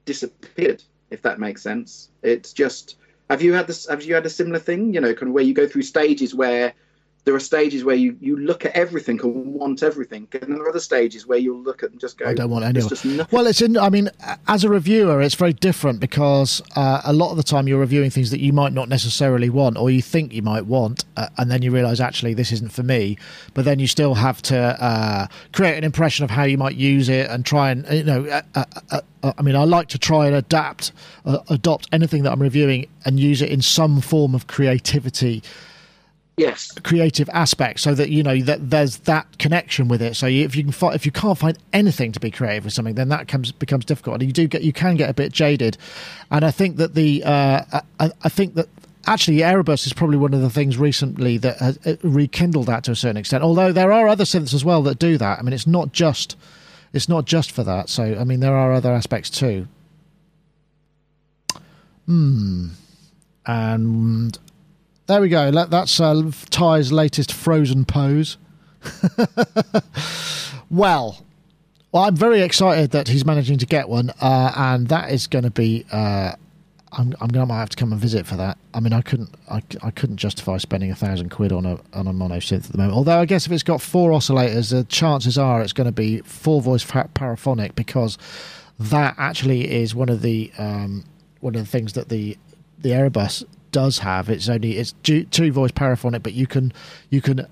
disappeared. 0.04 0.82
If 1.10 1.22
that 1.22 1.38
makes 1.38 1.62
sense, 1.62 2.10
it's 2.22 2.52
just. 2.52 2.96
Have 3.30 3.40
you 3.40 3.54
had 3.54 3.66
this? 3.66 3.88
Have 3.88 4.02
you 4.02 4.14
had 4.14 4.26
a 4.26 4.30
similar 4.30 4.58
thing? 4.58 4.92
You 4.92 5.00
know, 5.00 5.14
kind 5.14 5.28
of 5.28 5.34
where 5.34 5.44
you 5.44 5.54
go 5.54 5.66
through 5.66 5.82
stages 5.82 6.34
where 6.34 6.74
there 7.24 7.34
are 7.34 7.40
stages 7.40 7.84
where 7.84 7.96
you, 7.96 8.16
you 8.20 8.36
look 8.36 8.66
at 8.66 8.72
everything 8.72 9.18
and 9.22 9.54
want 9.54 9.82
everything, 9.82 10.28
and 10.32 10.54
there 10.54 10.62
are 10.62 10.68
other 10.68 10.80
stages 10.80 11.26
where 11.26 11.38
you'll 11.38 11.62
look 11.62 11.82
at 11.82 11.90
and 11.90 11.98
just 11.98 12.18
go, 12.18 12.26
I 12.26 12.34
don't 12.34 12.50
want 12.50 12.64
anything. 12.64 13.26
Well, 13.30 13.46
it's 13.46 13.62
in. 13.62 13.78
I 13.78 13.88
mean, 13.88 14.10
as 14.46 14.62
a 14.62 14.68
reviewer, 14.68 15.22
it's 15.22 15.34
very 15.34 15.54
different 15.54 16.00
because 16.00 16.60
uh, 16.76 17.00
a 17.04 17.12
lot 17.12 17.30
of 17.30 17.38
the 17.38 17.42
time 17.42 17.66
you're 17.66 17.80
reviewing 17.80 18.10
things 18.10 18.30
that 18.30 18.40
you 18.40 18.52
might 18.52 18.74
not 18.74 18.88
necessarily 18.90 19.48
want 19.48 19.78
or 19.78 19.90
you 19.90 20.02
think 20.02 20.34
you 20.34 20.42
might 20.42 20.66
want, 20.66 21.04
uh, 21.16 21.28
and 21.38 21.50
then 21.50 21.62
you 21.62 21.70
realise 21.70 21.98
actually 21.98 22.34
this 22.34 22.52
isn't 22.52 22.72
for 22.72 22.82
me. 22.82 23.16
But 23.54 23.64
then 23.64 23.78
you 23.78 23.86
still 23.86 24.14
have 24.14 24.42
to 24.42 24.58
uh, 24.58 25.26
create 25.52 25.78
an 25.78 25.84
impression 25.84 26.24
of 26.24 26.30
how 26.30 26.44
you 26.44 26.58
might 26.58 26.76
use 26.76 27.08
it 27.08 27.30
and 27.30 27.44
try 27.44 27.70
and 27.70 27.88
you 27.90 28.04
know. 28.04 28.26
Uh, 28.26 28.42
uh, 28.54 28.64
uh, 28.90 29.00
I 29.38 29.40
mean, 29.40 29.56
I 29.56 29.64
like 29.64 29.88
to 29.88 29.98
try 29.98 30.26
and 30.26 30.36
adapt, 30.36 30.92
adopt 31.24 31.88
anything 31.92 32.24
that 32.24 32.32
I'm 32.32 32.42
reviewing 32.42 32.86
and 33.06 33.18
use 33.18 33.40
it 33.40 33.48
in 33.48 33.62
some 33.62 34.02
form 34.02 34.34
of 34.34 34.48
creativity 34.48 35.42
yes. 36.36 36.72
creative 36.82 37.28
aspect 37.30 37.80
so 37.80 37.94
that 37.94 38.10
you 38.10 38.22
know 38.22 38.38
that 38.40 38.70
there's 38.70 38.98
that 38.98 39.38
connection 39.38 39.88
with 39.88 40.02
it. 40.02 40.16
So 40.16 40.26
if 40.26 40.56
you 40.56 40.62
can 40.62 40.72
find, 40.72 40.94
if 40.94 41.06
you 41.06 41.12
can't 41.12 41.38
find 41.38 41.58
anything 41.72 42.12
to 42.12 42.20
be 42.20 42.30
creative 42.30 42.64
with 42.64 42.72
something 42.72 42.94
then 42.94 43.08
that 43.08 43.28
comes 43.28 43.52
becomes 43.52 43.84
difficult. 43.84 44.14
And 44.14 44.22
you 44.24 44.32
do 44.32 44.46
get 44.46 44.62
you 44.62 44.72
can 44.72 44.96
get 44.96 45.10
a 45.10 45.14
bit 45.14 45.32
jaded. 45.32 45.76
And 46.30 46.44
i 46.44 46.50
think 46.50 46.76
that 46.76 46.94
the 46.94 47.22
uh, 47.24 47.80
I, 48.00 48.10
I, 48.22 48.28
think 48.28 48.54
that 48.54 48.68
actually 49.06 49.42
erebus 49.42 49.86
is 49.86 49.92
probably 49.92 50.16
one 50.16 50.34
of 50.34 50.40
the 50.40 50.50
things 50.50 50.76
recently 50.76 51.38
that 51.38 51.58
has 51.58 51.78
rekindled 52.02 52.66
that 52.66 52.84
to 52.84 52.92
a 52.92 52.96
certain 52.96 53.16
extent. 53.16 53.42
Although 53.44 53.72
there 53.72 53.92
are 53.92 54.08
other 54.08 54.24
synths 54.24 54.54
as 54.54 54.64
well 54.64 54.82
that 54.82 54.98
do 54.98 55.18
that. 55.18 55.38
I 55.38 55.42
mean 55.42 55.52
it's 55.52 55.66
not 55.66 55.92
just 55.92 56.36
it's 56.92 57.08
not 57.08 57.24
just 57.24 57.50
for 57.52 57.64
that. 57.64 57.88
So 57.88 58.16
i 58.18 58.24
mean 58.24 58.40
there 58.40 58.56
are 58.56 58.72
other 58.72 58.92
aspects 58.92 59.30
too. 59.30 59.68
Hmm. 62.06 62.68
And 63.46 64.38
there 65.06 65.20
we 65.20 65.28
go. 65.28 65.50
That's 65.50 66.00
uh, 66.00 66.30
Ty's 66.50 66.92
latest 66.92 67.32
frozen 67.32 67.84
pose. 67.84 68.36
well, 70.70 71.24
well, 71.92 72.02
I'm 72.04 72.16
very 72.16 72.40
excited 72.42 72.90
that 72.90 73.08
he's 73.08 73.24
managing 73.24 73.58
to 73.58 73.66
get 73.66 73.88
one, 73.88 74.10
uh, 74.20 74.52
and 74.56 74.88
that 74.88 75.10
is 75.10 75.26
going 75.26 75.44
to 75.44 75.50
be. 75.50 75.84
Uh, 75.90 76.32
I'm, 76.96 77.12
I'm 77.20 77.28
going 77.28 77.46
to 77.48 77.54
have 77.54 77.70
to 77.70 77.76
come 77.76 77.92
and 77.92 78.00
visit 78.00 78.24
for 78.24 78.36
that. 78.36 78.56
I 78.72 78.78
mean, 78.78 78.92
I 78.92 79.00
couldn't, 79.00 79.34
I, 79.50 79.62
I 79.82 79.90
couldn't 79.90 80.16
justify 80.16 80.58
spending 80.58 80.92
a 80.92 80.94
thousand 80.94 81.30
quid 81.30 81.50
on 81.52 81.66
a 81.66 81.78
on 81.92 82.06
a 82.06 82.12
mono 82.12 82.36
synth 82.36 82.66
at 82.66 82.72
the 82.72 82.78
moment. 82.78 82.96
Although 82.96 83.20
I 83.20 83.26
guess 83.26 83.46
if 83.46 83.52
it's 83.52 83.62
got 83.62 83.80
four 83.80 84.12
oscillators, 84.12 84.70
the 84.70 84.84
chances 84.84 85.36
are 85.36 85.60
it's 85.60 85.72
going 85.72 85.86
to 85.86 85.92
be 85.92 86.18
four 86.20 86.62
voice 86.62 86.84
paraphonic 86.84 87.74
because 87.74 88.16
that 88.78 89.14
actually 89.18 89.72
is 89.72 89.94
one 89.94 90.08
of 90.08 90.22
the 90.22 90.52
um, 90.58 91.04
one 91.40 91.54
of 91.54 91.60
the 91.60 91.70
things 91.70 91.94
that 91.94 92.08
the 92.08 92.38
the 92.78 92.90
Erebus 92.90 93.44
does 93.74 93.98
have. 93.98 94.30
It's 94.30 94.48
only 94.48 94.78
it's 94.78 94.94
two 95.02 95.52
voice 95.52 95.72
paraphonic, 95.72 96.22
but 96.22 96.32
you 96.32 96.46
can 96.46 96.72
you 97.10 97.20
can 97.20 97.46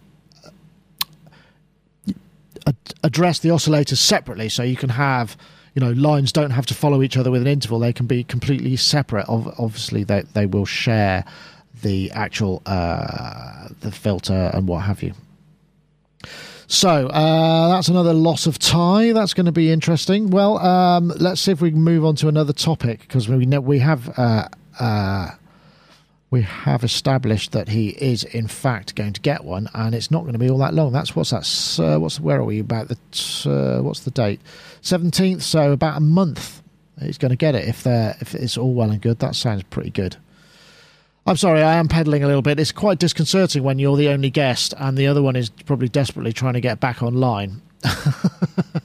address 3.03 3.41
the 3.41 3.49
oscillators 3.49 3.97
separately, 3.97 4.49
so 4.49 4.63
you 4.63 4.77
can 4.77 4.91
have 4.91 5.37
you 5.75 5.81
know 5.81 5.91
lines 5.91 6.33
don't 6.33 6.53
have 6.53 6.65
to 6.67 6.75
follow 6.75 7.03
each 7.03 7.17
other 7.17 7.31
with 7.31 7.43
an 7.43 7.49
interval; 7.49 7.81
they 7.81 7.93
can 7.93 8.07
be 8.07 8.23
completely 8.23 8.77
separate. 8.77 9.27
Obviously, 9.29 10.05
they 10.05 10.23
they 10.33 10.47
will 10.47 10.65
share 10.65 11.25
the 11.83 12.11
actual 12.13 12.63
uh, 12.67 13.69
the 13.81 13.91
filter 13.91 14.51
and 14.55 14.69
what 14.69 14.83
have 14.83 15.03
you. 15.03 15.13
So 16.69 17.09
uh, 17.09 17.69
that's 17.69 17.89
another 17.89 18.15
loss 18.15 18.47
of 18.47 18.61
Ty. 18.61 19.13
That's 19.13 19.35
going 19.35 19.47
to 19.47 19.53
be 19.53 19.71
interesting. 19.73 20.31
Well, 20.31 20.57
um, 20.59 21.09
let's 21.19 21.41
see 21.41 21.51
if 21.51 21.61
we 21.61 21.73
can 21.73 21.83
move 21.83 22.05
on 22.05 22.15
to 22.17 22.29
another 22.29 22.53
topic 22.53 23.01
because 23.01 23.29
we 23.29 23.45
know 23.45 23.61
we 23.61 23.81
have 23.81 24.17
uh, 24.17 24.49
uh, 24.79 25.33
we 26.33 26.41
have 26.41 26.83
established 26.83 27.53
that 27.53 27.69
he 27.69 27.91
is 27.91 28.25
in 28.25 28.49
fact 28.49 28.95
going 28.95 29.13
to 29.13 29.21
get 29.21 29.45
one, 29.45 29.69
and 29.75 29.95
it's 29.95 30.11
not 30.11 30.23
going 30.23 30.33
to 30.33 30.39
be 30.39 30.49
all 30.49 30.57
that 30.59 30.73
long. 30.73 30.91
That's 30.91 31.15
what's 31.15 31.31
that? 31.31 31.45
Uh, 31.79 32.01
what's 32.01 32.19
where 32.19 32.41
are 32.41 32.45
we 32.45 32.59
about 32.59 32.89
the 32.89 32.97
uh, 33.49 33.83
what's 33.83 34.01
the 34.01 34.11
date? 34.11 34.41
Seventeenth. 34.81 35.43
So 35.43 35.73
about 35.73 35.99
a 35.99 36.01
month. 36.01 36.63
He's 37.01 37.19
going 37.19 37.31
to 37.31 37.37
get 37.37 37.55
it 37.55 37.69
if 37.69 37.83
they 37.83 38.15
if 38.21 38.35
it's 38.35 38.57
all 38.57 38.73
well 38.73 38.91
and 38.91 39.01
good. 39.01 39.19
That 39.19 39.37
sounds 39.37 39.63
pretty 39.65 39.91
good. 39.91 40.17
I'm 41.27 41.37
sorry, 41.37 41.63
I 41.63 41.75
am 41.75 41.87
peddling 41.87 42.25
a 42.25 42.27
little 42.27 42.43
bit. 42.43 42.59
It's 42.59 42.73
quite 42.73 42.99
disconcerting 42.99 43.63
when 43.63 43.79
you're 43.79 43.97
the 43.97 44.09
only 44.09 44.31
guest 44.31 44.73
and 44.79 44.97
the 44.97 45.07
other 45.07 45.23
one 45.23 45.37
is 45.37 45.51
probably 45.51 45.89
desperately 45.89 46.33
trying 46.33 46.55
to 46.55 46.61
get 46.61 46.81
back 46.81 47.03
online. 47.03 47.61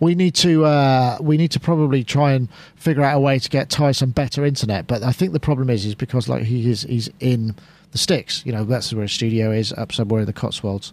we 0.00 0.14
need 0.14 0.34
to 0.36 0.64
uh, 0.64 1.18
we 1.20 1.36
need 1.36 1.50
to 1.52 1.60
probably 1.60 2.02
try 2.02 2.32
and 2.32 2.48
figure 2.74 3.04
out 3.04 3.16
a 3.16 3.20
way 3.20 3.38
to 3.38 3.48
get 3.48 3.68
Ty 3.68 3.92
some 3.92 4.10
better 4.10 4.44
internet. 4.44 4.86
But 4.86 5.02
I 5.02 5.12
think 5.12 5.32
the 5.32 5.40
problem 5.40 5.70
is 5.70 5.84
is 5.84 5.94
because 5.94 6.28
like 6.28 6.44
he 6.44 6.68
is 6.68 6.82
he's 6.82 7.10
in 7.20 7.54
the 7.92 7.98
sticks. 7.98 8.42
You 8.44 8.52
know 8.52 8.64
that's 8.64 8.92
where 8.92 9.02
his 9.02 9.12
studio 9.12 9.52
is 9.52 9.72
up 9.74 9.92
somewhere 9.92 10.20
in 10.20 10.26
the 10.26 10.32
Cotswolds. 10.32 10.92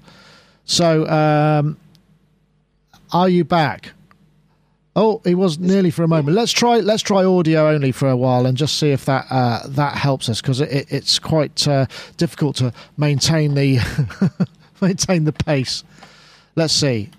So 0.65 1.07
um, 1.07 1.77
are 3.13 3.29
you 3.29 3.45
back? 3.45 3.93
Oh, 4.99 5.21
he 5.23 5.35
was 5.35 5.59
nearly 5.59 5.91
for 5.91 6.03
a 6.03 6.07
moment. 6.07 6.35
Let's 6.35 6.51
try. 6.51 6.77
Let's 6.77 7.03
try 7.03 7.23
audio 7.23 7.69
only 7.69 7.93
for 7.93 8.09
a 8.09 8.17
while 8.17 8.45
and 8.45 8.57
just 8.57 8.77
see 8.77 8.91
if 8.91 9.05
that 9.05 9.27
uh, 9.29 9.61
that 9.67 9.95
helps 9.95 10.27
us 10.27 10.41
because 10.41 10.59
it, 10.59 10.91
it's 10.91 11.17
quite 11.17 11.65
uh, 11.67 11.85
difficult 12.17 12.57
to 12.57 12.73
maintain 12.97 13.53
the 13.53 13.77
maintain 14.81 15.23
the 15.23 15.33
pace. 15.33 15.83
Let's 16.55 16.73
see. 16.73 17.11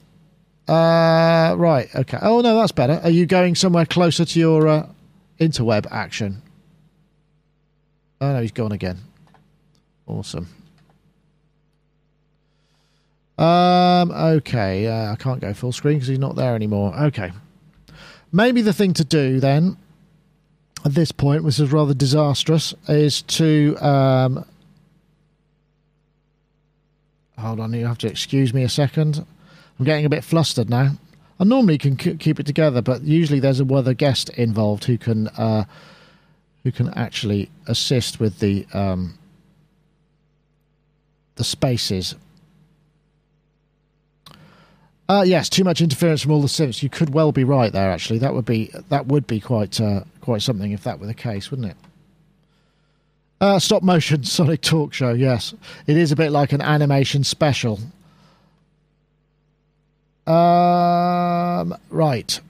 Uh, 0.69 1.55
right. 1.57 1.89
Okay. 1.95 2.19
Oh 2.21 2.43
no, 2.43 2.57
that's 2.57 2.73
better. 2.73 3.01
Are 3.03 3.11
you 3.11 3.25
going 3.25 3.55
somewhere 3.55 3.87
closer 3.87 4.25
to 4.27 4.39
your 4.39 4.69
uh, 4.69 4.87
interweb 5.41 5.87
action? 5.91 6.43
Oh 8.21 8.35
no, 8.35 8.43
he's 8.43 8.53
gone 8.53 8.73
again. 8.73 8.99
Awesome. 10.07 10.49
Um. 13.39 14.11
Okay. 14.11 14.87
Uh, 14.87 15.13
I 15.13 15.17
can't 15.17 15.41
go 15.41 15.54
full 15.54 15.73
screen 15.73 15.97
because 15.97 16.09
he's 16.09 16.19
not 16.19 16.37
there 16.37 16.54
anymore. 16.54 16.95
Okay. 17.04 17.33
Maybe 18.31 18.61
the 18.61 18.75
thing 18.75 18.93
to 18.95 19.04
do 19.04 19.41
then, 19.41 19.78
at 20.85 20.93
this 20.93 21.13
point, 21.13 21.45
which 21.45 21.59
is 21.59 21.73
rather 21.73 21.95
disastrous, 21.95 22.75
is 22.89 23.23
to 23.23 23.76
um. 23.81 24.45
Hold 27.39 27.61
on, 27.61 27.73
you 27.73 27.87
have 27.87 27.99
to 27.99 28.09
excuse 28.09 28.52
me 28.52 28.65
a 28.65 28.69
second. 28.69 29.25
I'm 29.78 29.84
getting 29.84 30.04
a 30.04 30.08
bit 30.08 30.25
flustered 30.25 30.69
now. 30.69 30.93
I 31.41 31.45
normally 31.45 31.78
can 31.78 31.99
c- 31.99 32.17
keep 32.17 32.41
it 32.41 32.47
together, 32.47 32.82
but 32.82 33.02
usually 33.02 33.38
there's 33.38 33.60
a 33.60 33.64
weather 33.64 33.95
guest 33.95 34.28
involved 34.30 34.84
who 34.84 34.99
can 34.99 35.28
uh, 35.28 35.64
who 36.64 36.73
can 36.73 36.88
actually 36.95 37.49
assist 37.67 38.19
with 38.19 38.41
the 38.41 38.67
um, 38.73 39.19
the 41.36 41.45
spaces. 41.45 42.17
Uh, 45.08 45.23
yes, 45.26 45.49
too 45.49 45.64
much 45.64 45.80
interference 45.80 46.21
from 46.21 46.32
all 46.32 46.43
the 46.43 46.49
synths. 46.49 46.82
You 46.82 46.91
could 46.91 47.14
well 47.14 47.32
be 47.32 47.45
right 47.45 47.73
there. 47.73 47.91
Actually, 47.91 48.19
that 48.19 48.34
would 48.34 48.45
be 48.45 48.71
that 48.88 49.06
would 49.06 49.26
be 49.26 49.41
quite 49.41 49.80
uh, 49.80 50.02
quite 50.21 50.43
something 50.43 50.73
if 50.73 50.82
that 50.84 50.99
were 50.99 51.06
the 51.06 51.14
case, 51.14 51.50
wouldn't 51.50 51.71
it? 51.71 51.76
Uh, 53.41 53.58
stop 53.60 53.84
motion 53.84 54.25
Sonic 54.25 54.60
Talk 54.60 54.93
Show. 54.93 55.12
Yes, 55.12 55.54
it 55.86 55.97
is 55.97 56.10
a 56.10 56.17
bit 56.17 56.32
like 56.32 56.52
an 56.52 56.60
animation 56.60 57.23
special. 57.23 57.78
Um, 60.28 61.75
right. 61.88 62.41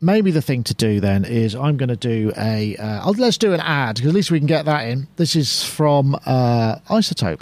Maybe 0.00 0.30
the 0.30 0.42
thing 0.42 0.64
to 0.64 0.74
do 0.74 1.00
then 1.00 1.24
is 1.24 1.54
I'm 1.54 1.78
going 1.78 1.88
to 1.88 1.96
do 1.96 2.32
a. 2.36 2.76
Uh, 2.76 3.10
let's 3.16 3.38
do 3.38 3.54
an 3.54 3.60
ad 3.60 3.96
because 3.96 4.10
at 4.10 4.14
least 4.14 4.30
we 4.30 4.38
can 4.38 4.46
get 4.46 4.66
that 4.66 4.86
in. 4.86 5.08
This 5.16 5.34
is 5.34 5.64
from 5.64 6.14
uh, 6.26 6.76
iZotope. 6.90 7.40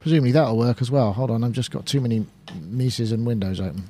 Presumably 0.00 0.32
that'll 0.32 0.56
work 0.56 0.80
as 0.80 0.90
well. 0.90 1.12
Hold 1.12 1.30
on, 1.30 1.44
I've 1.44 1.52
just 1.52 1.70
got 1.70 1.86
too 1.86 2.00
many 2.00 2.26
Mises 2.60 3.12
and 3.12 3.26
windows 3.26 3.60
open. 3.60 3.84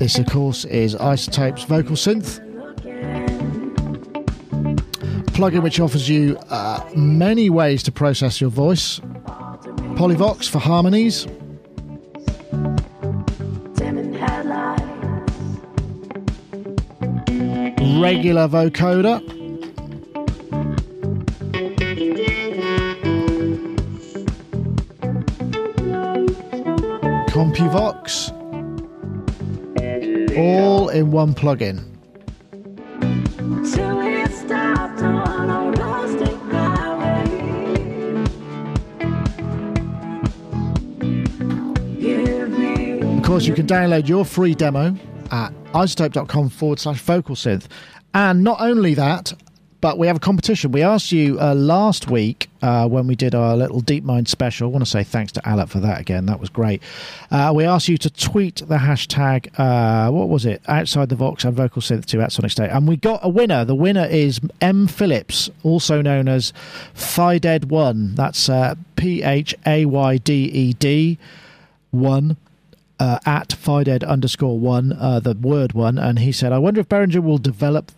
This, 0.00 0.18
of 0.18 0.24
course, 0.24 0.64
is 0.64 0.94
iZotope's 0.94 1.64
Vocal 1.64 1.94
Synth 1.94 2.40
plugin 5.40 5.62
which 5.62 5.78
offers 5.78 6.08
you 6.08 6.38
uh, 6.48 6.82
many 6.96 7.48
ways 7.48 7.82
to 7.82 7.92
process 7.92 8.40
your 8.40 8.50
voice. 8.50 9.00
Polyvox 9.96 10.48
for 10.48 10.58
harmonies. 10.58 11.26
Regular 18.00 18.48
vocoder. 18.48 19.20
CompuVox 27.28 28.39
in 30.92 31.10
one 31.10 31.34
plugin. 31.34 31.86
Of 43.16 43.24
course, 43.24 43.46
you 43.46 43.54
can 43.54 43.66
download 43.66 44.08
your 44.08 44.24
free 44.24 44.54
demo 44.54 44.96
at 45.30 45.52
izotope.com 45.72 46.48
forward 46.48 46.80
slash 46.80 47.00
vocal 47.00 47.36
synth. 47.36 47.66
And 48.12 48.42
not 48.42 48.60
only 48.60 48.94
that, 48.94 49.32
but 49.80 49.96
we 49.96 50.06
have 50.06 50.16
a 50.16 50.20
competition. 50.20 50.72
We 50.72 50.82
asked 50.82 51.10
you 51.10 51.40
uh, 51.40 51.54
last 51.54 52.10
week 52.10 52.50
uh, 52.60 52.86
when 52.86 53.06
we 53.06 53.16
did 53.16 53.34
our 53.34 53.56
little 53.56 53.80
Deep 53.80 54.04
Mind 54.04 54.28
special. 54.28 54.68
I 54.68 54.70
want 54.70 54.84
to 54.84 54.90
say 54.90 55.02
thanks 55.02 55.32
to 55.32 55.48
Alec 55.48 55.68
for 55.68 55.80
that 55.80 56.00
again. 56.00 56.26
That 56.26 56.38
was 56.38 56.50
great. 56.50 56.82
Uh, 57.30 57.52
we 57.54 57.64
asked 57.64 57.88
you 57.88 57.96
to 57.98 58.10
tweet 58.10 58.56
the 58.56 58.76
hashtag, 58.76 59.48
uh, 59.58 60.10
what 60.10 60.28
was 60.28 60.44
it? 60.44 60.60
Outside 60.68 61.08
the 61.08 61.16
Vox 61.16 61.44
and 61.44 61.54
Vocal 61.54 61.80
Synth 61.80 62.04
2 62.04 62.20
at 62.20 62.32
Sonic 62.32 62.50
State. 62.50 62.70
And 62.70 62.86
we 62.86 62.96
got 62.96 63.20
a 63.22 63.28
winner. 63.28 63.64
The 63.64 63.74
winner 63.74 64.04
is 64.04 64.40
M. 64.60 64.86
Phillips, 64.86 65.48
also 65.62 66.02
known 66.02 66.28
as 66.28 66.52
Phayded1. 66.94 68.16
That's 68.16 68.48
uh, 68.48 68.74
P 68.96 69.22
H 69.22 69.54
A 69.66 69.86
Y 69.86 70.18
D 70.18 70.44
E 70.44 70.72
D 70.74 71.18
1 71.92 72.36
uh, 72.98 73.18
at 73.24 73.48
Phayded 73.48 74.04
underscore 74.04 74.58
one, 74.58 74.90
the 74.90 75.36
word 75.40 75.72
one, 75.72 75.98
and 75.98 76.18
he 76.18 76.32
said, 76.32 76.52
I 76.52 76.58
wonder 76.58 76.80
if 76.82 76.88
Behringer 76.88 77.22
will 77.22 77.38
develop 77.38 77.90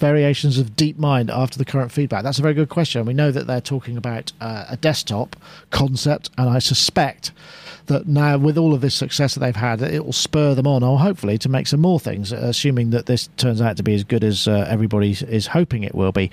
variations 0.00 0.58
of 0.58 0.70
DeepMind 0.70 1.30
after 1.30 1.58
the 1.58 1.64
current 1.64 1.92
feedback? 1.92 2.24
That's 2.24 2.38
a 2.38 2.42
very 2.42 2.54
good 2.54 2.70
question. 2.70 3.04
We 3.04 3.14
know 3.14 3.30
that 3.30 3.46
they're 3.46 3.60
talking 3.60 3.96
about 3.96 4.32
uh, 4.40 4.64
a 4.68 4.76
desktop 4.76 5.36
concept, 5.70 6.30
and 6.36 6.48
I 6.48 6.58
suspect 6.58 7.30
that 7.90 8.08
now 8.08 8.38
with 8.38 8.56
all 8.56 8.72
of 8.72 8.80
this 8.80 8.94
success 8.94 9.34
that 9.34 9.40
they've 9.40 9.54
had, 9.54 9.82
it 9.82 10.04
will 10.04 10.12
spur 10.12 10.54
them 10.54 10.66
on, 10.66 10.82
or 10.82 10.98
hopefully 10.98 11.36
to 11.38 11.48
make 11.48 11.66
some 11.66 11.80
more 11.80 12.00
things, 12.00 12.32
assuming 12.32 12.90
that 12.90 13.06
this 13.06 13.28
turns 13.36 13.60
out 13.60 13.76
to 13.76 13.82
be 13.82 13.94
as 13.94 14.04
good 14.04 14.24
as 14.24 14.48
uh, 14.48 14.66
everybody 14.68 15.10
is 15.10 15.48
hoping 15.48 15.82
it 15.82 15.94
will 15.94 16.12
be. 16.12 16.30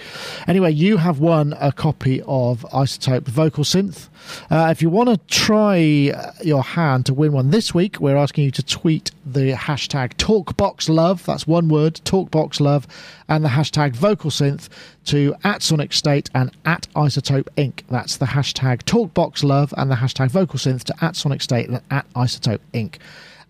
Anyway, 0.48 0.72
you 0.72 0.98
have 0.98 1.20
won 1.20 1.54
a 1.60 1.72
copy 1.72 2.22
of 2.26 2.66
iZotope 2.72 3.28
Vocal 3.28 3.64
Synth. 3.64 4.08
Uh, 4.50 4.70
if 4.72 4.82
you 4.82 4.90
want 4.90 5.10
to 5.10 5.18
try 5.28 6.12
uh, 6.16 6.32
your 6.44 6.64
hand 6.64 7.06
to 7.08 7.14
win 7.14 7.34
one 7.34 7.52
this 7.52 7.74
week, 7.74 8.00
we're 8.00 8.18
asking 8.18 8.46
you 8.46 8.52
to 8.52 8.64
tweet 8.64 9.12
the 9.26 9.52
hashtag 9.54 10.14
TalkBoxLove, 10.16 11.26
that's 11.26 11.46
one 11.46 11.68
word, 11.68 11.96
TalkBoxLove, 12.06 12.86
and 13.28 13.44
the 13.44 13.50
hashtag 13.50 13.94
Vocal 13.94 14.32
Synth 14.32 14.70
to 15.06 15.36
at 15.44 15.62
Sonic 15.62 15.94
State 15.94 16.30
and 16.34 16.52
at 16.66 16.88
iZotope 16.96 17.48
Inc. 17.58 17.82
That's 17.90 18.18
the 18.18 18.26
hashtag 18.26 18.84
TalkBoxLove 18.84 19.74
and 19.78 19.92
the 19.92 19.96
hashtag 19.96 20.32
Vocal 20.32 20.60
Synth 20.60 20.84
to 20.86 20.96
at 21.02 21.16
Sonic 21.16 21.42
State 21.48 21.70
at 21.90 22.06
iZotope 22.14 22.60
Inc 22.74 22.98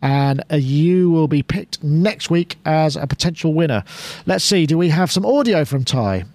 and 0.02 0.44
uh, 0.52 0.56
you 0.56 1.10
will 1.10 1.28
be 1.28 1.42
picked 1.42 1.84
next 1.84 2.30
week 2.30 2.58
as 2.66 2.96
a 2.96 3.08
potential 3.08 3.54
winner. 3.54 3.84
Let's 4.26 4.44
see, 4.44 4.66
do 4.66 4.78
we 4.78 4.90
have 4.90 5.12
some 5.12 5.26
audio 5.26 5.66
from 5.66 5.84
Ty? 5.84 6.26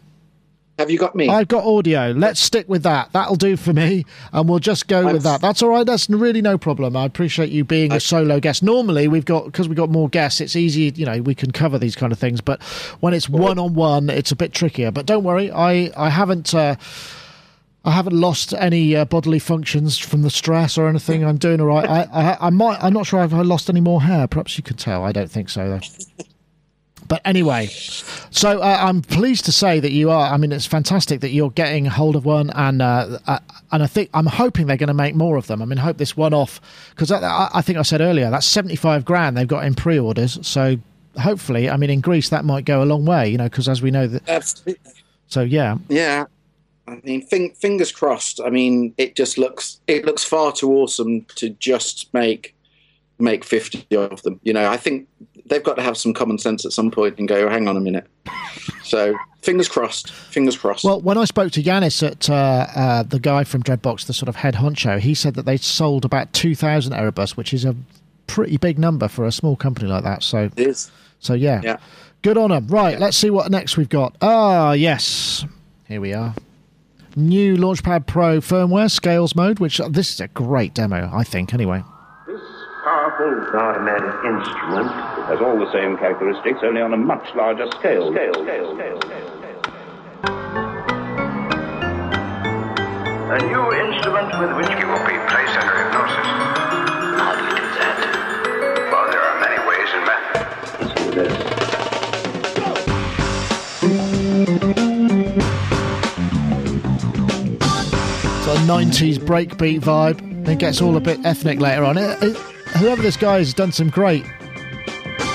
Have 0.79 0.91
you 0.91 0.99
got 0.99 1.15
me? 1.15 1.29
I've 1.29 1.49
got 1.49 1.65
audio. 1.65 2.11
Let's 2.11 2.41
stick 2.41 2.69
with 2.69 2.83
that. 2.83 3.13
That'll 3.13 3.37
do 3.37 3.57
for 3.57 3.73
me, 3.73 4.05
and 4.33 4.49
we'll 4.49 4.59
just 4.59 4.89
go 4.89 5.07
I've... 5.07 5.13
with 5.13 5.23
that. 5.23 5.41
That's 5.41 5.63
all 5.63 5.69
right. 5.69 5.87
That's 5.87 6.09
really 6.09 6.41
no 6.41 6.57
problem. 6.57 6.97
I 6.97 7.05
appreciate 7.05 7.51
you 7.51 7.63
being 7.63 7.93
I... 7.93 7.97
a 7.97 8.01
solo 8.01 8.41
guest. 8.41 8.63
Normally, 8.63 9.07
we've 9.07 9.27
got 9.27 9.45
because 9.45 9.69
we've 9.69 9.77
got 9.77 9.91
more 9.91 10.09
guests. 10.09 10.41
It's 10.41 10.57
easy, 10.57 10.93
you 10.97 11.05
know, 11.05 11.21
we 11.21 11.35
can 11.35 11.53
cover 11.53 11.79
these 11.79 11.95
kind 11.95 12.11
of 12.11 12.19
things. 12.19 12.41
But 12.41 12.63
when 13.01 13.13
it's 13.13 13.29
one 13.29 13.59
on 13.59 13.75
one, 13.75 14.09
it's 14.09 14.33
a 14.33 14.37
bit 14.37 14.55
trickier. 14.55 14.91
But 14.91 15.07
don't 15.07 15.23
worry, 15.23 15.53
I 15.53 15.93
I 15.97 16.09
haven't. 16.09 16.55
Uh, 16.55 16.77
I 17.85 17.91
haven't 17.91 18.19
lost 18.19 18.55
any 18.55 18.95
uh, 18.95 19.05
bodily 19.05 19.41
functions 19.41 19.99
from 19.99 20.23
the 20.23 20.31
stress 20.31 20.79
or 20.79 20.89
anything. 20.89 21.25
I'm 21.25 21.37
doing 21.37 21.61
all 21.61 21.67
right. 21.67 21.89
I, 21.89 22.03
I, 22.13 22.47
I 22.47 22.51
might. 22.51 22.83
I'm 22.83 22.93
not 22.93 23.07
sure 23.07 23.23
if 23.25 23.35
I 23.35 23.43
lost 23.43 23.69
any 23.69 23.81
more 23.81 24.03
hair. 24.03 24.29
Perhaps 24.29 24.57
you 24.57 24.63
could 24.63 24.79
tell. 24.79 25.05
I 25.05 25.11
don't 25.11 25.31
think 25.31 25.49
so 25.49 25.69
though. 25.69 26.27
But 27.09 27.21
anyway, 27.25 27.67
so 27.67 28.61
uh, 28.61 28.79
I'm 28.81 29.03
pleased 29.03 29.45
to 29.47 29.53
say 29.53 29.81
that 29.81 29.91
you 29.91 30.11
are. 30.11 30.33
I 30.33 30.37
mean, 30.37 30.53
it's 30.53 30.65
fantastic 30.65 31.21
that 31.21 31.31
you're 31.31 31.51
getting 31.51 31.85
hold 31.85 32.17
of 32.17 32.25
one, 32.25 32.51
and 32.51 32.81
uh, 32.81 33.19
uh, 33.27 33.39
and 33.73 33.83
I 33.83 33.87
think 33.87 34.11
I'm 34.15 34.27
hoping 34.27 34.67
they're 34.67 34.77
going 34.77 34.87
to 34.87 34.95
make 34.95 35.15
more 35.15 35.37
of 35.37 35.49
them. 35.49 35.61
I 35.61 35.65
mean, 35.65 35.79
hope 35.79 35.99
this 35.99 36.17
one 36.17 36.33
off 36.33 36.61
because 36.91 37.11
I, 37.11 37.51
I, 37.53 37.61
think 37.61 37.79
I 37.79 37.83
said 37.83 38.01
earlier 38.01 38.31
that's 38.31 38.47
75 38.47 39.05
grand 39.05 39.37
they've 39.37 39.47
got 39.47 39.65
in 39.65 39.75
pre-orders. 39.75 40.39
So 40.47 40.77
hopefully, 41.21 41.69
I 41.69 41.77
mean, 41.77 41.91
in 41.91 42.01
Greece 42.01 42.29
that 42.31 42.45
might 42.45 42.65
go 42.65 42.83
a 42.83 42.87
long 42.87 43.05
way, 43.05 43.29
you 43.29 43.39
know, 43.39 43.45
because 43.45 43.69
as 43.69 43.83
we 43.83 43.91
know 43.91 44.07
that. 44.07 44.27
Absolutely. 44.29 44.93
So 45.27 45.43
yeah. 45.43 45.79
Yeah. 45.89 46.27
I 46.93 47.01
mean, 47.07 47.23
fingers 47.55 47.93
crossed. 47.93 48.41
I 48.41 48.51
mean, 48.51 48.95
it 48.99 49.17
just 49.17 49.39
looks 49.39 49.81
it 49.87 50.05
looks 50.05 50.25
far 50.25 50.53
too 50.53 50.73
awesome 50.73 51.25
to 51.37 51.51
just 51.51 52.13
make 52.13 52.55
make 53.19 53.45
50 53.45 53.97
of 53.97 54.23
them. 54.23 54.41
You 54.43 54.53
know, 54.53 54.69
I 54.69 54.77
think 54.77 55.09
they've 55.47 55.63
got 55.63 55.75
to 55.75 55.83
have 55.83 55.97
some 55.97 56.13
common 56.13 56.39
sense 56.39 56.65
at 56.65 56.73
some 56.73 56.91
point 56.91 57.19
and 57.19 57.29
go, 57.29 57.49
hang 57.49 57.69
on 57.69 57.77
a 57.77 57.81
minute. 57.81 58.07
So 58.85 59.17
fingers 59.41 59.69
crossed. 59.69 60.11
Fingers 60.11 60.57
crossed. 60.57 60.85
Well, 60.85 61.01
when 61.01 61.17
I 61.17 61.25
spoke 61.25 61.53
to 61.53 61.63
Yanis 61.63 62.07
at 62.07 62.29
uh, 62.29 62.67
uh, 62.75 63.03
the 63.05 63.19
guy 63.19 63.43
from 63.43 63.63
Dreadbox, 63.63 64.07
the 64.07 64.13
sort 64.13 64.29
of 64.29 64.37
head 64.37 64.55
honcho, 64.55 64.99
he 64.99 65.15
said 65.15 65.35
that 65.35 65.47
they 65.47 65.57
sold 65.57 66.05
about 66.05 66.33
2,000 66.35 66.93
Erebus, 66.93 67.35
which 67.37 67.55
is 67.55 67.65
a 67.65 67.75
pretty 68.27 68.59
big 68.59 68.79
number 68.79 69.09
for 69.09 69.25
a 69.25 69.33
small 69.33 69.57
company 69.57 69.89
like 69.89 70.05
that. 70.05 70.23
So 70.23 70.51
it 70.57 70.59
is. 70.59 70.91
So 71.21 71.33
yeah. 71.33 71.63
Yeah. 71.65 71.79
Good 72.23 72.37
on 72.37 72.51
them. 72.51 72.67
Right, 72.69 72.95
yeah. 72.95 72.99
let's 72.99 73.17
see 73.17 73.31
what 73.31 73.51
next 73.51 73.77
we've 73.77 73.89
got. 73.89 74.17
Ah, 74.21 74.73
yes. 74.73 75.47
Here 75.89 76.01
we 76.01 76.13
are. 76.13 76.35
New 77.17 77.57
Launchpad 77.57 78.07
Pro 78.07 78.41
firmware, 78.41 78.91
scales 78.91 79.35
mode, 79.35 79.59
which 79.59 79.81
uh, 79.81 79.89
this 79.89 80.15
is 80.15 80.21
a 80.21 80.29
great 80.29 80.73
demo, 80.73 81.11
I 81.13 81.25
think, 81.25 81.53
anyway 81.53 81.83
This 82.27 82.41
powerful 82.85 83.59
automatic 83.59 84.15
instrument. 84.25 84.89
Has 85.29 85.41
all 85.41 85.59
the 85.59 85.71
same 85.73 85.99
characteristics, 85.99 86.61
only 86.63 86.81
on 86.81 86.95
a 86.95 86.97
much 86.97 87.27
larger 87.35 87.71
scale. 87.79 88.13
scale, 88.13 88.33
scale, 88.35 88.75
scale, 88.75 89.01
scale. 89.03 89.33
A 93.33 93.39
new 93.45 93.65
instrument 93.73 94.29
with 94.41 94.57
which 94.57 94.73
you 94.81 94.87
will 94.89 95.05
be 95.05 95.17
placed 95.29 95.57
under 95.57 95.77
hypnosis. 95.85 96.27
How 97.17 97.33
do 97.37 97.45
you 97.45 97.57
do 97.57 97.67
that? 97.77 97.97
Well, 98.91 99.11
there 99.11 99.21
are 99.21 99.41
many 99.41 99.59
ways 99.69 99.89
and 99.93 100.05
methods. 100.07 100.97
Listen 100.97 101.13
to 101.13 101.29
this. 101.29 101.62
A 108.53 108.55
90s 108.67 109.17
breakbeat 109.17 109.81
vibe. 109.81 110.47
It 110.47 110.59
gets 110.59 110.83
all 110.83 110.99
a 110.99 111.01
bit 111.01 111.25
ethnic 111.25 111.59
later 111.59 111.85
on. 111.85 111.97
It, 111.97 112.23
it, 112.23 112.37
whoever 112.77 113.01
this 113.01 113.17
guy 113.17 113.39
has 113.39 113.55
done 113.55 113.73
some 113.73 113.89
great. 113.89 114.27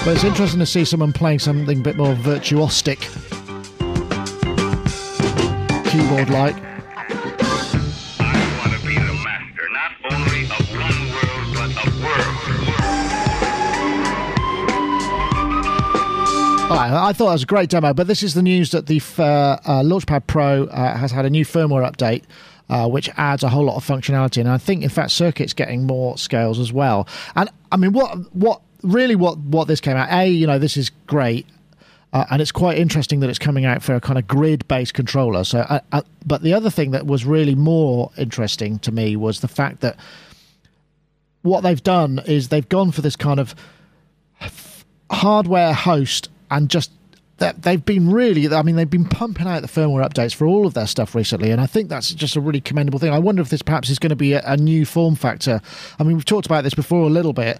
But 0.05 0.09
it's 0.13 0.23
interesting 0.23 0.59
to 0.59 0.67
see 0.67 0.85
someone 0.85 1.13
playing 1.13 1.39
something 1.39 1.79
a 1.79 1.81
bit 1.81 1.97
more 1.97 2.13
virtuosic, 2.13 3.01
keyboard 5.91 6.29
like. 6.29 6.55
I 16.69 17.13
thought 17.13 17.27
that 17.27 17.33
was 17.33 17.43
a 17.43 17.47
great 17.47 17.71
demo, 17.71 17.93
but 17.95 18.05
this 18.05 18.21
is 18.21 18.35
the 18.35 18.43
news 18.43 18.69
that 18.71 18.85
the 18.85 19.01
uh, 19.17 19.23
uh, 19.23 19.81
Launchpad 19.81 20.27
Pro 20.27 20.65
uh, 20.65 20.97
has 20.97 21.11
had 21.11 21.25
a 21.25 21.31
new 21.31 21.45
firmware 21.45 21.89
update 21.89 22.23
uh, 22.69 22.87
which 22.87 23.09
adds 23.17 23.43
a 23.43 23.49
whole 23.49 23.65
lot 23.65 23.75
of 23.75 23.85
functionality. 23.85 24.39
And 24.39 24.49
I 24.49 24.57
think, 24.57 24.83
in 24.83 24.89
fact, 24.89 25.11
Circuit's 25.11 25.53
getting 25.53 25.85
more 25.85 26.17
scales 26.17 26.59
as 26.59 26.71
well. 26.73 27.07
And 27.35 27.49
I 27.71 27.77
mean, 27.77 27.93
what 27.93 28.33
what 28.33 28.61
really 28.83 29.15
what 29.15 29.37
what 29.39 29.67
this 29.67 29.81
came 29.81 29.97
out? 29.97 30.11
A, 30.11 30.29
you 30.29 30.47
know, 30.47 30.59
this 30.59 30.77
is 30.77 30.91
great. 31.07 31.45
Uh, 32.13 32.25
and 32.31 32.41
it's 32.41 32.53
quite 32.53 32.77
interesting 32.77 33.19
that 33.19 33.29
it's 33.29 33.37
coming 33.37 33.65
out 33.65 33.83
for 33.83 33.93
a 33.93 33.99
kind 33.99 34.17
of 34.17 34.25
grid-based 34.25 34.93
controller. 34.93 35.43
So, 35.43 35.59
uh, 35.59 35.81
uh, 35.91 36.01
but 36.25 36.41
the 36.41 36.53
other 36.53 36.69
thing 36.69 36.91
that 36.91 37.05
was 37.05 37.25
really 37.25 37.53
more 37.53 38.11
interesting 38.17 38.79
to 38.79 38.93
me 38.93 39.17
was 39.17 39.41
the 39.41 39.49
fact 39.49 39.81
that 39.81 39.97
what 41.41 41.61
they've 41.61 41.83
done 41.83 42.21
is 42.25 42.47
they've 42.47 42.67
gone 42.67 42.91
for 42.91 43.01
this 43.01 43.17
kind 43.17 43.41
of 43.41 43.53
hardware 45.11 45.73
host 45.73 46.29
and 46.49 46.69
just 46.69 46.91
that 47.37 47.61
they've 47.61 47.85
been 47.85 48.11
really 48.11 48.53
i 48.53 48.61
mean 48.61 48.75
they've 48.75 48.89
been 48.89 49.05
pumping 49.05 49.47
out 49.47 49.61
the 49.61 49.67
firmware 49.67 50.07
updates 50.07 50.33
for 50.33 50.45
all 50.45 50.65
of 50.65 50.73
their 50.73 50.87
stuff 50.87 51.13
recently 51.15 51.51
and 51.51 51.61
i 51.61 51.65
think 51.65 51.89
that's 51.89 52.13
just 52.13 52.35
a 52.35 52.41
really 52.41 52.61
commendable 52.61 52.99
thing. 52.99 53.11
I 53.11 53.19
wonder 53.19 53.41
if 53.41 53.49
this 53.49 53.61
perhaps 53.61 53.89
is 53.89 53.99
going 53.99 54.09
to 54.09 54.15
be 54.15 54.33
a, 54.33 54.41
a 54.45 54.57
new 54.57 54.85
form 54.85 55.15
factor. 55.15 55.61
I 55.99 56.03
mean 56.03 56.15
we've 56.15 56.25
talked 56.25 56.45
about 56.45 56.63
this 56.63 56.73
before 56.73 57.05
a 57.05 57.09
little 57.09 57.33
bit 57.33 57.59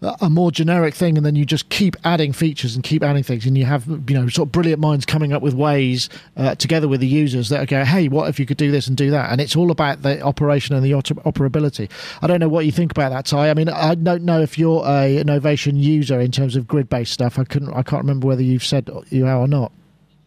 a 0.00 0.30
more 0.30 0.52
generic 0.52 0.94
thing 0.94 1.16
and 1.16 1.26
then 1.26 1.34
you 1.34 1.44
just 1.44 1.68
keep 1.70 1.96
adding 2.04 2.32
features 2.32 2.76
and 2.76 2.84
keep 2.84 3.02
adding 3.02 3.22
things. 3.22 3.46
And 3.46 3.58
you 3.58 3.64
have 3.64 3.86
you 3.86 4.14
know 4.14 4.28
sort 4.28 4.48
of 4.48 4.52
brilliant 4.52 4.80
minds 4.80 5.04
coming 5.04 5.32
up 5.32 5.42
with 5.42 5.54
ways 5.54 6.08
uh, 6.36 6.54
together 6.54 6.86
with 6.86 7.00
the 7.00 7.06
users 7.06 7.48
that 7.48 7.68
go 7.68 7.84
hey 7.84 8.08
what 8.08 8.28
if 8.28 8.38
you 8.38 8.46
could 8.46 8.56
do 8.56 8.70
this 8.70 8.86
and 8.86 8.96
do 8.96 9.10
that? 9.10 9.32
And 9.32 9.40
it's 9.40 9.56
all 9.56 9.70
about 9.70 10.02
the 10.02 10.20
operation 10.20 10.76
and 10.76 10.84
the 10.84 10.92
operability. 10.92 11.90
I 12.22 12.26
don't 12.28 12.38
know 12.38 12.48
what 12.48 12.64
you 12.64 12.72
think 12.72 12.92
about 12.92 13.10
that 13.10 13.26
ty. 13.26 13.50
I 13.50 13.54
mean 13.54 13.68
i 13.68 13.94
don't 13.94 14.22
know 14.22 14.40
if 14.40 14.58
you're 14.58 14.84
a 14.84 15.24
Novation 15.24 15.82
user 15.82 16.20
in 16.20 16.30
terms 16.30 16.54
of 16.54 16.68
grid 16.68 16.88
based 16.88 17.12
stuff. 17.12 17.38
I 17.38 17.44
couldn't 17.44 17.72
i 17.74 17.82
can't 17.82 18.02
remember 18.02 18.28
whether 18.28 18.42
you've 18.42 18.64
said 18.64 18.88
you 19.10 19.26
are 19.26 19.36
or 19.36 19.48
not. 19.48 19.72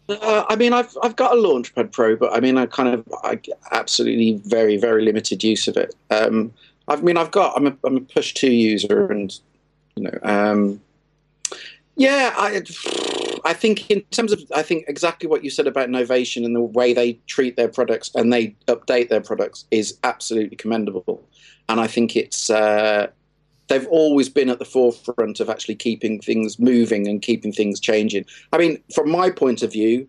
Uh, 0.08 0.44
I 0.48 0.56
mean, 0.56 0.72
I've 0.72 0.94
I've 1.02 1.16
got 1.16 1.32
a 1.32 1.36
Launchpad 1.36 1.92
Pro, 1.92 2.16
but 2.16 2.34
I 2.34 2.40
mean, 2.40 2.58
I 2.58 2.66
kind 2.66 2.88
of 2.88 3.04
I 3.22 3.40
absolutely 3.70 4.42
very 4.44 4.76
very 4.76 5.04
limited 5.04 5.42
use 5.42 5.68
of 5.68 5.76
it. 5.76 5.94
Um, 6.10 6.52
I 6.88 6.96
mean, 6.96 7.16
I've 7.16 7.30
got 7.30 7.56
I'm 7.56 7.66
a 7.68 7.76
I'm 7.84 7.96
a 7.96 8.00
push 8.00 8.34
two 8.34 8.50
user, 8.50 9.06
and 9.06 9.32
you 9.96 10.04
know, 10.04 10.18
um, 10.22 10.80
yeah, 11.96 12.32
I, 12.36 12.62
I 13.44 13.52
think 13.52 13.90
in 13.90 14.00
terms 14.10 14.32
of, 14.32 14.40
I 14.54 14.62
think 14.62 14.84
exactly 14.88 15.28
what 15.28 15.44
you 15.44 15.50
said 15.50 15.66
about 15.66 15.88
Novation 15.88 16.44
and 16.44 16.56
the 16.56 16.60
way 16.60 16.94
they 16.94 17.14
treat 17.26 17.56
their 17.56 17.68
products 17.68 18.10
and 18.14 18.32
they 18.32 18.56
update 18.66 19.08
their 19.08 19.20
products 19.20 19.66
is 19.70 19.98
absolutely 20.02 20.56
commendable. 20.56 21.28
And 21.68 21.80
I 21.80 21.86
think 21.86 22.16
it's, 22.16 22.48
uh, 22.48 23.08
they've 23.68 23.86
always 23.88 24.28
been 24.28 24.48
at 24.48 24.58
the 24.58 24.64
forefront 24.64 25.40
of 25.40 25.50
actually 25.50 25.76
keeping 25.76 26.20
things 26.20 26.58
moving 26.58 27.06
and 27.08 27.20
keeping 27.20 27.52
things 27.52 27.78
changing. 27.78 28.24
I 28.52 28.58
mean, 28.58 28.82
from 28.94 29.10
my 29.10 29.30
point 29.30 29.62
of 29.62 29.72
view, 29.72 30.08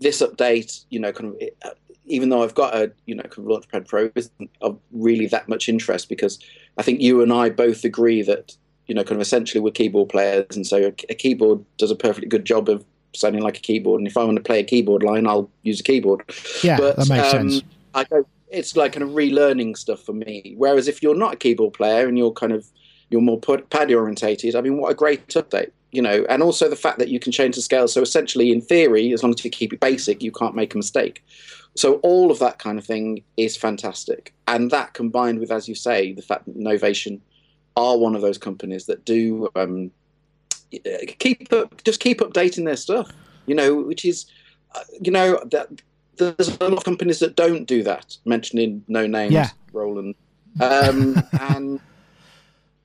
this 0.00 0.20
update, 0.22 0.84
you 0.90 1.00
know, 1.00 1.12
kind 1.12 1.34
of, 1.34 1.72
even 2.06 2.28
though 2.28 2.42
I've 2.42 2.54
got 2.54 2.74
a, 2.74 2.92
you 3.06 3.14
know, 3.14 3.24
kind 3.24 3.50
of 3.50 3.62
Launchpad 3.62 3.88
Pro, 3.88 4.10
isn't 4.14 4.50
of 4.60 4.78
really 4.92 5.26
that 5.26 5.48
much 5.48 5.68
interest 5.68 6.08
because 6.08 6.38
I 6.76 6.82
think 6.82 7.00
you 7.00 7.22
and 7.22 7.32
I 7.32 7.50
both 7.50 7.84
agree 7.84 8.22
that 8.22 8.56
you 8.88 8.94
know, 8.94 9.04
kind 9.04 9.16
of 9.16 9.20
essentially 9.20 9.60
we're 9.60 9.70
keyboard 9.70 10.08
players, 10.08 10.56
and 10.56 10.66
so 10.66 10.92
a, 11.08 11.14
keyboard 11.14 11.64
does 11.76 11.90
a 11.90 11.96
perfectly 11.96 12.28
good 12.28 12.44
job 12.44 12.68
of 12.68 12.84
sounding 13.14 13.42
like 13.42 13.58
a 13.58 13.60
keyboard. 13.60 14.00
And 14.00 14.08
if 14.08 14.16
I 14.16 14.24
want 14.24 14.36
to 14.36 14.42
play 14.42 14.60
a 14.60 14.64
keyboard 14.64 15.02
line, 15.02 15.26
I'll 15.26 15.50
use 15.62 15.80
a 15.80 15.84
keyboard. 15.84 16.22
Yeah, 16.62 16.76
but, 16.76 16.96
that 16.96 17.08
makes 17.08 17.34
um, 17.34 17.50
sense. 17.50 17.62
I 17.94 18.04
go, 18.04 18.26
it's 18.48 18.76
like 18.76 18.92
kind 18.94 19.02
of 19.02 19.10
relearning 19.10 19.76
stuff 19.76 20.02
for 20.02 20.12
me. 20.12 20.54
Whereas 20.56 20.88
if 20.88 21.02
you're 21.02 21.14
not 21.14 21.34
a 21.34 21.36
keyboard 21.36 21.74
player 21.74 22.08
and 22.08 22.18
you're 22.18 22.32
kind 22.32 22.52
of 22.52 22.66
you're 23.10 23.20
more 23.20 23.40
pad 23.40 23.92
orientated, 23.92 24.56
I 24.56 24.60
mean, 24.60 24.78
what 24.78 24.90
a 24.90 24.94
great 24.94 25.26
update! 25.28 25.70
you 25.92 26.02
know, 26.02 26.26
and 26.28 26.42
also 26.42 26.68
the 26.68 26.76
fact 26.76 26.98
that 26.98 27.08
you 27.08 27.18
can 27.18 27.32
change 27.32 27.54
the 27.56 27.62
scale. 27.62 27.88
So 27.88 28.02
essentially, 28.02 28.52
in 28.52 28.60
theory, 28.60 29.12
as 29.12 29.22
long 29.22 29.32
as 29.32 29.44
you 29.44 29.50
keep 29.50 29.72
it 29.72 29.80
basic, 29.80 30.22
you 30.22 30.30
can't 30.30 30.54
make 30.54 30.74
a 30.74 30.76
mistake. 30.76 31.24
So 31.74 31.94
all 31.96 32.30
of 32.30 32.38
that 32.40 32.58
kind 32.58 32.78
of 32.78 32.84
thing 32.84 33.22
is 33.36 33.56
fantastic, 33.56 34.34
and 34.46 34.70
that 34.70 34.94
combined 34.94 35.38
with, 35.38 35.50
as 35.50 35.68
you 35.68 35.74
say, 35.74 36.12
the 36.12 36.22
fact 36.22 36.46
that 36.46 36.58
Novation 36.58 37.20
are 37.78 37.96
one 37.96 38.14
of 38.14 38.22
those 38.22 38.38
companies 38.38 38.86
that 38.86 39.04
do 39.04 39.48
um, 39.54 39.90
keep 41.18 41.52
up, 41.52 41.82
just 41.84 42.00
keep 42.00 42.18
updating 42.20 42.64
their 42.64 42.76
stuff. 42.76 43.10
You 43.46 43.54
know, 43.54 43.76
which 43.76 44.04
is, 44.04 44.26
uh, 44.74 44.84
you 45.00 45.10
know, 45.10 45.42
that 45.50 45.68
there's 46.18 46.48
a 46.48 46.64
lot 46.64 46.76
of 46.76 46.84
companies 46.84 47.20
that 47.20 47.36
don't 47.36 47.64
do 47.64 47.82
that. 47.84 48.16
Mentioning 48.26 48.84
no 48.88 49.06
names, 49.06 49.32
Yeah. 49.32 49.50
Roland, 49.72 50.14
um, 50.60 51.22
and 51.40 51.80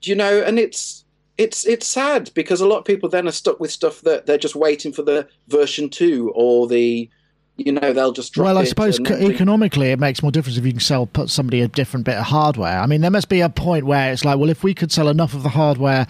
you 0.02 0.14
know, 0.14 0.42
and 0.42 0.58
it's 0.58 1.04
it's 1.36 1.66
it's 1.66 1.86
sad 1.86 2.30
because 2.34 2.60
a 2.60 2.66
lot 2.66 2.78
of 2.78 2.84
people 2.84 3.08
then 3.08 3.26
are 3.28 3.32
stuck 3.32 3.60
with 3.60 3.72
stuff 3.72 4.00
that 4.02 4.26
they're 4.26 4.38
just 4.38 4.54
waiting 4.54 4.92
for 4.92 5.02
the 5.02 5.28
version 5.48 5.90
two 5.90 6.32
or 6.34 6.66
the, 6.68 7.10
you 7.56 7.72
know, 7.72 7.92
they'll 7.92 8.12
just 8.12 8.32
drop 8.32 8.46
Well, 8.46 8.58
I 8.58 8.64
suppose 8.64 8.98
co- 8.98 9.14
economically 9.14 9.92
it 9.92 10.00
makes 10.00 10.22
more 10.22 10.32
difference 10.32 10.58
if 10.58 10.66
you 10.66 10.72
can 10.72 10.80
sell 10.80 11.06
put 11.06 11.30
somebody 11.30 11.60
a 11.60 11.68
different 11.68 12.04
bit 12.04 12.16
of 12.16 12.24
hardware. 12.24 12.78
I 12.80 12.86
mean, 12.86 13.00
there 13.00 13.10
must 13.10 13.28
be 13.28 13.40
a 13.40 13.48
point 13.48 13.84
where 13.84 14.12
it's 14.12 14.24
like, 14.24 14.38
well, 14.38 14.50
if 14.50 14.64
we 14.64 14.74
could 14.74 14.90
sell 14.90 15.08
enough 15.08 15.34
of 15.34 15.42
the 15.42 15.50
hardware 15.50 16.06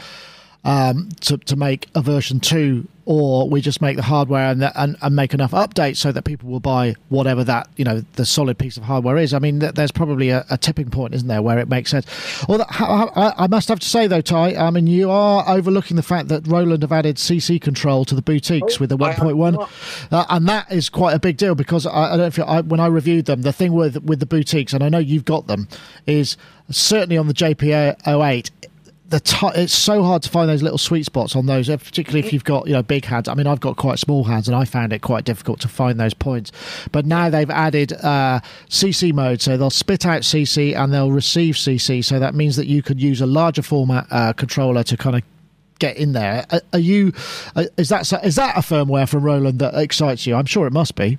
um, 0.64 1.11
to 1.20 1.37
to 1.38 1.57
make 1.57 1.88
a 1.94 2.00
version 2.00 2.40
two, 2.40 2.88
or 3.06 3.48
we 3.48 3.60
just 3.60 3.82
make 3.82 3.96
the 3.96 4.02
hardware 4.02 4.50
and, 4.50 4.62
the, 4.62 4.80
and 4.80 4.96
and 5.02 5.14
make 5.14 5.34
enough 5.34 5.50
updates 5.52 5.98
so 5.98 6.10
that 6.12 6.22
people 6.24 6.48
will 6.48 6.60
buy 6.60 6.94
whatever 7.08 7.44
that 7.44 7.68
you 7.76 7.84
know 7.84 8.02
the 8.14 8.24
solid 8.24 8.58
piece 8.58 8.76
of 8.76 8.84
hardware 8.84 9.16
is. 9.18 9.34
I 9.34 9.38
mean, 9.38 9.60
th- 9.60 9.74
there's 9.74 9.92
probably 9.92 10.30
a, 10.30 10.44
a 10.50 10.56
tipping 10.56 10.90
point, 10.90 11.14
isn't 11.14 11.28
there, 11.28 11.42
where 11.42 11.58
it 11.58 11.68
makes 11.68 11.90
sense. 11.90 12.06
Although 12.48 12.64
I, 12.70 13.08
I- 13.14 13.44
I 13.44 13.46
must 13.46 13.68
have 13.68 13.80
to 13.80 13.86
say 13.88 14.06
though, 14.06 14.20
Ty, 14.20 14.54
I 14.56 14.70
mean, 14.70 14.86
you 14.86 15.10
are 15.10 15.44
overlooking 15.48 15.96
the 15.96 16.02
fact 16.02 16.28
that 16.28 16.46
Roland 16.46 16.82
have 16.82 16.92
added 16.92 17.16
CC 17.16 17.60
control 17.60 18.04
to 18.06 18.14
the 18.14 18.22
boutiques 18.22 18.76
Oh, 18.76 18.80
with 18.80 18.90
the 18.90 18.96
1.1. 18.98 19.68
Uh, 20.10 20.24
and 20.30 20.48
that 20.48 20.70
is 20.72 20.88
quite 20.88 21.12
a 21.14 21.18
big 21.18 21.36
deal 21.36 21.54
because 21.54 21.84
I, 21.86 21.90
I 21.90 22.08
don't 22.10 22.18
know 22.18 22.24
if 22.26 22.38
you, 22.38 22.44
I, 22.44 22.60
when 22.62 22.80
I 22.80 22.86
reviewed 22.86 23.26
them, 23.26 23.42
the 23.42 23.52
thing 23.52 23.72
with 23.72 24.02
with 24.04 24.20
the 24.20 24.26
boutiques, 24.26 24.72
and 24.72 24.82
I 24.82 24.88
know 24.88 24.98
you've 24.98 25.24
got 25.24 25.46
them, 25.46 25.68
is 26.06 26.36
certainly 26.70 27.16
on 27.18 27.26
the 27.28 27.34
JP08. 27.34 28.50
The 29.10 29.20
t- 29.20 29.50
it's 29.54 29.74
so 29.74 30.02
hard 30.02 30.22
to 30.22 30.30
find 30.30 30.48
those 30.48 30.62
little 30.62 30.78
sweet 30.78 31.04
spots 31.04 31.36
on 31.36 31.44
those, 31.44 31.68
particularly 31.68 32.26
if 32.26 32.32
you've 32.32 32.42
got 32.44 32.66
you 32.66 32.72
know 32.72 32.82
big 32.82 33.04
hands. 33.04 33.28
I 33.28 33.34
mean, 33.34 33.46
I've 33.46 33.60
got 33.60 33.76
quite 33.76 33.98
small 33.98 34.24
hands, 34.24 34.48
and 34.48 34.56
I 34.56 34.64
found 34.64 34.94
it 34.94 35.02
quite 35.02 35.24
difficult 35.24 35.60
to 35.60 35.68
find 35.68 36.00
those 36.00 36.14
points. 36.14 36.50
But 36.90 37.04
now 37.04 37.28
they've 37.28 37.50
added 37.50 37.92
uh, 37.92 38.40
CC 38.70 39.12
mode, 39.12 39.42
so 39.42 39.56
they'll 39.58 39.68
spit 39.70 40.06
out 40.06 40.22
CC 40.22 40.74
and 40.74 40.92
they'll 40.92 41.12
receive 41.12 41.54
CC. 41.56 42.02
So 42.02 42.18
that 42.18 42.34
means 42.34 42.56
that 42.56 42.66
you 42.66 42.82
could 42.82 43.00
use 43.00 43.20
a 43.20 43.26
larger 43.26 43.60
format 43.62 44.06
uh, 44.10 44.32
controller 44.32 44.82
to 44.84 44.96
kind 44.96 45.16
of 45.16 45.22
get 45.78 45.98
in 45.98 46.12
there. 46.12 46.46
Are, 46.50 46.60
are 46.72 46.78
you? 46.78 47.12
uh, 47.54 47.64
Is 47.76 47.90
that 47.90 48.10
is 48.24 48.36
that 48.36 48.56
a 48.56 48.60
firmware 48.60 49.08
from 49.08 49.22
Roland 49.22 49.58
that 49.58 49.74
excites 49.74 50.26
you? 50.26 50.34
I'm 50.34 50.46
sure 50.46 50.66
it 50.66 50.72
must 50.72 50.94
be. 50.94 51.18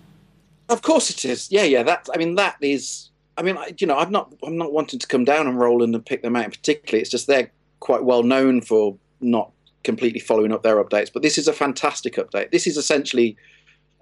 Of 0.70 0.82
course 0.82 1.12
it 1.12 1.24
is. 1.24 1.52
Yeah, 1.52 1.64
yeah. 1.64 1.84
That 1.84 2.10
I 2.14 2.18
mean, 2.18 2.34
that 2.36 2.56
is. 2.62 3.12
I 3.38 3.44
mean, 3.44 3.58
I- 3.58 3.74
you 3.78 3.86
know, 3.86 3.96
I'm 3.98 4.12
not. 4.12 4.34
I'm 4.42 4.58
not 4.58 4.74
wanting 4.74 4.98
to 4.98 5.06
come 5.08 5.24
down 5.24 5.46
on 5.46 5.56
Roland 5.56 5.94
and 5.94 6.04
pick 6.04 6.24
them 6.24 6.36
out 6.36 6.50
particularly. 6.50 7.02
It's 7.02 7.12
just 7.12 7.28
they're 7.28 7.52
quite 7.86 8.04
well 8.04 8.24
known 8.24 8.62
for 8.62 8.98
not 9.22 9.52
completely 9.84 10.20
following 10.20 10.52
up 10.52 10.64
their 10.64 10.84
updates. 10.84 11.14
But 11.14 11.22
this 11.22 11.38
is 11.38 11.48
a 11.48 11.54
fantastic 11.54 12.16
update. 12.16 12.52
This 12.52 12.68
is 12.68 12.78
essentially. 12.78 13.38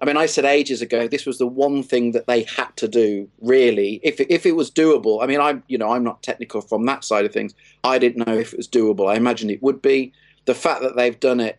I 0.00 0.06
mean, 0.06 0.16
I 0.16 0.26
said 0.26 0.44
ages 0.44 0.82
ago 0.82 1.06
this 1.06 1.24
was 1.24 1.38
the 1.38 1.46
one 1.46 1.82
thing 1.82 2.12
that 2.12 2.26
they 2.26 2.42
had 2.42 2.74
to 2.76 2.88
do. 2.88 3.28
Really, 3.40 4.00
if 4.02 4.20
it, 4.20 4.30
if 4.30 4.44
it 4.44 4.56
was 4.56 4.70
doable. 4.70 5.22
I 5.22 5.26
mean, 5.26 5.40
I'm 5.40 5.62
you 5.68 5.78
know 5.78 5.92
I'm 5.92 6.02
not 6.02 6.22
technical 6.22 6.62
from 6.62 6.86
that 6.86 7.04
side 7.04 7.26
of 7.26 7.32
things. 7.32 7.54
I 7.84 7.98
didn't 7.98 8.26
know 8.26 8.36
if 8.36 8.52
it 8.52 8.56
was 8.56 8.68
doable. 8.68 9.08
I 9.08 9.16
imagined 9.16 9.50
it 9.50 9.62
would 9.62 9.80
be. 9.80 10.12
The 10.46 10.54
fact 10.54 10.80
that 10.82 10.96
they've 10.96 11.20
done 11.20 11.40
it 11.40 11.58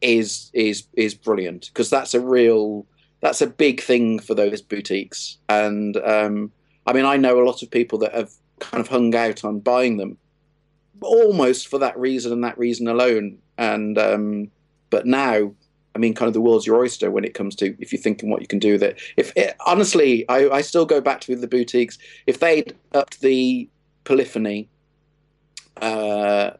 is 0.00 0.50
is 0.52 0.84
is 0.94 1.14
brilliant 1.14 1.70
because 1.72 1.88
that's 1.88 2.12
a 2.12 2.20
real 2.20 2.84
that's 3.20 3.40
a 3.40 3.46
big 3.46 3.80
thing 3.80 4.18
for 4.18 4.34
those 4.34 4.60
boutiques. 4.60 5.38
And 5.48 5.96
um, 5.98 6.50
I 6.86 6.92
mean, 6.92 7.04
I 7.04 7.16
know 7.16 7.40
a 7.40 7.46
lot 7.46 7.62
of 7.62 7.70
people 7.70 7.98
that 8.00 8.14
have 8.14 8.32
kind 8.58 8.80
of 8.80 8.88
hung 8.88 9.14
out 9.14 9.44
on 9.44 9.60
buying 9.60 9.96
them 9.96 10.18
almost 11.02 11.68
for 11.68 11.78
that 11.78 11.98
reason 11.98 12.32
and 12.32 12.44
that 12.44 12.58
reason 12.58 12.88
alone. 12.88 13.38
And 13.58 13.98
um, 13.98 14.50
but 14.90 15.06
now, 15.06 15.52
I 15.94 15.98
mean, 15.98 16.14
kind 16.14 16.28
of 16.28 16.34
the 16.34 16.40
world's 16.40 16.66
your 16.66 16.78
oyster 16.80 17.10
when 17.10 17.24
it 17.24 17.34
comes 17.34 17.54
to 17.56 17.76
if 17.78 17.92
you're 17.92 18.00
thinking 18.02 18.30
what 18.30 18.40
you 18.40 18.46
can 18.46 18.58
do 18.58 18.72
with 18.72 18.82
it. 18.82 19.00
If 19.16 19.32
it, 19.36 19.56
honestly, 19.66 20.28
I, 20.28 20.48
I 20.48 20.60
still 20.62 20.86
go 20.86 21.00
back 21.00 21.20
to 21.22 21.36
the 21.36 21.46
boutiques. 21.46 21.98
If 22.26 22.40
they'd 22.40 22.74
upped 22.92 23.20
the 23.20 23.68
polyphony, 24.04 24.68
uh, 25.80 26.50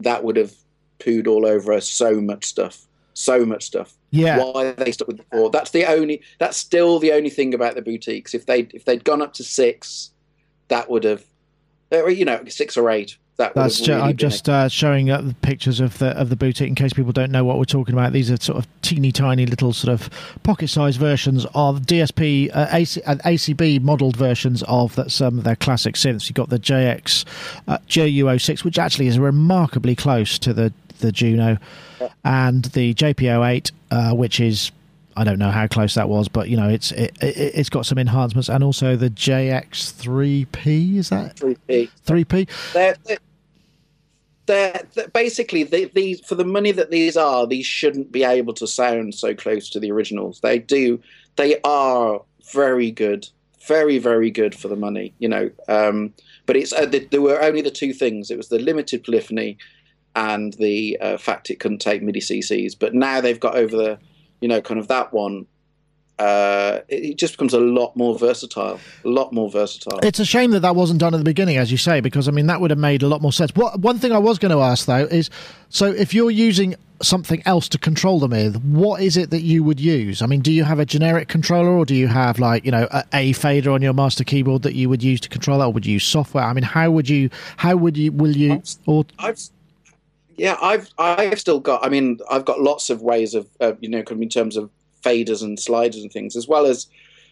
that 0.00 0.24
would 0.24 0.36
have 0.36 0.54
pooed 0.98 1.26
all 1.26 1.46
over 1.46 1.72
us 1.72 1.88
so 1.88 2.20
much 2.20 2.44
stuff. 2.44 2.86
So 3.14 3.44
much 3.44 3.64
stuff 3.64 3.92
Yeah. 4.10 4.42
why 4.42 4.72
they 4.72 4.90
stuck 4.90 5.06
with 5.08 5.18
the 5.18 5.24
four. 5.30 5.50
That's 5.50 5.70
the 5.70 5.84
only. 5.84 6.22
That's 6.38 6.56
still 6.56 6.98
the 6.98 7.12
only 7.12 7.28
thing 7.28 7.52
about 7.52 7.74
the 7.74 7.82
boutiques. 7.82 8.34
If 8.34 8.46
they 8.46 8.60
if 8.72 8.86
they'd 8.86 9.04
gone 9.04 9.20
up 9.20 9.34
to 9.34 9.44
six, 9.44 10.10
that 10.68 10.88
would 10.88 11.04
have, 11.04 11.22
or, 11.90 12.08
you 12.08 12.24
know, 12.24 12.42
six 12.48 12.74
or 12.76 12.88
eight. 12.88 13.18
That 13.38 13.54
That's 13.54 13.80
ju- 13.80 13.94
really 13.94 14.10
I'm 14.10 14.16
just 14.16 14.48
uh, 14.48 14.68
showing 14.68 15.10
up 15.10 15.26
the 15.26 15.34
pictures 15.34 15.80
of 15.80 15.98
the 15.98 16.08
of 16.08 16.28
the 16.28 16.36
boutique 16.36 16.68
in 16.68 16.74
case 16.74 16.92
people 16.92 17.12
don't 17.12 17.32
know 17.32 17.44
what 17.44 17.58
we're 17.58 17.64
talking 17.64 17.94
about. 17.94 18.12
These 18.12 18.30
are 18.30 18.36
sort 18.36 18.58
of 18.58 18.66
teeny 18.82 19.10
tiny 19.10 19.46
little 19.46 19.72
sort 19.72 19.92
of 19.92 20.10
pocket-sized 20.42 21.00
versions 21.00 21.46
of 21.54 21.80
DSP 21.80 22.50
uh, 22.54 22.66
AC, 22.70 23.00
and 23.06 23.20
ACB 23.22 23.80
modelled 23.80 24.16
versions 24.16 24.62
of 24.64 24.94
that, 24.96 25.10
some 25.10 25.38
of 25.38 25.44
their 25.44 25.56
classic 25.56 25.94
synths. 25.94 26.28
You've 26.28 26.36
got 26.36 26.50
the 26.50 26.58
JX 26.58 27.24
uh, 27.68 27.78
JU06, 27.88 28.64
which 28.64 28.78
actually 28.78 29.06
is 29.06 29.18
remarkably 29.18 29.96
close 29.96 30.38
to 30.40 30.52
the 30.52 30.72
the 31.00 31.10
Juno, 31.10 31.58
and 32.24 32.66
the 32.66 32.94
JP08, 32.94 33.72
uh, 33.90 34.14
which 34.14 34.40
is 34.40 34.70
I 35.16 35.24
don't 35.24 35.38
know 35.38 35.50
how 35.50 35.66
close 35.66 35.94
that 35.94 36.08
was, 36.08 36.28
but 36.28 36.48
you 36.48 36.56
know 36.56 36.68
it's 36.68 36.92
it, 36.92 37.16
it, 37.20 37.52
it's 37.54 37.68
got 37.68 37.86
some 37.86 37.98
enhancements, 37.98 38.48
and 38.48 38.62
also 38.62 38.96
the 38.96 39.10
JX3P. 39.10 40.96
Is 40.96 41.08
that 41.10 41.36
three 41.38 41.56
P. 41.66 41.90
3P? 42.06 42.72
They're, 42.72 42.96
they're, 43.04 43.18
they're, 44.46 44.82
they're 44.94 45.08
basically 45.08 45.62
they, 45.64 45.86
these 45.86 46.20
for 46.20 46.34
the 46.34 46.44
money 46.44 46.72
that 46.72 46.90
these 46.90 47.16
are. 47.16 47.46
These 47.46 47.66
shouldn't 47.66 48.12
be 48.12 48.24
able 48.24 48.54
to 48.54 48.66
sound 48.66 49.14
so 49.14 49.34
close 49.34 49.68
to 49.70 49.80
the 49.80 49.90
originals. 49.90 50.40
They 50.40 50.58
do. 50.58 51.00
They 51.36 51.60
are 51.62 52.22
very 52.52 52.90
good, 52.90 53.28
very 53.66 53.98
very 53.98 54.30
good 54.30 54.54
for 54.54 54.68
the 54.68 54.76
money. 54.76 55.14
You 55.18 55.28
know, 55.28 55.50
um, 55.68 56.12
but 56.46 56.56
it's 56.56 56.72
uh, 56.72 56.86
the, 56.86 57.06
there 57.06 57.22
were 57.22 57.42
only 57.42 57.62
the 57.62 57.70
two 57.70 57.92
things. 57.92 58.30
It 58.30 58.36
was 58.36 58.48
the 58.48 58.58
limited 58.58 59.04
polyphony 59.04 59.58
and 60.14 60.52
the 60.54 60.98
uh, 61.00 61.16
fact 61.16 61.50
it 61.50 61.60
couldn't 61.60 61.80
take 61.80 62.02
MIDI 62.02 62.20
CCs. 62.20 62.78
But 62.78 62.94
now 62.94 63.20
they've 63.20 63.40
got 63.40 63.56
over 63.56 63.76
the, 63.76 63.98
you 64.42 64.48
know, 64.48 64.60
kind 64.60 64.78
of 64.78 64.88
that 64.88 65.12
one. 65.12 65.46
Uh, 66.18 66.80
it, 66.88 67.04
it 67.04 67.18
just 67.18 67.32
becomes 67.34 67.54
a 67.54 67.58
lot 67.58 67.96
more 67.96 68.18
versatile. 68.18 68.78
A 69.04 69.08
lot 69.08 69.32
more 69.32 69.50
versatile. 69.50 69.98
It's 70.02 70.20
a 70.20 70.24
shame 70.24 70.50
that 70.50 70.60
that 70.60 70.76
wasn't 70.76 71.00
done 71.00 71.14
at 71.14 71.18
the 71.18 71.24
beginning, 71.24 71.56
as 71.56 71.72
you 71.72 71.78
say, 71.78 72.00
because 72.00 72.28
I 72.28 72.32
mean 72.32 72.46
that 72.46 72.60
would 72.60 72.70
have 72.70 72.78
made 72.78 73.02
a 73.02 73.08
lot 73.08 73.22
more 73.22 73.32
sense. 73.32 73.54
What 73.54 73.80
one 73.80 73.98
thing 73.98 74.12
I 74.12 74.18
was 74.18 74.38
going 74.38 74.52
to 74.52 74.60
ask 74.60 74.86
though 74.86 75.06
is, 75.06 75.30
so 75.70 75.86
if 75.86 76.12
you're 76.12 76.30
using 76.30 76.74
something 77.00 77.42
else 77.46 77.68
to 77.70 77.78
control 77.78 78.20
them 78.20 78.30
with, 78.30 78.62
what 78.62 79.02
is 79.02 79.16
it 79.16 79.30
that 79.30 79.40
you 79.40 79.64
would 79.64 79.80
use? 79.80 80.22
I 80.22 80.26
mean, 80.26 80.40
do 80.40 80.52
you 80.52 80.64
have 80.64 80.78
a 80.78 80.84
generic 80.84 81.28
controller, 81.28 81.70
or 81.70 81.84
do 81.84 81.94
you 81.94 82.08
have 82.08 82.38
like 82.38 82.64
you 82.64 82.70
know 82.70 82.86
a, 82.90 83.04
a 83.12 83.32
fader 83.32 83.70
on 83.70 83.80
your 83.80 83.94
master 83.94 84.22
keyboard 84.22 84.62
that 84.62 84.74
you 84.74 84.88
would 84.88 85.02
use 85.02 85.20
to 85.22 85.28
control 85.28 85.58
that, 85.60 85.66
or 85.66 85.72
would 85.72 85.86
you 85.86 85.94
use 85.94 86.04
software? 86.04 86.44
I 86.44 86.52
mean, 86.52 86.64
how 86.64 86.90
would 86.90 87.08
you? 87.08 87.30
How 87.56 87.76
would 87.76 87.96
you? 87.96 88.12
Will 88.12 88.36
you? 88.36 88.62
Or 88.86 89.06
I've 89.18 89.40
yeah, 90.42 90.56
I've 90.60 90.90
I've 90.98 91.38
still 91.38 91.60
got. 91.60 91.86
I 91.86 91.88
mean, 91.88 92.18
I've 92.28 92.44
got 92.44 92.60
lots 92.60 92.90
of 92.90 93.00
ways 93.00 93.34
of 93.34 93.48
uh, 93.60 93.74
you 93.80 93.88
know, 93.88 94.02
in 94.10 94.28
terms 94.28 94.56
of 94.56 94.70
faders 95.02 95.40
and 95.40 95.58
sliders 95.58 96.02
and 96.02 96.12
things, 96.12 96.34
as 96.34 96.48
well 96.48 96.66
as 96.66 96.88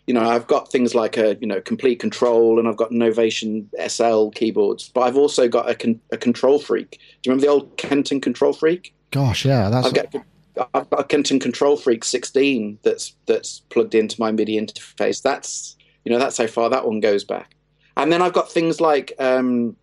you 0.07 0.15
know, 0.15 0.23
I've 0.23 0.47
got 0.47 0.71
things 0.71 0.95
like 0.95 1.17
a 1.17 1.37
you 1.41 1.47
know 1.49 1.61
complete 1.61 1.99
control, 1.99 2.61
and 2.61 2.69
I've 2.69 2.77
got 2.77 2.93
Novation 2.93 3.67
SL 3.89 4.29
keyboards, 4.31 4.91
but 4.91 5.01
I've 5.01 5.17
also 5.17 5.49
got 5.49 5.69
a, 5.69 5.75
con- 5.75 6.01
a 6.13 6.17
control 6.17 6.61
freak. 6.61 6.93
Do 6.93 6.99
you 7.29 7.33
remember 7.33 7.47
the 7.47 7.53
old 7.53 7.77
Kenton 7.77 8.21
control 8.21 8.53
freak? 8.53 8.95
gosh, 9.11 9.45
yeah, 9.45 9.69
that's 9.71 9.89
I've 9.89 9.95
got 9.95 10.25
I've 10.73 10.91
got 10.91 11.01
a 11.01 11.05
Kenton 11.05 11.41
Control 11.41 11.77
Freak 11.77 12.05
16 12.05 12.79
that's 12.83 13.15
that's 13.27 13.61
plugged 13.71 13.97
into 13.97 14.21
my 14.21 14.31
MIDI 14.31 14.57
interface. 14.57 15.21
That's 15.21 15.77
you 16.05 16.13
know 16.13 16.19
that's 16.19 16.39
how 16.39 16.47
far 16.47 16.71
that 16.71 16.87
one 16.87 17.01
goes 17.01 17.25
back. 17.25 17.57
And 17.97 18.13
then 18.13 18.23
I've 18.23 18.33
got 18.33 18.51
things 18.51 18.81
like 18.81 19.13
um, 19.19 19.77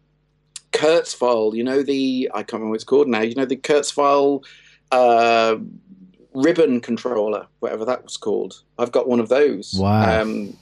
Kurzweil. 0.71 1.53
You 1.53 1.63
know 1.63 1.83
the 1.83 2.29
I 2.33 2.39
can't 2.39 2.53
remember 2.53 2.71
what 2.71 2.75
it's 2.75 2.83
called 2.83 3.07
now. 3.07 3.21
You 3.21 3.35
know 3.35 3.45
the 3.45 3.55
Kurzweil 3.55 4.43
uh, 4.91 5.57
ribbon 6.33 6.81
controller, 6.81 7.47
whatever 7.59 7.85
that 7.85 8.03
was 8.03 8.17
called. 8.17 8.61
I've 8.77 8.91
got 8.91 9.07
one 9.07 9.19
of 9.19 9.29
those. 9.29 9.75
Wow. 9.77 10.21
Um, 10.21 10.55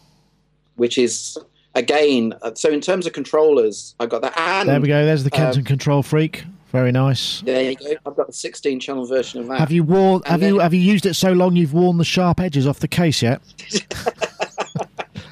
which 0.75 0.97
is 0.97 1.37
again 1.73 2.33
uh, 2.41 2.51
so 2.55 2.69
in 2.69 2.81
terms 2.81 3.05
of 3.05 3.13
controllers, 3.13 3.95
I've 3.99 4.09
got 4.09 4.21
that. 4.21 4.37
And 4.37 4.69
there 4.69 4.81
we 4.81 4.87
go. 4.87 5.05
There's 5.05 5.23
the 5.23 5.33
um, 5.33 5.37
Kenton 5.37 5.63
Control 5.63 6.03
Freak. 6.03 6.43
Very 6.71 6.91
nice. 6.91 7.39
There 7.41 7.71
you 7.71 7.77
go. 7.77 7.95
I've 8.05 8.17
got 8.17 8.27
the 8.27 8.33
16 8.33 8.81
channel 8.81 9.05
version 9.05 9.39
of 9.39 9.47
that. 9.47 9.59
Have 9.59 9.71
you 9.71 9.83
worn? 9.83 10.21
Have 10.25 10.43
you 10.43 10.59
have 10.59 10.73
you 10.73 10.81
used 10.81 11.05
it 11.05 11.13
so 11.13 11.31
long 11.31 11.55
you've 11.55 11.73
worn 11.73 11.97
the 11.97 12.03
sharp 12.03 12.39
edges 12.41 12.67
off 12.67 12.79
the 12.79 12.87
case 12.87 13.21
yet? 13.21 13.41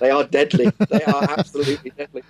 They 0.04 0.12
are 0.12 0.26
deadly. 0.26 0.70
they 0.90 1.02
are 1.06 1.24
absolutely 1.38 1.92
deadly. 1.92 2.24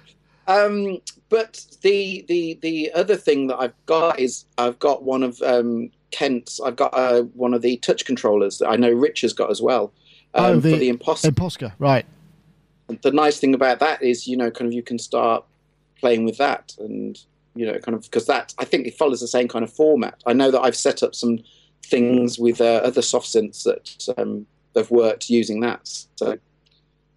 Um, 0.47 0.99
but 1.29 1.65
the 1.82 2.25
the 2.27 2.60
the 2.62 2.91
other 2.93 3.15
thing 3.15 3.47
that 3.47 3.58
I've 3.58 3.86
got 3.86 4.19
is 4.19 4.45
I've 4.58 4.77
got 4.79 5.03
one 5.03 5.23
of 5.23 5.41
um, 5.41 5.89
Kent's. 6.12 6.60
I've 6.60 6.75
got 6.75 6.93
uh, 6.93 7.23
one 7.34 7.53
of 7.53 7.62
the 7.62 7.77
touch 7.77 8.06
controllers 8.06 8.58
that 8.60 8.69
I 8.69 8.75
know 8.75 8.91
Rich 8.91 9.21
has 9.21 9.34
got 9.34 9.49
as 9.49 9.62
well. 9.62 9.93
Um, 10.36 10.45
oh, 10.45 10.60
the, 10.60 10.71
for 10.71 10.77
the 10.77 10.89
imposter. 10.89 11.32
Imposca, 11.32 11.73
right? 11.79 12.06
the 13.01 13.12
nice 13.12 13.39
thing 13.39 13.53
about 13.53 13.79
that 13.79 14.01
is, 14.01 14.27
you 14.27 14.38
know, 14.38 14.51
kind 14.51 14.67
of 14.67 14.73
you 14.73 14.84
can 14.84 14.99
start 14.99 15.43
playing 15.99 16.25
with 16.25 16.38
that, 16.38 16.75
and 16.79 17.19
you 17.56 17.65
know, 17.65 17.77
kind 17.79 17.95
of 17.95 18.03
because 18.03 18.25
that 18.27 18.53
I 18.58 18.65
think 18.65 18.88
it 18.88 18.95
follows 18.95 19.21
the 19.21 19.27
same 19.27 19.47
kind 19.47 19.63
of 19.63 19.71
format. 19.71 20.21
I 20.25 20.34
know 20.34 20.51
that 20.51 20.62
I've 20.62 20.75
set 20.75 21.03
up 21.03 21.15
some 21.15 21.43
things 21.86 22.39
with 22.39 22.62
uh, 22.62 22.82
other 22.84 23.01
soft 23.01 23.27
synths 23.27 23.63
that 23.63 24.13
um, 24.17 24.45
have 24.75 24.91
worked 24.91 25.29
using 25.29 25.60
that. 25.62 25.89
So, 26.15 26.38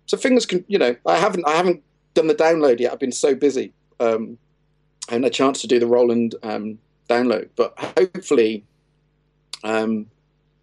so 0.06 0.16
fingers 0.16 0.46
can, 0.46 0.64
you 0.68 0.78
know, 0.78 0.96
I 1.06 1.16
haven't 1.16 1.46
I 1.46 1.52
haven't 1.52 1.82
done 2.16 2.26
the 2.26 2.34
download 2.34 2.80
yet. 2.80 2.92
I've 2.92 2.98
been 2.98 3.12
so 3.12 3.34
busy. 3.34 3.72
Um, 4.00 4.38
I 5.08 5.12
haven't 5.12 5.24
had 5.24 5.32
a 5.32 5.34
chance 5.34 5.60
to 5.60 5.68
do 5.68 5.78
the 5.78 5.86
Roland 5.86 6.34
um, 6.42 6.78
download, 7.08 7.50
but 7.54 7.78
hopefully, 7.78 8.64
um, 9.62 10.06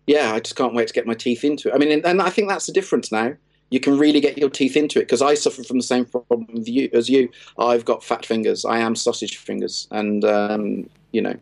yeah, 0.06 0.34
I 0.34 0.40
just 0.42 0.58
can't 0.58 0.74
wait 0.74 0.90
to 0.90 0.94
get 0.94 1.08
my 1.08 1.14
teeth 1.14 1.46
into 1.46 1.70
it. 1.70 1.76
I 1.76 1.78
mean, 1.78 1.92
and, 1.92 2.06
and 2.06 2.22
I 2.22 2.30
think 2.30 2.50
that's 2.50 2.66
the 2.66 2.74
difference 2.74 3.12
now. 3.12 3.36
You 3.70 3.80
can 3.80 3.98
really 3.98 4.20
get 4.20 4.38
your 4.38 4.50
teeth 4.50 4.76
into 4.76 5.00
it 5.00 5.04
because 5.04 5.22
I 5.22 5.34
suffer 5.34 5.64
from 5.64 5.78
the 5.78 5.84
same 5.84 6.06
problem 6.06 6.48
you, 6.52 6.90
as 6.94 7.10
you. 7.10 7.30
I've 7.58 7.86
got 7.86 8.04
fat 8.04 8.26
fingers. 8.26 8.66
I 8.66 8.80
am 8.80 8.96
sausage 8.96 9.38
fingers, 9.38 9.88
and 9.90 10.26
um, 10.26 10.90
you 11.12 11.22
know, 11.22 11.36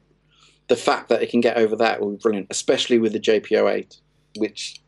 the 0.67 0.75
fact 0.75 1.09
that 1.09 1.21
it 1.21 1.29
can 1.29 1.41
get 1.41 1.57
over 1.57 1.75
that 1.77 1.99
will 1.99 2.11
be 2.11 2.17
brilliant, 2.17 2.47
especially 2.49 2.99
with 2.99 3.13
the 3.13 3.19
JP08, 3.19 3.99
which, 4.37 4.79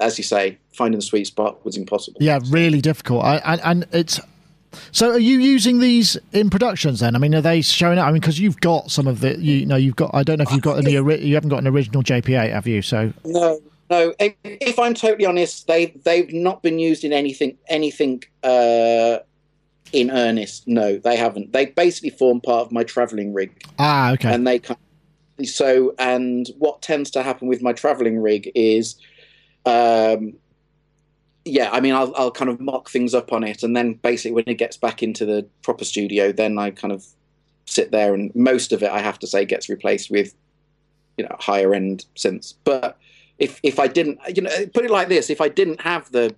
as 0.00 0.18
you 0.18 0.24
say, 0.24 0.58
finding 0.72 0.98
the 0.98 1.06
sweet 1.06 1.26
spot 1.26 1.64
was 1.64 1.76
impossible. 1.76 2.18
Yeah, 2.20 2.40
really 2.48 2.80
difficult. 2.80 3.24
I, 3.24 3.36
and, 3.36 3.60
and 3.62 3.86
it's 3.92 4.18
so 4.92 5.10
are 5.10 5.18
you 5.18 5.38
using 5.38 5.80
these 5.80 6.16
in 6.32 6.50
productions 6.50 7.00
then? 7.00 7.14
I 7.14 7.18
mean, 7.18 7.34
are 7.34 7.40
they 7.40 7.62
showing 7.62 7.98
up? 7.98 8.06
I 8.06 8.12
mean, 8.12 8.20
because 8.20 8.38
you've 8.38 8.60
got 8.60 8.90
some 8.90 9.06
of 9.06 9.20
the, 9.20 9.38
you, 9.38 9.66
know, 9.66 9.76
you've 9.76 9.96
got. 9.96 10.10
I 10.14 10.22
don't 10.22 10.38
know 10.38 10.44
if 10.44 10.52
you've 10.52 10.62
got 10.62 10.78
any. 10.78 10.92
You 10.92 11.34
haven't 11.34 11.50
got 11.50 11.58
an 11.58 11.66
original 11.66 12.02
JP8, 12.02 12.52
have 12.52 12.66
you? 12.66 12.82
So 12.82 13.12
no, 13.24 13.60
no. 13.90 14.14
If, 14.18 14.34
if 14.44 14.78
I'm 14.78 14.94
totally 14.94 15.26
honest, 15.26 15.66
they 15.66 15.86
they've 16.04 16.32
not 16.32 16.62
been 16.62 16.78
used 16.78 17.04
in 17.04 17.12
anything 17.12 17.58
anything 17.68 18.22
uh, 18.42 19.18
in 19.92 20.10
earnest. 20.10 20.66
No, 20.66 20.98
they 20.98 21.16
haven't. 21.16 21.52
They 21.52 21.66
basically 21.66 22.10
form 22.10 22.40
part 22.40 22.66
of 22.66 22.72
my 22.72 22.84
traveling 22.84 23.32
rig. 23.34 23.50
Ah, 23.78 24.12
okay. 24.12 24.32
And 24.32 24.46
they 24.46 24.58
come. 24.58 24.76
so 25.44 25.94
and 25.98 26.48
what 26.58 26.82
tends 26.82 27.10
to 27.12 27.22
happen 27.22 27.48
with 27.48 27.62
my 27.62 27.72
traveling 27.72 28.20
rig 28.20 28.50
is. 28.54 28.96
Um, 29.66 30.34
yeah, 31.44 31.70
I 31.70 31.80
mean, 31.80 31.94
I'll, 31.94 32.14
I'll 32.16 32.30
kind 32.30 32.50
of 32.50 32.60
mock 32.60 32.88
things 32.88 33.14
up 33.14 33.32
on 33.32 33.44
it, 33.44 33.62
and 33.62 33.76
then 33.76 33.94
basically 33.94 34.32
when 34.32 34.44
it 34.46 34.54
gets 34.54 34.76
back 34.76 35.02
into 35.02 35.26
the 35.26 35.46
proper 35.62 35.84
studio, 35.84 36.32
then 36.32 36.58
I 36.58 36.70
kind 36.70 36.92
of 36.92 37.06
sit 37.66 37.90
there, 37.90 38.14
and 38.14 38.34
most 38.34 38.72
of 38.72 38.82
it, 38.82 38.90
I 38.90 39.00
have 39.00 39.18
to 39.20 39.26
say, 39.26 39.44
gets 39.44 39.68
replaced 39.68 40.10
with, 40.10 40.34
you 41.16 41.24
know, 41.24 41.36
higher 41.38 41.74
end 41.74 42.06
synths. 42.16 42.54
But 42.64 42.98
if 43.38 43.60
if 43.62 43.78
I 43.78 43.88
didn't, 43.88 44.18
you 44.34 44.42
know, 44.42 44.50
put 44.72 44.84
it 44.84 44.90
like 44.90 45.08
this: 45.08 45.28
if 45.28 45.40
I 45.40 45.48
didn't 45.48 45.80
have 45.82 46.10
the 46.12 46.34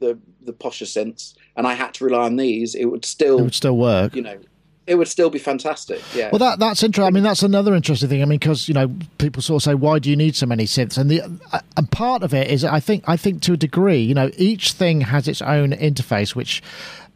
the 0.00 0.18
the 0.42 0.52
posher 0.52 0.86
synths, 0.86 1.34
and 1.56 1.66
I 1.66 1.74
had 1.74 1.94
to 1.94 2.04
rely 2.04 2.24
on 2.24 2.36
these, 2.36 2.74
it 2.74 2.86
would 2.86 3.04
still 3.04 3.38
it 3.38 3.42
would 3.42 3.54
still 3.54 3.76
work. 3.76 4.16
You 4.16 4.22
know, 4.22 4.38
it 4.88 4.94
would 4.96 5.08
still 5.08 5.30
be 5.30 5.38
fantastic. 5.38 6.02
Yeah. 6.14 6.30
Well, 6.32 6.38
that 6.38 6.58
that's 6.58 6.82
interesting. 6.82 7.06
I 7.06 7.10
mean, 7.10 7.22
that's 7.22 7.42
another 7.42 7.74
interesting 7.74 8.08
thing. 8.08 8.22
I 8.22 8.24
mean, 8.24 8.38
because 8.38 8.68
you 8.68 8.74
know, 8.74 8.90
people 9.18 9.42
sort 9.42 9.62
of 9.62 9.64
say, 9.64 9.74
"Why 9.74 9.98
do 9.98 10.08
you 10.08 10.16
need 10.16 10.34
so 10.34 10.46
many 10.46 10.64
synths?" 10.64 10.96
And 10.96 11.10
the 11.10 11.22
uh, 11.52 11.60
and 11.76 11.90
part 11.90 12.22
of 12.22 12.32
it 12.32 12.48
is, 12.48 12.64
I 12.64 12.80
think, 12.80 13.04
I 13.06 13.16
think 13.16 13.42
to 13.42 13.52
a 13.52 13.56
degree, 13.56 14.00
you 14.00 14.14
know, 14.14 14.30
each 14.36 14.72
thing 14.72 15.02
has 15.02 15.28
its 15.28 15.42
own 15.42 15.72
interface, 15.72 16.34
which 16.34 16.62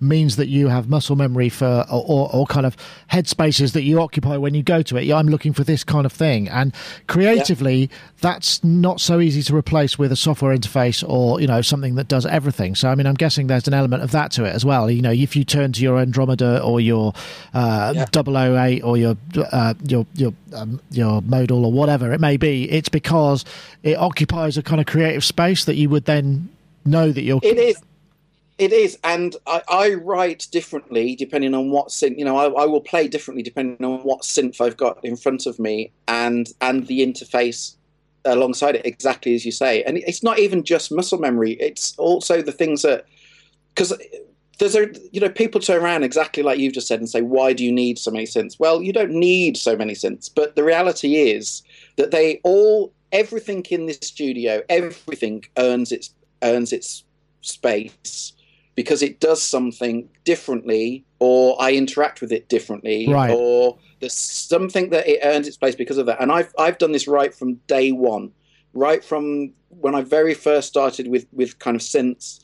means 0.02 0.36
that 0.36 0.48
you 0.48 0.68
have 0.68 0.88
muscle 0.88 1.16
memory 1.16 1.48
for 1.48 1.84
or, 1.90 2.04
or, 2.06 2.30
or, 2.34 2.46
kind 2.46 2.66
of 2.66 2.76
headspaces 3.10 3.72
that 3.72 3.82
you 3.82 4.00
occupy 4.00 4.36
when 4.36 4.54
you 4.54 4.62
go 4.62 4.82
to 4.82 4.96
it. 4.96 5.04
Yeah, 5.04 5.16
I'm 5.16 5.28
looking 5.28 5.52
for 5.52 5.64
this 5.64 5.84
kind 5.84 6.04
of 6.04 6.12
thing, 6.12 6.48
and 6.48 6.74
creatively, 7.06 7.82
yeah. 7.82 7.96
that's 8.20 8.62
not 8.64 9.00
so 9.00 9.20
easy 9.20 9.42
to 9.42 9.56
replace 9.56 9.98
with 9.98 10.12
a 10.12 10.16
software 10.16 10.56
interface 10.56 11.08
or 11.08 11.40
you 11.40 11.46
know 11.46 11.62
something 11.62 11.94
that 11.94 12.08
does 12.08 12.26
everything. 12.26 12.74
So 12.74 12.88
I 12.88 12.94
mean, 12.94 13.06
I'm 13.06 13.14
guessing 13.14 13.46
there's 13.46 13.68
an 13.68 13.74
element 13.74 14.02
of 14.02 14.10
that 14.10 14.32
to 14.32 14.44
it 14.44 14.50
as 14.50 14.64
well. 14.64 14.90
You 14.90 15.02
know, 15.02 15.12
if 15.12 15.36
you 15.36 15.44
turn 15.44 15.72
to 15.72 15.82
your 15.82 15.98
Andromeda 15.98 16.62
or 16.62 16.80
your 16.80 17.12
uh, 17.54 17.92
yeah. 17.94 18.06
008 18.14 18.82
or 18.82 18.96
your 18.96 19.16
uh, 19.52 19.74
your 19.84 20.06
your 20.14 20.34
um, 20.54 20.80
your 20.90 21.22
modal 21.22 21.64
or 21.64 21.72
whatever 21.72 22.12
it 22.12 22.20
may 22.20 22.36
be, 22.36 22.70
it's 22.70 22.88
because 22.88 23.44
it 23.82 23.96
occupies 23.96 24.56
a 24.56 24.62
kind 24.62 24.80
of 24.80 24.86
creative 24.86 25.24
space 25.24 25.64
that 25.64 25.76
you 25.76 25.88
would 25.88 26.04
then 26.04 26.48
know 26.84 27.12
that 27.12 27.22
you're. 27.22 27.40
It 27.42 27.58
is 27.58 27.76
it 28.62 28.72
is, 28.72 28.96
and 29.02 29.34
I, 29.48 29.62
I, 29.68 29.94
write 29.94 30.46
differently 30.52 31.16
depending 31.16 31.52
on 31.52 31.70
what 31.70 31.88
synth. 31.88 32.16
You 32.16 32.24
know, 32.24 32.36
I, 32.36 32.62
I, 32.62 32.66
will 32.66 32.80
play 32.80 33.08
differently 33.08 33.42
depending 33.42 33.84
on 33.84 34.00
what 34.00 34.22
synth 34.22 34.60
I've 34.60 34.76
got 34.76 35.04
in 35.04 35.16
front 35.16 35.46
of 35.46 35.58
me, 35.58 35.90
and 36.06 36.48
and 36.60 36.86
the 36.86 37.00
interface 37.00 37.74
alongside 38.24 38.76
it. 38.76 38.86
Exactly 38.86 39.34
as 39.34 39.44
you 39.44 39.50
say, 39.50 39.82
and 39.82 39.98
it's 39.98 40.22
not 40.22 40.38
even 40.38 40.62
just 40.62 40.92
muscle 40.92 41.18
memory. 41.18 41.54
It's 41.54 41.98
also 41.98 42.40
the 42.40 42.52
things 42.52 42.82
that 42.82 43.04
because 43.74 43.92
there's 44.60 44.76
a 44.76 44.88
you 45.10 45.20
know 45.20 45.28
people 45.28 45.60
turn 45.60 45.82
around 45.82 46.04
exactly 46.04 46.44
like 46.44 46.60
you've 46.60 46.74
just 46.74 46.86
said 46.86 47.00
and 47.00 47.10
say, 47.10 47.20
why 47.20 47.52
do 47.52 47.64
you 47.64 47.72
need 47.72 47.98
so 47.98 48.12
many 48.12 48.26
synths? 48.26 48.60
Well, 48.60 48.80
you 48.80 48.92
don't 48.92 49.10
need 49.10 49.56
so 49.56 49.76
many 49.76 49.94
synths, 49.94 50.30
but 50.32 50.54
the 50.54 50.62
reality 50.62 51.16
is 51.16 51.64
that 51.96 52.12
they 52.12 52.40
all 52.44 52.92
everything 53.10 53.64
in 53.70 53.86
this 53.86 53.98
studio, 54.02 54.62
everything 54.68 55.42
earns 55.58 55.90
its 55.90 56.14
earns 56.44 56.72
its 56.72 57.02
space 57.40 58.34
because 58.74 59.02
it 59.02 59.20
does 59.20 59.42
something 59.42 60.08
differently 60.24 61.04
or 61.18 61.60
I 61.60 61.72
interact 61.72 62.20
with 62.20 62.32
it 62.32 62.48
differently 62.48 63.06
right. 63.08 63.30
or 63.30 63.78
there's 64.00 64.14
something 64.14 64.90
that 64.90 65.06
it 65.06 65.20
earns 65.22 65.46
its 65.46 65.56
place 65.56 65.74
because 65.74 65.98
of 65.98 66.06
that. 66.06 66.20
And 66.20 66.32
I've 66.32 66.52
I've 66.58 66.78
done 66.78 66.92
this 66.92 67.06
right 67.06 67.34
from 67.34 67.54
day 67.66 67.92
one. 67.92 68.32
Right 68.74 69.04
from 69.04 69.52
when 69.68 69.94
I 69.94 70.00
very 70.00 70.34
first 70.34 70.68
started 70.68 71.08
with 71.08 71.26
with 71.32 71.58
kind 71.58 71.76
of 71.76 71.82
synths, 71.82 72.40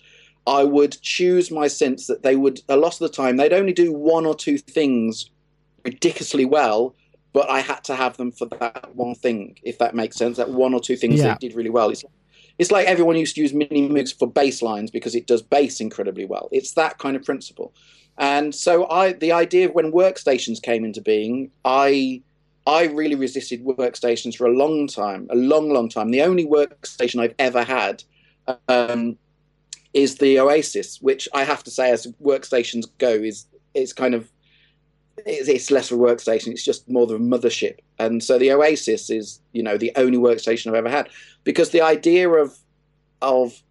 I 0.47 0.65
would 0.65 1.01
choose 1.03 1.51
my 1.51 1.67
synths 1.67 2.07
that 2.07 2.23
they 2.23 2.37
would 2.37 2.61
a 2.69 2.77
lot 2.77 2.95
of 2.95 2.99
the 3.01 3.09
time 3.09 3.37
they'd 3.37 3.53
only 3.53 3.73
do 3.73 3.93
one 3.93 4.27
or 4.27 4.35
two 4.35 4.59
things 4.59 5.31
ridiculously 5.85 6.45
well, 6.45 6.95
but 7.33 7.51
I 7.51 7.61
had 7.61 7.83
to 7.85 7.97
have 7.97 8.17
them 8.17 8.31
for 8.33 8.47
that 8.47 8.95
one 8.95 9.15
thing, 9.15 9.59
if 9.63 9.79
that 9.79 9.95
makes 9.95 10.17
sense. 10.17 10.37
That 10.37 10.51
one 10.51 10.75
or 10.75 10.81
two 10.81 10.97
things 10.97 11.21
yeah. 11.21 11.35
they 11.41 11.49
did 11.49 11.57
really 11.57 11.71
well. 11.71 11.89
It's 11.89 12.05
it's 12.59 12.71
like 12.71 12.87
everyone 12.87 13.17
used 13.17 13.37
to 13.37 13.41
use 13.41 13.55
mini 13.55 13.89
moogs 13.89 14.17
for 14.17 14.27
bass 14.27 14.63
lines 14.63 14.91
because 14.91 15.15
it 15.15 15.27
does 15.27 15.43
bass 15.43 15.81
incredibly 15.81 16.25
well. 16.25 16.49
It's 16.53 16.73
that 16.73 16.99
kind 16.99 17.17
of 17.17 17.25
principle. 17.25 17.73
And 18.19 18.55
so 18.55 18.89
I 18.91 19.13
the 19.13 19.33
idea 19.33 19.69
of 19.69 19.75
when 19.75 19.93
workstations 19.93 20.61
came 20.61 20.85
into 20.85 21.01
being, 21.01 21.51
I 21.65 22.23
I 22.67 22.85
really 22.85 23.15
resisted 23.15 23.65
workstations 23.65 24.37
for 24.37 24.47
a 24.47 24.53
long 24.53 24.89
time, 24.89 25.27
a 25.31 25.37
long, 25.37 25.71
long 25.71 25.89
time. 25.89 26.11
The 26.11 26.23
only 26.23 26.45
workstation 26.45 27.21
I've 27.21 27.35
ever 27.39 27.65
had 27.65 28.03
um, 28.69 29.17
is 29.95 30.17
the 30.17 30.39
Oasis, 30.39 31.01
which 31.01 31.29
I 31.33 31.45
have 31.45 31.65
to 31.65 31.71
say, 31.71 31.91
as 31.91 32.07
workstations 32.23 32.85
go, 32.99 33.11
is 33.11 33.47
it's 33.73 33.95
kind 33.95 34.15
of 34.15 34.31
it's, 35.27 35.49
it's 35.49 35.71
less 35.71 35.91
of 35.91 35.99
a 35.99 36.03
workstation. 36.03 36.49
It's 36.49 36.65
just 36.65 36.89
more 36.89 37.05
of 37.05 37.11
a 37.11 37.19
mothership. 37.19 37.79
And 37.99 38.23
so 38.23 38.39
the 38.39 38.53
Oasis 38.53 39.11
is, 39.11 39.41
you 39.53 39.63
know, 39.63 39.77
the 39.77 39.93
only 39.97 40.19
workstation 40.19 40.69
I've 40.69 40.75
ever 40.75 40.91
had 40.91 41.09
because 41.45 41.71
the 41.71 41.83
idea 41.83 42.29
of 42.29 42.59
of 43.21 43.63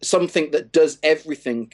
something 0.00 0.50
that 0.52 0.72
does 0.72 0.98
everything 1.02 1.72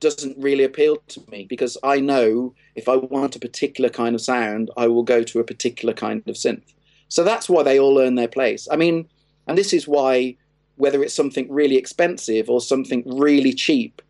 doesn't 0.00 0.38
really 0.38 0.64
appeal 0.64 0.96
to 1.08 1.22
me 1.28 1.44
because 1.48 1.76
I 1.82 2.00
know 2.00 2.54
if 2.74 2.88
I 2.88 2.96
want 2.96 3.36
a 3.36 3.40
particular 3.40 3.90
kind 3.90 4.14
of 4.14 4.20
sound, 4.20 4.70
I 4.76 4.86
will 4.86 5.02
go 5.02 5.22
to 5.24 5.40
a 5.40 5.44
particular 5.44 5.92
kind 5.92 6.22
of 6.28 6.36
synth. 6.36 6.74
So 7.08 7.24
that's 7.24 7.48
why 7.48 7.62
they 7.62 7.78
all 7.80 7.98
earn 7.98 8.14
their 8.14 8.28
place. 8.28 8.68
I 8.70 8.76
mean, 8.76 9.08
and 9.46 9.58
this 9.58 9.72
is 9.72 9.88
why 9.88 10.36
whether 10.76 11.02
it's 11.02 11.14
something 11.14 11.50
really 11.50 11.76
expensive 11.76 12.48
or 12.48 12.60
something 12.60 13.02
really 13.04 13.52
cheap, 13.52 14.00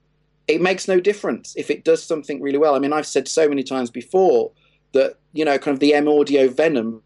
it 0.48 0.60
makes 0.60 0.88
no 0.88 0.98
difference 0.98 1.54
if 1.56 1.70
it 1.70 1.84
does 1.84 2.02
something 2.02 2.42
really 2.42 2.58
well. 2.58 2.74
I 2.74 2.78
mean, 2.78 2.92
I've 2.92 3.06
said 3.06 3.28
so 3.28 3.48
many 3.48 3.62
times 3.62 3.90
before 3.90 4.50
that 4.92 5.16
you 5.32 5.44
know, 5.44 5.58
kind 5.58 5.74
of 5.74 5.80
the 5.80 5.94
M 5.94 6.08
Audio 6.08 6.48
Venom. 6.48 7.02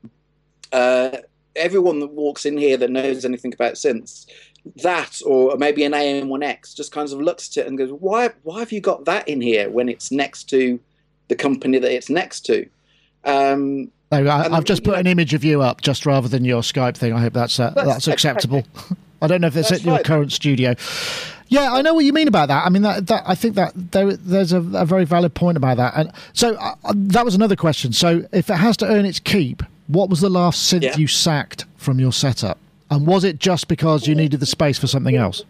Uh, 0.72 1.18
everyone 1.54 2.00
that 2.00 2.12
walks 2.12 2.46
in 2.46 2.56
here 2.56 2.78
that 2.78 2.90
knows 2.90 3.24
anything 3.24 3.52
about 3.52 3.74
synths, 3.74 4.26
that 4.82 5.20
or 5.26 5.56
maybe 5.58 5.84
an 5.84 5.92
AN1X, 5.92 6.74
just 6.74 6.92
kind 6.92 7.10
of 7.12 7.20
looks 7.20 7.56
at 7.56 7.64
it 7.64 7.66
and 7.66 7.76
goes, 7.76 7.90
"Why? 7.90 8.30
Why 8.42 8.60
have 8.60 8.72
you 8.72 8.80
got 8.80 9.04
that 9.04 9.28
in 9.28 9.40
here 9.40 9.68
when 9.68 9.88
it's 9.88 10.10
next 10.10 10.44
to 10.50 10.80
the 11.28 11.36
company 11.36 11.78
that 11.78 11.92
it's 11.92 12.08
next 12.08 12.46
to?" 12.46 12.66
Um, 13.24 13.90
I, 14.10 14.48
have 14.48 14.64
just 14.64 14.84
put 14.84 14.92
know, 14.92 15.00
an 15.00 15.06
image 15.06 15.34
of 15.34 15.44
you 15.44 15.62
up, 15.62 15.80
just 15.80 16.06
rather 16.06 16.28
than 16.28 16.44
your 16.44 16.62
Skype 16.62 16.96
thing. 16.96 17.12
I 17.12 17.20
hope 17.20 17.32
that's 17.32 17.58
uh, 17.58 17.70
that's, 17.70 17.86
that's 17.86 18.08
acceptable. 18.08 18.64
I 19.22 19.26
don't 19.26 19.40
know 19.40 19.46
if 19.46 19.56
it's 19.56 19.70
at 19.70 19.82
your 19.82 20.00
current 20.00 20.32
studio. 20.32 20.74
Yeah, 21.52 21.70
I 21.70 21.82
know 21.82 21.92
what 21.92 22.06
you 22.06 22.14
mean 22.14 22.28
about 22.28 22.48
that. 22.48 22.64
I 22.64 22.70
mean, 22.70 22.80
that, 22.80 23.08
that 23.08 23.24
I 23.26 23.34
think 23.34 23.56
that 23.56 23.72
there, 23.74 24.16
there's 24.16 24.54
a, 24.54 24.60
a, 24.72 24.86
very 24.86 25.04
valid 25.04 25.34
point 25.34 25.58
about 25.58 25.76
that. 25.76 25.92
And 25.94 26.10
so 26.32 26.54
uh, 26.54 26.74
uh, 26.82 26.94
that 26.96 27.26
was 27.26 27.34
another 27.34 27.56
question. 27.56 27.92
So 27.92 28.24
if 28.32 28.48
it 28.48 28.54
has 28.54 28.74
to 28.78 28.86
earn 28.86 29.04
its 29.04 29.20
keep, 29.20 29.62
what 29.86 30.08
was 30.08 30.22
the 30.22 30.30
last 30.30 30.72
synth 30.72 30.82
yeah. 30.82 30.96
you 30.96 31.06
sacked 31.06 31.66
from 31.76 32.00
your 32.00 32.10
setup? 32.10 32.56
And 32.90 33.06
was 33.06 33.22
it 33.22 33.38
just 33.38 33.68
because 33.68 34.06
you 34.06 34.14
needed 34.14 34.40
the 34.40 34.46
space 34.46 34.78
for 34.78 34.86
something 34.86 35.14
else? 35.14 35.44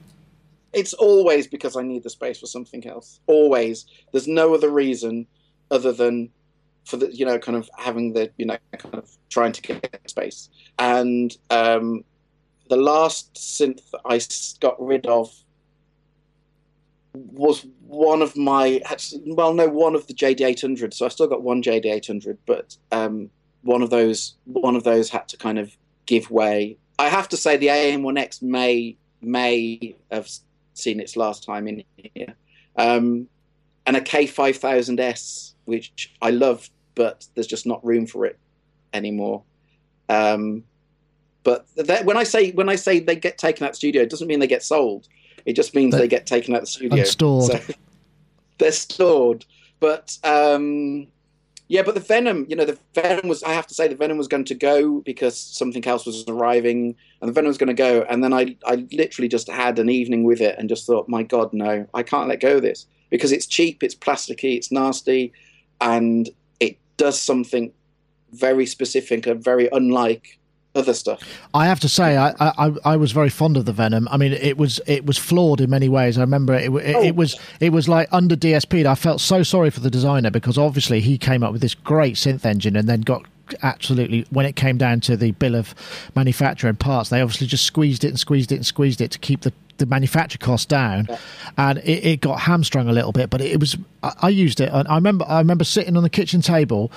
It's 0.72 0.92
always 0.92 1.46
because 1.46 1.76
I 1.76 1.82
need 1.82 2.02
the 2.02 2.10
space 2.10 2.40
for 2.40 2.46
something 2.46 2.84
else. 2.84 3.20
Always. 3.28 3.86
There's 4.10 4.26
no 4.26 4.54
other 4.54 4.70
reason 4.70 5.28
other 5.70 5.92
than 5.92 6.30
for 6.84 6.96
the 6.96 7.14
you 7.14 7.24
know 7.24 7.38
kind 7.38 7.56
of 7.56 7.70
having 7.78 8.12
the 8.12 8.28
you 8.38 8.46
know 8.46 8.56
kind 8.76 8.96
of 8.96 9.08
trying 9.30 9.52
to 9.52 9.62
get 9.62 10.00
space. 10.06 10.48
And 10.80 11.36
um, 11.50 12.02
the 12.68 12.76
last 12.76 13.34
synth 13.34 13.82
I 14.04 14.20
got 14.58 14.84
rid 14.84 15.06
of 15.06 15.32
was 17.14 17.66
one 17.86 18.22
of 18.22 18.36
my 18.36 18.80
well 19.26 19.52
no 19.52 19.68
one 19.68 19.94
of 19.94 20.06
the 20.06 20.14
JD800 20.14 20.94
so 20.94 21.04
I 21.04 21.08
still 21.08 21.26
got 21.26 21.42
one 21.42 21.62
JD800 21.62 22.38
but 22.46 22.76
um, 22.90 23.30
one 23.62 23.82
of 23.82 23.90
those 23.90 24.34
one 24.44 24.76
of 24.76 24.84
those 24.84 25.10
had 25.10 25.28
to 25.28 25.36
kind 25.36 25.58
of 25.58 25.76
give 26.06 26.30
way. 26.30 26.78
I 26.98 27.08
have 27.08 27.28
to 27.30 27.36
say 27.36 27.56
the 27.56 27.68
AN1X 27.68 28.42
may 28.42 28.96
may 29.20 29.96
have 30.10 30.28
seen 30.74 31.00
its 31.00 31.16
last 31.16 31.44
time 31.44 31.68
in 31.68 31.84
here. 31.96 32.34
Um, 32.76 33.28
and 33.86 33.96
a 33.96 34.00
K5000S 34.00 35.54
which 35.64 36.14
I 36.22 36.30
love 36.30 36.70
but 36.94 37.26
there's 37.34 37.46
just 37.46 37.66
not 37.66 37.84
room 37.84 38.06
for 38.06 38.26
it 38.26 38.38
anymore. 38.92 39.42
Um, 40.08 40.64
but 41.44 41.66
that, 41.76 42.04
when 42.04 42.16
I 42.16 42.24
say 42.24 42.52
when 42.52 42.68
I 42.68 42.76
say 42.76 43.00
they 43.00 43.16
get 43.16 43.36
taken 43.36 43.66
out 43.66 43.76
studio 43.76 44.02
it 44.02 44.10
doesn't 44.10 44.28
mean 44.28 44.40
they 44.40 44.46
get 44.46 44.62
sold 44.62 45.08
it 45.46 45.54
just 45.54 45.74
means 45.74 45.92
They- 45.92 46.00
they 46.00 46.08
get 46.08 46.26
taken 46.26 46.54
out 46.54 46.58
of 46.58 46.64
the 46.64 46.70
studio. 46.70 47.04
Stored. 47.04 47.52
So, 47.52 47.60
they're 48.58 48.72
stored. 48.72 49.44
But 49.80 50.16
um, 50.22 51.08
yeah, 51.68 51.82
but 51.82 51.94
the 51.94 52.00
Venom, 52.00 52.46
you 52.48 52.54
know, 52.54 52.64
the 52.64 52.78
Venom 52.94 53.28
was. 53.28 53.42
I 53.42 53.52
have 53.52 53.66
to 53.68 53.74
say, 53.74 53.88
the 53.88 53.94
Venom 53.96 54.18
was 54.18 54.28
going 54.28 54.44
to 54.44 54.54
go 54.54 55.00
because 55.00 55.36
something 55.38 55.84
else 55.86 56.06
was 56.06 56.24
arriving, 56.28 56.94
and 57.20 57.28
the 57.28 57.32
Venom 57.32 57.48
was 57.48 57.58
going 57.58 57.68
to 57.68 57.74
go. 57.74 58.02
And 58.08 58.22
then 58.22 58.32
I, 58.32 58.56
I 58.66 58.86
literally 58.92 59.28
just 59.28 59.48
had 59.48 59.78
an 59.78 59.88
evening 59.88 60.24
with 60.24 60.40
it 60.40 60.56
and 60.58 60.68
just 60.68 60.86
thought, 60.86 61.08
my 61.08 61.22
God, 61.22 61.52
no, 61.52 61.86
I 61.94 62.02
can't 62.02 62.28
let 62.28 62.40
go 62.40 62.56
of 62.56 62.62
this 62.62 62.86
because 63.10 63.32
it's 63.32 63.46
cheap, 63.46 63.82
it's 63.82 63.94
plasticky, 63.94 64.56
it's 64.56 64.70
nasty, 64.70 65.32
and 65.80 66.28
it 66.60 66.78
does 66.96 67.20
something 67.20 67.72
very 68.32 68.66
specific 68.66 69.26
and 69.26 69.42
very 69.42 69.68
unlike 69.72 70.38
other 70.74 70.94
stuff. 70.94 71.20
I 71.52 71.66
have 71.66 71.80
to 71.80 71.88
say, 71.88 72.16
I, 72.16 72.32
I 72.40 72.72
I 72.84 72.96
was 72.96 73.12
very 73.12 73.28
fond 73.28 73.56
of 73.56 73.66
the 73.66 73.72
Venom. 73.72 74.08
I 74.10 74.16
mean, 74.16 74.32
it 74.32 74.56
was 74.56 74.80
it 74.86 75.04
was 75.04 75.18
flawed 75.18 75.60
in 75.60 75.68
many 75.70 75.88
ways. 75.88 76.16
I 76.18 76.22
remember 76.22 76.54
it 76.54 76.72
it, 76.72 76.96
Oh. 76.96 77.02
it 77.02 77.14
was 77.16 77.38
it 77.60 77.70
was 77.72 77.88
like 77.88 78.08
under 78.12 78.36
DSP. 78.36 78.86
I 78.86 78.94
felt 78.94 79.20
so 79.20 79.42
sorry 79.42 79.70
for 79.70 79.80
the 79.80 79.90
designer 79.90 80.30
because 80.30 80.56
obviously 80.56 81.00
he 81.00 81.18
came 81.18 81.42
up 81.42 81.52
with 81.52 81.60
this 81.60 81.74
great 81.74 82.14
synth 82.16 82.44
engine 82.46 82.76
and 82.76 82.88
then 82.88 83.02
got 83.02 83.24
absolutely 83.62 84.26
when 84.30 84.46
it 84.46 84.56
came 84.56 84.78
down 84.78 85.00
to 85.00 85.16
the 85.16 85.32
bill 85.32 85.54
of 85.54 85.74
manufacture 86.14 86.68
and 86.68 86.78
parts, 86.78 87.10
they 87.10 87.20
obviously 87.20 87.46
just 87.46 87.64
squeezed 87.64 88.04
it 88.04 88.08
and 88.08 88.18
squeezed 88.18 88.52
it 88.52 88.56
and 88.56 88.66
squeezed 88.66 89.00
it 89.00 89.10
to 89.12 89.18
keep 89.18 89.42
the 89.42 89.52
the 89.78 89.86
manufacture 89.86 90.38
cost 90.38 90.68
down, 90.68 91.08
and 91.56 91.78
it, 91.78 92.04
it 92.04 92.20
got 92.20 92.40
hamstrung 92.40 92.88
a 92.88 92.92
little 92.92 93.10
bit. 93.10 93.30
But 93.30 93.40
it 93.40 93.58
was 93.58 93.76
I, 94.02 94.12
I 94.22 94.28
used 94.28 94.60
it, 94.60 94.70
and 94.72 94.86
I 94.86 94.94
remember 94.94 95.24
I 95.28 95.38
remember 95.38 95.64
sitting 95.64 95.96
on 95.96 96.02
the 96.02 96.10
kitchen 96.10 96.40
table 96.40 96.92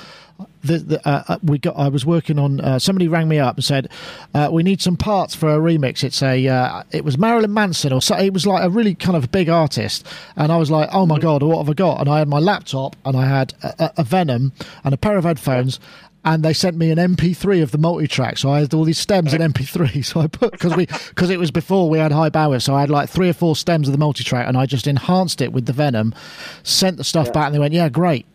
the, 0.64 0.80
the, 0.80 1.08
uh, 1.08 1.24
uh, 1.28 1.38
we 1.44 1.60
got. 1.60 1.78
I 1.78 1.90
was 1.90 2.06
working 2.06 2.40
on. 2.40 2.60
Uh, 2.60 2.80
somebody 2.80 3.08
rang 3.08 3.28
me 3.28 3.38
up 3.38 3.56
and 3.56 3.64
said, 3.64 3.90
uh, 4.34 4.50
"We 4.52 4.64
need 4.64 4.82
some 4.82 4.98
parts 4.98 5.36
for 5.36 5.54
a 5.54 5.60
remix." 5.60 6.04
It's 6.04 6.22
a. 6.24 6.48
Uh, 6.48 6.84
it 6.92 7.06
was 7.06 7.18
Marilyn 7.18 7.54
Manson 7.54 7.94
or 7.94 8.02
so. 8.02 8.18
It 8.18 8.34
was 8.34 8.48
like 8.48 8.64
a 8.64 8.70
really 8.70 8.96
kind 8.96 9.16
of 9.16 9.32
big 9.32 9.48
artist, 9.48 10.06
and 10.36 10.52
I 10.52 10.58
was 10.58 10.72
like, 10.72 10.90
"Oh 10.92 11.06
my 11.06 11.20
god, 11.20 11.44
what 11.44 11.58
have 11.60 11.70
I 11.70 11.74
got?" 11.74 12.02
And 12.02 12.10
I 12.10 12.20
had 12.20 12.28
my 12.28 12.40
laptop, 12.40 12.96
and 13.06 13.16
I 13.16 13.26
had 13.28 13.54
a, 13.62 13.84
a, 13.84 13.94
a 13.98 14.04
Venom 14.04 14.54
and 14.84 14.94
a 14.94 14.98
pair 14.98 15.18
of 15.18 15.24
headphones. 15.24 15.80
And 16.26 16.42
they 16.44 16.54
sent 16.54 16.76
me 16.76 16.90
an 16.90 16.98
MP3 16.98 17.62
of 17.62 17.72
the 17.72 17.78
multi-track, 17.78 18.40
so 18.40 18.50
I 18.50 18.62
had 18.62 18.74
all 18.74 18.84
these 18.84 18.98
stems 19.00 19.32
in 19.34 19.42
MP3. 19.42 20.04
So 20.06 20.20
I 20.22 20.28
put 20.28 20.52
because 20.52 20.76
we 20.76 20.88
because 20.88 21.30
it 21.30 21.38
was 21.38 21.52
before 21.52 21.88
we 21.90 22.00
had 22.00 22.12
high 22.12 22.32
bandwidth, 22.32 22.64
so 22.64 22.74
I 22.76 22.82
had 22.82 22.90
like 22.90 23.10
three 23.10 23.30
or 23.30 23.34
four 23.34 23.56
stems 23.56 23.88
of 23.88 23.92
the 23.92 23.98
multi-track, 24.00 24.48
and 24.48 24.58
I 24.58 24.66
just 24.66 24.88
enhanced 24.88 25.40
it 25.40 25.54
with 25.54 25.68
the 25.68 25.74
Venom, 25.74 26.16
sent 26.64 26.98
the 26.98 27.04
stuff 27.04 27.32
back, 27.32 27.46
and 27.46 27.56
they 27.56 27.60
went, 27.60 27.74
"Yeah, 27.74 27.90
great." 27.90 28.26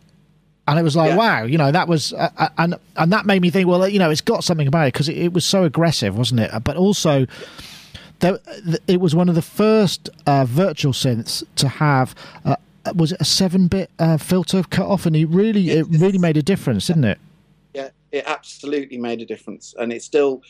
and 0.67 0.79
it 0.79 0.83
was 0.83 0.95
like 0.95 1.09
Yeah. 1.09 1.17
wow 1.17 1.43
you 1.43 1.57
know 1.57 1.71
that 1.71 1.87
was 1.87 2.13
uh, 2.13 2.29
uh, 2.37 2.49
and 2.59 2.75
and 2.95 3.11
that 3.11 3.25
made 3.25 3.41
me 3.41 3.49
think 3.49 3.67
well 3.67 3.87
you 3.87 3.97
know 3.97 4.11
it's 4.11 4.21
got 4.21 4.43
something 4.43 4.67
about 4.67 4.83
it 4.87 4.93
because 4.93 5.09
it, 5.09 5.17
it 5.17 5.33
was 5.33 5.43
so 5.43 5.63
aggressive 5.63 6.15
wasn't 6.15 6.39
it? 6.39 6.51
But 6.63 6.77
also 6.77 7.25
there, 8.19 8.37
it 8.87 9.01
was 9.01 9.15
one 9.15 9.27
of 9.27 9.33
the 9.35 9.41
first 9.41 10.07
uh, 10.27 10.45
virtual 10.45 10.93
synths 10.93 11.43
to 11.55 11.67
have 11.67 12.13
uh, 12.45 12.55
was 12.95 13.11
it 13.11 13.19
a 13.19 13.23
7-bit 13.23 13.89
uh, 13.97 14.17
filter 14.17 14.61
cut 14.69 14.85
off? 14.85 15.05
And 15.07 15.15
it 15.15 15.25
really 15.29 15.71
it 15.71 15.87
really 15.89 16.19
made 16.19 16.37
a 16.37 16.43
difference 16.43 16.87
didn't 16.87 17.05
it? 17.05 17.17
yeah, 17.17 17.30
it 18.11 18.23
absolutely 18.27 18.97
made 18.97 19.21
a 19.21 19.25
difference, 19.25 19.73
and 19.77 19.91
it's 19.91 20.05
still, 20.05 20.41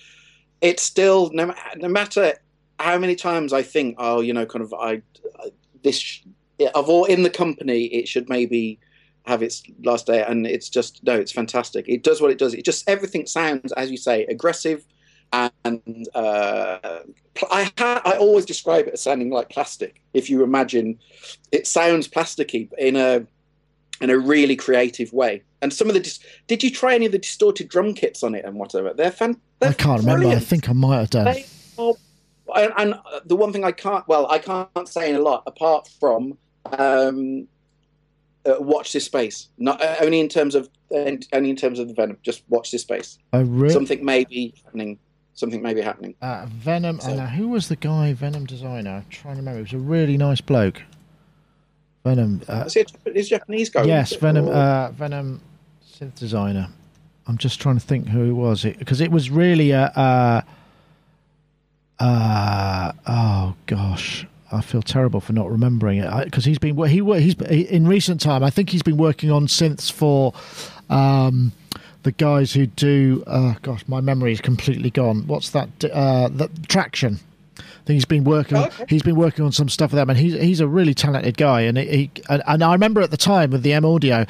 it's 0.62 0.84
still 0.84 1.30
no, 1.34 1.54
no 1.78 1.88
matter 1.88 2.34
how 2.80 2.98
many 2.98 3.16
times 3.16 3.54
I 3.54 3.62
think, 3.62 3.96
oh, 4.00 4.22
you 4.22 4.34
know, 4.34 4.46
kind 4.46 4.64
of, 4.64 4.74
I, 4.74 5.02
I 5.40 5.52
this 5.84 6.22
of 6.76 6.90
all 6.90 7.06
in 7.06 7.24
the 7.24 7.30
company, 7.30 7.86
it 7.86 8.08
should 8.08 8.30
maybe 8.30 8.80
have 9.26 9.44
its 9.44 9.64
last 9.84 10.08
day, 10.08 10.24
and 10.24 10.48
it's 10.48 10.70
just 10.70 11.04
no, 11.04 11.16
it's 11.16 11.32
fantastic. 11.32 11.88
It 11.88 12.04
does 12.04 12.22
what 12.22 12.32
it 12.32 12.38
does. 12.38 12.54
It 12.54 12.66
just 12.66 12.90
everything 12.90 13.26
sounds, 13.26 13.72
as 13.74 13.92
you 13.92 13.98
say, 13.98 14.26
aggressive, 14.26 14.86
and 15.32 16.08
uh, 16.14 17.00
I 17.50 17.72
ha- 17.78 18.02
I 18.06 18.18
always 18.18 18.46
describe 18.46 18.88
it 18.88 18.94
as 18.94 19.02
sounding 19.02 19.30
like 19.30 19.50
plastic. 19.50 20.02
If 20.14 20.30
you 20.30 20.44
imagine, 20.44 21.00
it 21.52 21.68
sounds 21.68 22.08
plasticky 22.08 22.70
in 22.78 22.96
a 22.96 23.26
in 24.02 24.10
a 24.10 24.18
really 24.18 24.56
creative 24.56 25.14
way. 25.14 25.44
And 25.62 25.72
some 25.72 25.88
of 25.88 25.94
the 25.94 26.00
dis- 26.00 26.20
did 26.48 26.64
you 26.64 26.72
try 26.72 26.96
any 26.96 27.06
of 27.06 27.12
the 27.12 27.20
distorted 27.20 27.70
drum 27.70 27.94
kits 27.94 28.24
on 28.24 28.36
it 28.36 28.44
and 28.46 28.56
whatever? 28.56 28.94
They're 28.94 29.12
fan. 29.12 29.38
They're 29.60 29.70
i 29.70 29.74
can't 29.74 30.00
remember 30.00 30.28
i 30.30 30.40
think 30.40 30.68
i 30.70 30.74
might 30.74 30.98
have 30.98 31.10
done 31.12 31.28
are, 31.78 31.94
and, 32.56 32.74
and 32.78 32.96
the 33.26 33.36
one 33.36 33.54
thing 33.54 33.64
I 33.64 33.72
can't 33.72 34.06
well 34.08 34.30
I 34.30 34.40
can't 34.40 34.88
say 34.88 35.14
a 35.14 35.20
lot 35.20 35.44
apart 35.46 35.88
from 36.00 36.38
um, 36.80 37.48
uh, 38.46 38.56
watch 38.60 38.92
this 38.94 39.06
space. 39.06 39.50
Not 39.60 39.82
uh, 39.82 39.98
only 40.02 40.20
in 40.20 40.28
terms 40.30 40.56
of 40.56 40.68
uh, 40.94 41.12
only 41.34 41.52
in 41.52 41.56
terms 41.56 41.78
of 41.80 41.88
the 41.88 41.94
venom. 41.94 42.18
Just 42.24 42.44
watch 42.50 42.72
this 42.72 42.82
space. 42.82 43.20
oh 43.34 43.44
really 43.44 43.72
Something 43.74 44.04
may 44.04 44.26
be 44.26 44.54
happening. 44.66 44.98
Something 45.34 45.62
may 45.62 45.74
be 45.74 45.82
happening. 45.82 46.16
uh, 46.22 46.46
venom 46.50 47.00
So- 47.00 47.10
and 47.10 47.18
now 47.18 47.28
who 47.28 47.48
was 47.50 47.68
the 47.68 47.76
guy 47.76 48.14
venom 48.14 48.46
designer 48.46 48.92
i'm 48.98 49.06
trying 49.10 49.36
to 49.36 49.40
remember 49.42 49.60
he 49.60 49.64
was 49.64 49.74
a 49.74 49.78
really 49.78 50.18
nice 50.18 50.42
bloke 50.42 50.82
venom 52.04 52.42
uh, 52.48 52.64
Is 52.66 52.76
it 52.76 52.92
is 53.06 53.30
Japanese 53.30 53.70
guy? 53.70 53.84
Yes. 53.84 54.16
Venom. 54.16 54.48
Uh, 54.48 54.92
Venom 54.92 55.42
synth 55.86 56.16
designer. 56.16 56.70
I'm 57.28 57.38
just 57.38 57.62
trying 57.62 57.76
to 57.76 57.86
think 57.86 58.08
who 58.08 58.30
it 58.30 58.34
was. 58.34 58.64
Because 58.64 59.02
it, 59.02 59.12
was 59.12 59.30
really 59.30 59.72
a. 59.72 59.84
Uh, 59.84 60.42
uh, 62.00 62.92
oh 63.08 63.56
gosh, 63.68 64.26
I 64.52 64.62
feel 64.62 64.82
terrible 64.82 65.22
for 65.22 65.34
not 65.34 65.50
remembering 65.50 66.00
it. 66.00 66.26
Because 66.26 66.46
he's 66.46 66.58
been 66.58 66.76
he 66.88 67.02
he's 67.22 67.36
in 67.40 67.88
recent 67.88 68.22
time. 68.22 68.44
I 68.44 68.50
think 68.50 68.70
he's 68.70 68.84
been 68.84 68.98
working 68.98 69.32
on 69.32 69.48
synths 69.48 69.92
for. 69.92 70.34
Um, 70.90 71.54
the 72.04 72.12
guys 72.12 72.52
who 72.54 72.66
do, 72.66 73.24
uh, 73.28 73.54
gosh, 73.62 73.84
my 73.88 74.02
memory 74.02 74.32
is 74.32 74.42
completely 74.42 74.90
gone. 74.90 75.28
What's 75.28 75.52
that? 75.52 75.70
Uh, 75.84 76.30
the 76.30 76.48
Tracktion. 76.68 77.20
I 77.82 77.84
think 77.86 77.96
he's 77.96 78.06
been 78.06 78.24
working. 78.24 78.58
Oh, 78.58 78.64
on, 78.64 78.68
okay. 78.68 78.86
He's 78.88 79.02
been 79.02 79.16
working 79.16 79.44
on 79.44 79.52
some 79.52 79.68
stuff 79.68 79.92
with 79.92 79.98
them, 79.98 80.10
and 80.10 80.20
he's 80.20 80.34
he's 80.34 80.60
a 80.60 80.68
really 80.68 80.94
talented 80.94 81.36
guy. 81.36 81.62
And 81.62 81.78
he 81.80 82.12
and, 82.30 82.44
and 82.46 82.64
I 82.64 82.74
remember 82.74 83.02
at 83.02 83.10
the 83.10 83.18
time 83.18 83.50
with 83.50 83.64
the 83.64 83.74
M 83.74 83.86
Audio, 83.86 84.26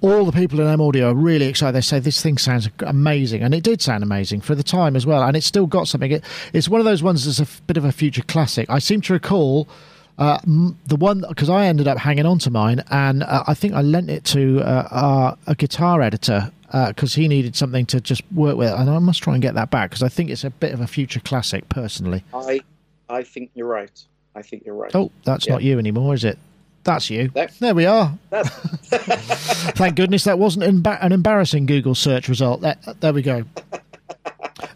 all 0.00 0.24
the 0.24 0.32
people 0.32 0.58
in 0.60 0.66
M 0.66 0.80
Audio 0.80 1.10
are 1.10 1.14
really 1.14 1.46
excited. 1.46 1.74
They 1.74 1.82
say 1.82 1.98
this 1.98 2.22
thing 2.22 2.38
sounds 2.38 2.68
amazing, 2.80 3.42
and 3.42 3.52
it 3.52 3.62
did 3.62 3.82
sound 3.82 4.02
amazing 4.02 4.40
for 4.40 4.54
the 4.54 4.62
time 4.62 4.96
as 4.96 5.04
well. 5.04 5.22
And 5.22 5.36
it's 5.36 5.46
still 5.46 5.66
got 5.66 5.86
something. 5.86 6.12
It, 6.12 6.24
it's 6.54 6.68
one 6.68 6.80
of 6.80 6.86
those 6.86 7.02
ones 7.02 7.24
that's 7.26 7.40
a 7.40 7.62
bit 7.64 7.76
of 7.76 7.84
a 7.84 7.92
future 7.92 8.22
classic. 8.22 8.70
I 8.70 8.78
seem 8.78 9.00
to 9.02 9.12
recall. 9.12 9.68
Uh, 10.16 10.38
the 10.86 10.94
one 10.94 11.24
because 11.28 11.50
I 11.50 11.66
ended 11.66 11.88
up 11.88 11.98
hanging 11.98 12.24
on 12.24 12.38
to 12.38 12.50
mine, 12.50 12.84
and 12.88 13.24
uh, 13.24 13.42
I 13.48 13.54
think 13.54 13.74
I 13.74 13.82
lent 13.82 14.10
it 14.10 14.22
to 14.26 14.60
uh, 14.60 14.88
our, 14.92 15.38
a 15.48 15.56
guitar 15.56 16.02
editor 16.02 16.52
because 16.86 17.14
he 17.14 17.26
needed 17.26 17.56
something 17.56 17.84
to 17.86 18.00
just 18.00 18.22
work 18.32 18.56
with, 18.56 18.72
and 18.72 18.88
I 18.88 18.98
must 19.00 19.24
try 19.24 19.34
and 19.34 19.42
get 19.42 19.54
that 19.54 19.70
back 19.70 19.90
because 19.90 20.04
I 20.04 20.08
think 20.08 20.30
it's 20.30 20.44
a 20.44 20.50
bit 20.50 20.72
of 20.72 20.80
a 20.80 20.86
future 20.86 21.18
classic, 21.18 21.68
personally. 21.68 22.22
I 22.32 22.62
I 23.14 23.22
think 23.22 23.50
you're 23.54 23.66
right. 23.68 24.04
I 24.34 24.42
think 24.42 24.64
you're 24.66 24.74
right. 24.74 24.90
Oh, 24.94 25.10
that's 25.24 25.46
Yeah. 25.46 25.54
not 25.54 25.62
you 25.62 25.78
anymore, 25.78 26.14
is 26.14 26.24
it? 26.24 26.38
That's 26.82 27.08
you. 27.08 27.30
There 27.60 27.74
we 27.74 27.86
are. 27.86 28.18
Thank 28.32 29.96
goodness 29.96 30.24
that 30.24 30.38
wasn't 30.38 30.64
emba- 30.64 30.98
an 31.00 31.12
embarrassing 31.12 31.66
Google 31.66 31.94
search 31.94 32.28
result. 32.28 32.60
There, 32.60 32.76
there 33.00 33.12
we 33.12 33.22
go. 33.22 33.44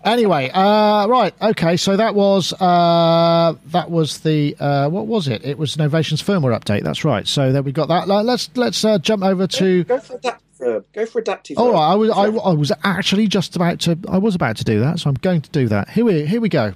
Anyway, 0.05 0.51
uh, 0.55 1.07
right, 1.07 1.34
okay. 1.43 1.76
So 1.76 1.97
that 1.97 2.14
was 2.14 2.53
uh, 2.55 3.55
that 3.66 3.91
was 3.91 4.20
the 4.20 4.57
uh, 4.59 4.89
what 4.89 5.07
was 5.07 5.28
it? 5.28 5.45
It 5.45 5.59
was 5.59 5.76
Novation's 5.76 6.22
firmware 6.22 6.59
update. 6.59 6.82
That's 6.82 7.05
right. 7.05 7.26
So 7.26 7.53
there 7.53 7.62
we 7.62 7.72
got 7.72 7.89
that. 7.89 8.09
Let's 8.09 8.49
let's 8.57 8.84
uh, 8.84 8.99
jump 8.99 9.22
over 9.22 9.47
to. 9.47 9.84
go 9.84 9.99
for 9.99 10.16
adaptive 10.16 10.59
verb. 10.59 10.84
Go 10.93 11.07
for 11.07 11.18
adaptive. 11.20 11.59
All 11.59 11.72
right, 11.72 11.93
I 11.93 11.95
was 11.95 12.11
I, 12.11 12.24
I 12.24 12.53
was 12.55 12.72
actually 12.84 13.26
just 13.28 13.55
about 13.57 13.80
to 13.80 13.99
I 14.09 14.18
was 14.18 14.34
about 14.34 14.57
to 14.59 14.64
do 14.64 14.80
that, 14.80 14.99
so 15.01 15.11
I'm 15.11 15.16
going 15.16 15.43
to 15.43 15.51
do 15.51 15.68
that. 15.68 15.91
Here 15.91 16.05
we 16.05 16.24
here 16.26 16.41
we 16.41 16.49
go. 16.49 16.72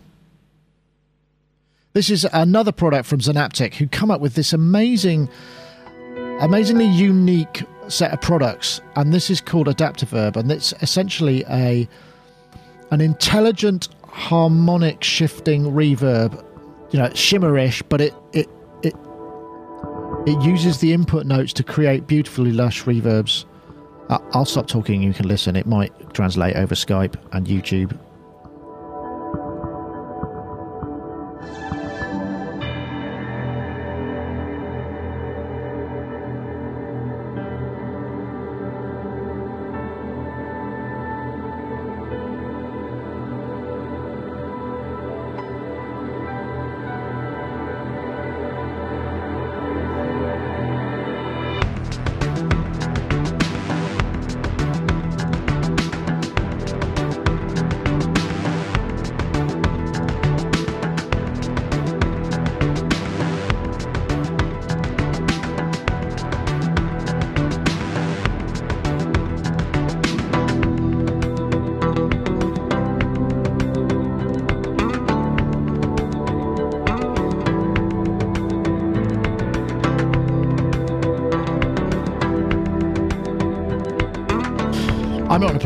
This 1.94 2.08
is 2.08 2.26
another 2.32 2.72
product 2.72 3.06
from 3.06 3.20
Zynaptiq 3.20 3.74
who 3.74 3.86
come 3.86 4.10
up 4.10 4.20
with 4.20 4.34
this 4.34 4.54
amazing, 4.54 5.28
amazingly 6.40 6.86
unique 6.86 7.64
set 7.88 8.12
of 8.12 8.20
products, 8.22 8.80
and 8.96 9.12
this 9.12 9.28
is 9.28 9.42
called 9.42 9.68
Adaptive 9.68 10.08
Verb, 10.08 10.38
and 10.38 10.50
it's 10.50 10.72
essentially 10.80 11.44
a 11.50 11.86
an 12.90 13.00
intelligent 13.02 13.88
harmonic 14.08 15.04
shifting 15.04 15.64
reverb. 15.64 16.42
You 16.92 16.98
know, 16.98 17.08
shimmerish, 17.10 17.82
but 17.90 18.00
it 18.00 18.14
it 18.32 18.48
it 18.82 18.94
it 20.26 20.42
uses 20.42 20.78
the 20.78 20.94
input 20.94 21.26
notes 21.26 21.52
to 21.54 21.62
create 21.62 22.06
beautifully 22.06 22.52
lush 22.52 22.84
reverbs. 22.84 23.44
I'll 24.08 24.46
stop 24.46 24.66
talking. 24.66 25.02
You 25.02 25.12
can 25.12 25.28
listen. 25.28 25.56
It 25.56 25.66
might 25.66 25.92
translate 26.14 26.56
over 26.56 26.74
Skype 26.74 27.16
and 27.32 27.46
YouTube. 27.46 27.98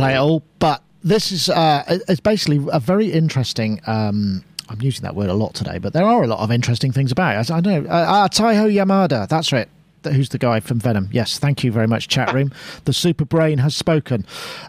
I'm 0.08 0.14
not 0.14 0.18
going 0.18 0.30
to 0.30 0.30
play 0.30 0.30
it 0.30 0.30
all, 0.32 0.42
but 0.58 0.82
this 1.06 1.30
is 1.30 1.48
uh, 1.48 1.98
it's 2.08 2.20
basically 2.20 2.66
a 2.72 2.80
very 2.80 3.12
interesting. 3.12 3.80
Um, 3.86 4.44
I'm 4.68 4.82
using 4.82 5.02
that 5.04 5.14
word 5.14 5.30
a 5.30 5.34
lot 5.34 5.54
today, 5.54 5.78
but 5.78 5.92
there 5.92 6.04
are 6.04 6.24
a 6.24 6.26
lot 6.26 6.40
of 6.40 6.50
interesting 6.50 6.90
things 6.90 7.12
about 7.12 7.36
it. 7.36 7.50
I, 7.50 7.58
I 7.58 7.60
know. 7.60 7.84
Uh, 7.84 7.92
uh, 7.92 8.28
Taiho 8.28 8.72
Yamada, 8.72 9.28
that's 9.28 9.52
right. 9.52 9.68
Who's 10.02 10.28
the 10.28 10.38
guy 10.38 10.60
from 10.60 10.78
Venom? 10.78 11.08
Yes, 11.12 11.38
thank 11.38 11.64
you 11.64 11.72
very 11.72 11.88
much, 11.88 12.06
chat 12.08 12.32
room. 12.32 12.52
the 12.84 12.92
super 12.92 13.24
brain 13.24 13.58
has 13.58 13.74
spoken. 13.74 14.24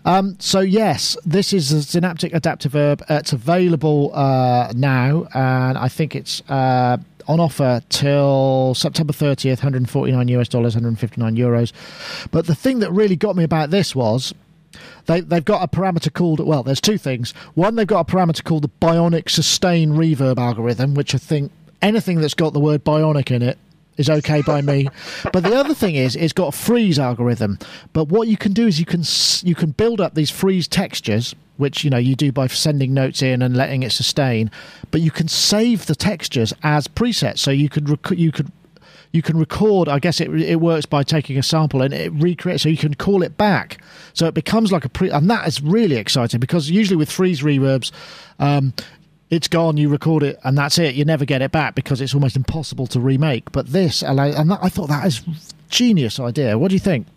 Um, 0.05 0.35
so 0.39 0.59
yes, 0.59 1.17
this 1.25 1.53
is 1.53 1.71
a 1.71 1.77
Zynaptiq 1.77 2.33
adaptive 2.33 2.71
verb. 2.71 3.03
Uh, 3.09 3.15
it's 3.15 3.33
available 3.33 4.11
uh, 4.15 4.71
now, 4.75 5.27
and 5.33 5.77
I 5.77 5.89
think 5.89 6.15
it's 6.15 6.41
uh, 6.49 6.97
on 7.27 7.39
offer 7.39 7.81
till 7.89 8.73
September 8.75 9.13
30th, 9.13 9.57
149 9.57 10.27
US 10.29 10.47
dollars, 10.47 10.75
159 10.75 11.35
euros. 11.35 11.71
But 12.31 12.47
the 12.47 12.55
thing 12.55 12.79
that 12.79 12.91
really 12.91 13.15
got 13.15 13.35
me 13.35 13.43
about 13.43 13.69
this 13.69 13.95
was 13.95 14.33
they, 15.05 15.21
they've 15.21 15.45
got 15.45 15.63
a 15.63 15.67
parameter 15.67 16.13
called 16.13 16.39
well 16.39 16.63
there's 16.63 16.81
two 16.81 16.97
things. 16.97 17.31
One 17.53 17.75
they've 17.75 17.87
got 17.87 18.09
a 18.09 18.11
parameter 18.11 18.43
called 18.43 18.63
the 18.63 18.71
bionic 18.81 19.29
sustain 19.29 19.91
reverb 19.91 20.37
algorithm 20.37 20.93
which 20.93 21.15
i 21.15 21.17
think 21.17 21.51
anything 21.81 22.21
that's 22.21 22.33
got 22.33 22.53
the 22.53 22.59
word 22.59 22.83
bionic 22.83 23.31
in 23.31 23.41
it 23.41 23.57
is 23.97 24.09
okay 24.09 24.41
by 24.41 24.61
me. 24.61 24.87
But 25.33 25.43
the 25.43 25.55
other 25.55 25.73
thing 25.73 25.95
is 25.95 26.15
it's 26.15 26.33
got 26.33 26.53
a 26.53 26.57
freeze 26.57 26.99
algorithm. 26.99 27.59
But 27.93 28.05
what 28.05 28.27
you 28.27 28.37
can 28.37 28.53
do 28.53 28.67
is 28.67 28.79
you 28.79 28.85
can 28.85 29.03
you 29.43 29.55
can 29.55 29.71
build 29.71 29.99
up 29.99 30.15
these 30.15 30.31
freeze 30.31 30.67
textures 30.67 31.35
which 31.57 31.83
you 31.83 31.89
know 31.89 31.97
you 31.97 32.15
do 32.15 32.31
by 32.31 32.45
sending 32.47 32.93
notes 32.93 33.21
in 33.21 33.41
and 33.41 33.57
letting 33.57 33.83
it 33.83 33.91
sustain. 33.91 34.51
But 34.91 35.01
you 35.01 35.11
can 35.11 35.27
save 35.27 35.87
the 35.87 35.95
textures 35.95 36.53
as 36.63 36.87
presets. 36.87 37.39
So 37.39 37.51
you 37.51 37.69
could 37.69 37.89
rec- 37.89 38.17
you 38.17 38.31
could 38.31 38.51
you 39.11 39.21
can 39.21 39.37
record. 39.37 39.87
I 39.89 39.99
guess 39.99 40.19
it 40.19 40.29
it 40.41 40.59
works 40.61 40.85
by 40.85 41.03
taking 41.03 41.37
a 41.37 41.43
sample 41.43 41.81
and 41.81 41.93
it 41.93 42.11
recreates, 42.13 42.63
so 42.63 42.69
you 42.69 42.77
can 42.77 42.93
call 42.93 43.23
it 43.23 43.37
back. 43.37 43.81
So 44.13 44.27
it 44.27 44.33
becomes 44.33 44.71
like 44.71 44.85
a 44.85 44.89
pre, 44.89 45.09
and 45.09 45.29
that 45.29 45.47
is 45.47 45.61
really 45.61 45.95
exciting 45.95 46.39
because 46.39 46.69
usually 46.69 46.97
with 46.97 47.11
freeze 47.11 47.41
reverbs, 47.41 47.91
um, 48.39 48.73
it's 49.29 49.47
gone. 49.47 49.77
You 49.77 49.89
record 49.89 50.23
it 50.23 50.39
and 50.43 50.57
that's 50.57 50.77
it. 50.77 50.95
You 50.95 51.05
never 51.05 51.25
get 51.25 51.41
it 51.41 51.51
back 51.51 51.75
because 51.75 52.01
it's 52.01 52.13
almost 52.13 52.35
impossible 52.35 52.87
to 52.87 52.99
remake. 52.99 53.51
But 53.51 53.67
this, 53.67 54.01
and 54.01 54.17
that, 54.19 54.59
I 54.61 54.69
thought 54.69 54.87
that 54.87 55.05
is 55.05 55.23
genius 55.69 56.19
idea. 56.19 56.57
What 56.57 56.69
do 56.69 56.75
you 56.75 56.79
think? 56.79 57.07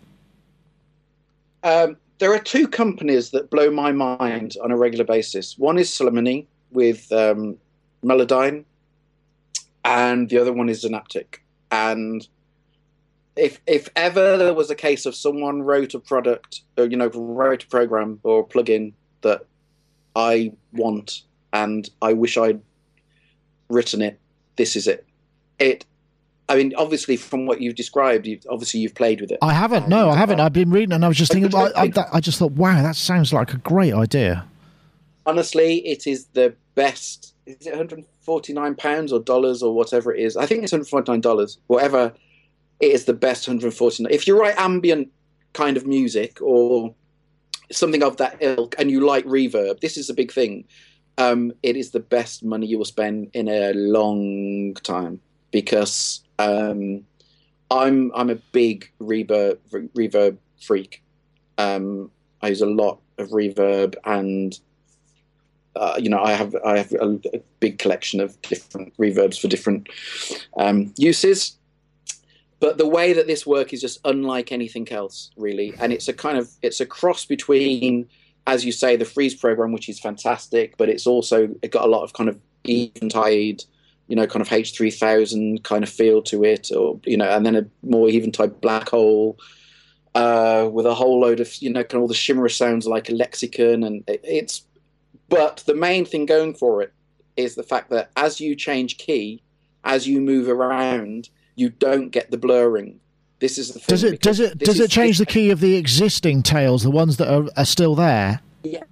Um, 1.63 1.97
there 2.19 2.33
are 2.33 2.39
two 2.39 2.67
companies 2.67 3.31
that 3.31 3.49
blow 3.49 3.71
my 3.71 3.91
mind 3.91 4.55
on 4.63 4.71
a 4.71 4.77
regular 4.77 5.05
basis. 5.05 5.57
One 5.57 5.77
is 5.77 5.89
Celemony 5.89 6.45
with 6.71 7.11
um, 7.11 7.57
Melodyne, 8.03 8.63
and 9.83 10.29
the 10.29 10.37
other 10.37 10.53
one 10.53 10.69
is 10.69 10.83
Zynaptiq. 10.83 11.37
And 11.71 12.27
if 13.35 13.61
if 13.65 13.89
ever 13.95 14.37
there 14.37 14.53
was 14.53 14.69
a 14.69 14.75
case 14.75 15.05
of 15.05 15.15
someone 15.15 15.63
wrote 15.63 15.93
a 15.93 15.99
product, 15.99 16.61
or 16.77 16.85
you 16.85 16.97
know, 16.97 17.07
wrote 17.07 17.63
a 17.63 17.67
program 17.67 18.19
or 18.23 18.41
a 18.41 18.43
plugin 18.43 18.93
that 19.21 19.45
I 20.15 20.51
want 20.73 21.21
and 21.53 21.89
I 22.01 22.13
wish 22.13 22.37
I'd 22.37 22.61
written 23.69 24.01
it, 24.01 24.19
this 24.57 24.75
is 24.75 24.87
it. 24.87 25.05
It. 25.59 25.85
I 26.49 26.55
mean, 26.57 26.73
obviously, 26.75 27.15
from 27.15 27.45
what 27.45 27.61
you've 27.61 27.75
described, 27.75 28.27
you 28.27 28.39
obviously 28.49 28.81
you've 28.81 28.95
played 28.95 29.21
with 29.21 29.31
it. 29.31 29.39
I 29.41 29.53
haven't. 29.53 29.87
No, 29.87 30.09
I 30.09 30.17
haven't. 30.17 30.41
I've 30.41 30.51
been 30.51 30.69
reading 30.69 30.91
and 30.91 31.05
I 31.05 31.07
was 31.07 31.17
just 31.17 31.31
thinking. 31.31 31.55
I, 31.55 31.71
I, 31.75 31.91
I 32.13 32.19
just 32.19 32.39
thought, 32.39 32.51
wow, 32.51 32.81
that 32.81 32.97
sounds 32.97 33.31
like 33.31 33.53
a 33.53 33.57
great 33.57 33.93
idea. 33.93 34.45
honestly, 35.25 35.77
it 35.87 36.07
is 36.07 36.25
the 36.33 36.53
best. 36.75 37.33
Is 37.45 37.67
it 37.67 37.73
149 38.25 38.75
pounds 38.75 39.11
or 39.11 39.19
dollars 39.19 39.63
or 39.63 39.73
whatever 39.73 40.13
it 40.13 40.21
is? 40.21 40.37
I 40.37 40.45
think 40.45 40.63
it's 40.63 40.71
149 40.71 41.21
dollars. 41.21 41.57
Whatever, 41.67 42.13
it 42.79 42.91
is 42.91 43.05
the 43.05 43.13
best 43.13 43.47
149. 43.47 44.11
If 44.11 44.27
you 44.27 44.39
write 44.39 44.57
ambient 44.57 45.09
kind 45.53 45.77
of 45.77 45.85
music 45.85 46.41
or 46.41 46.93
something 47.71 48.03
of 48.03 48.17
that 48.17 48.37
ilk, 48.39 48.75
and 48.77 48.91
you 48.91 49.05
like 49.05 49.25
reverb, 49.25 49.79
this 49.79 49.97
is 49.97 50.09
a 50.09 50.13
big 50.13 50.31
thing. 50.31 50.65
Um, 51.17 51.53
it 51.61 51.75
is 51.75 51.91
the 51.91 51.99
best 51.99 52.43
money 52.43 52.67
you 52.67 52.77
will 52.77 52.85
spend 52.85 53.29
in 53.33 53.47
a 53.47 53.73
long 53.73 54.73
time 54.75 55.19
because 55.51 56.23
um, 56.39 57.03
I'm 57.69 58.11
I'm 58.15 58.29
a 58.29 58.35
big 58.35 58.91
reverb 58.99 59.57
reverb 59.95 60.37
freak. 60.61 61.03
Um, 61.57 62.11
I 62.41 62.49
use 62.49 62.61
a 62.61 62.65
lot 62.65 62.99
of 63.17 63.29
reverb 63.29 63.95
and 64.05 64.59
uh, 65.75 65.95
you 65.97 66.09
know, 66.09 66.21
I 66.21 66.33
have 66.33 66.55
I 66.65 66.77
have 66.77 66.91
a, 66.93 67.19
a 67.33 67.39
big 67.59 67.79
collection 67.79 68.19
of 68.19 68.41
different 68.41 68.95
reverbs 68.97 69.39
for 69.39 69.47
different 69.47 69.89
um, 70.57 70.93
uses. 70.97 71.57
But 72.59 72.77
the 72.77 72.87
way 72.87 73.13
that 73.13 73.25
this 73.25 73.47
work 73.47 73.73
is 73.73 73.81
just 73.81 73.99
unlike 74.05 74.51
anything 74.51 74.91
else, 74.91 75.31
really, 75.35 75.73
and 75.79 75.91
it's 75.91 76.07
a 76.07 76.13
kind 76.13 76.37
of 76.37 76.49
it's 76.61 76.79
a 76.79 76.85
cross 76.85 77.25
between, 77.25 78.07
as 78.45 78.63
you 78.63 78.71
say, 78.71 78.95
the 78.95 79.05
freeze 79.05 79.33
program, 79.33 79.71
which 79.71 79.89
is 79.89 79.99
fantastic, 79.99 80.77
but 80.77 80.89
it's 80.89 81.07
also 81.07 81.49
it 81.61 81.71
got 81.71 81.85
a 81.85 81.89
lot 81.89 82.03
of 82.03 82.13
kind 82.13 82.29
of 82.29 82.39
eventide, 82.67 83.63
you 84.07 84.15
know, 84.15 84.27
kind 84.27 84.41
of 84.41 84.51
H 84.51 84.75
three 84.75 84.91
thousand 84.91 85.63
kind 85.63 85.83
of 85.83 85.89
feel 85.89 86.21
to 86.23 86.43
it, 86.43 86.69
or 86.71 86.99
you 87.05 87.17
know, 87.17 87.29
and 87.29 87.45
then 87.45 87.55
a 87.55 87.65
more 87.81 88.09
eventide 88.09 88.61
black 88.61 88.89
hole 88.89 89.39
uh, 90.13 90.69
with 90.71 90.85
a 90.85 90.93
whole 90.93 91.19
load 91.19 91.39
of 91.39 91.55
you 91.61 91.69
know 91.69 91.83
kind 91.83 91.95
of 91.95 92.01
all 92.01 92.07
the 92.07 92.13
shimmer 92.13 92.49
sounds 92.49 92.85
like 92.85 93.09
a 93.09 93.13
lexicon, 93.13 93.83
and 93.83 94.03
it, 94.07 94.21
it's. 94.23 94.65
But 95.31 95.63
the 95.65 95.73
main 95.73 96.05
thing 96.05 96.25
going 96.25 96.53
for 96.53 96.81
it 96.81 96.93
is 97.37 97.55
the 97.55 97.63
fact 97.63 97.89
that 97.89 98.11
as 98.17 98.41
you 98.41 98.53
change 98.53 98.97
key, 98.97 99.41
as 99.85 100.05
you 100.05 100.19
move 100.19 100.49
around, 100.49 101.29
you 101.55 101.69
don't 101.69 102.09
get 102.09 102.29
the 102.29 102.37
blurring. 102.37 102.99
This 103.39 103.57
is 103.57 103.73
the 103.73 103.79
thing, 103.79 103.85
Does 103.87 104.03
it? 104.03 104.21
Does 104.21 104.39
it? 104.39 104.57
Does 104.59 104.79
it 104.79 104.91
change 104.91 105.17
the 105.17 105.25
key 105.25 105.49
of 105.49 105.61
the 105.61 105.75
existing 105.75 106.43
tails, 106.43 106.83
the 106.83 106.91
ones 106.91 107.17
that 107.17 107.33
are, 107.33 107.49
are 107.57 107.65
still 107.65 107.95
there? 107.95 108.41
Yes. 108.63 108.83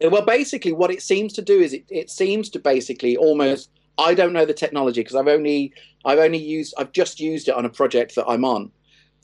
Well, 0.00 0.24
basically, 0.24 0.72
what 0.72 0.90
it 0.90 1.02
seems 1.02 1.32
to 1.34 1.42
do 1.42 1.60
is 1.60 1.74
it, 1.74 1.84
it 1.90 2.10
seems 2.10 2.48
to 2.50 2.58
basically 2.58 3.16
almost. 3.16 3.68
I 3.98 4.14
don't 4.14 4.32
know 4.32 4.44
the 4.44 4.54
technology 4.54 5.00
because 5.00 5.16
I've 5.16 5.26
only 5.26 5.72
I've 6.04 6.20
only 6.20 6.38
used 6.38 6.72
I've 6.78 6.92
just 6.92 7.18
used 7.18 7.48
it 7.48 7.54
on 7.54 7.64
a 7.64 7.68
project 7.68 8.14
that 8.14 8.26
I'm 8.26 8.44
on, 8.44 8.70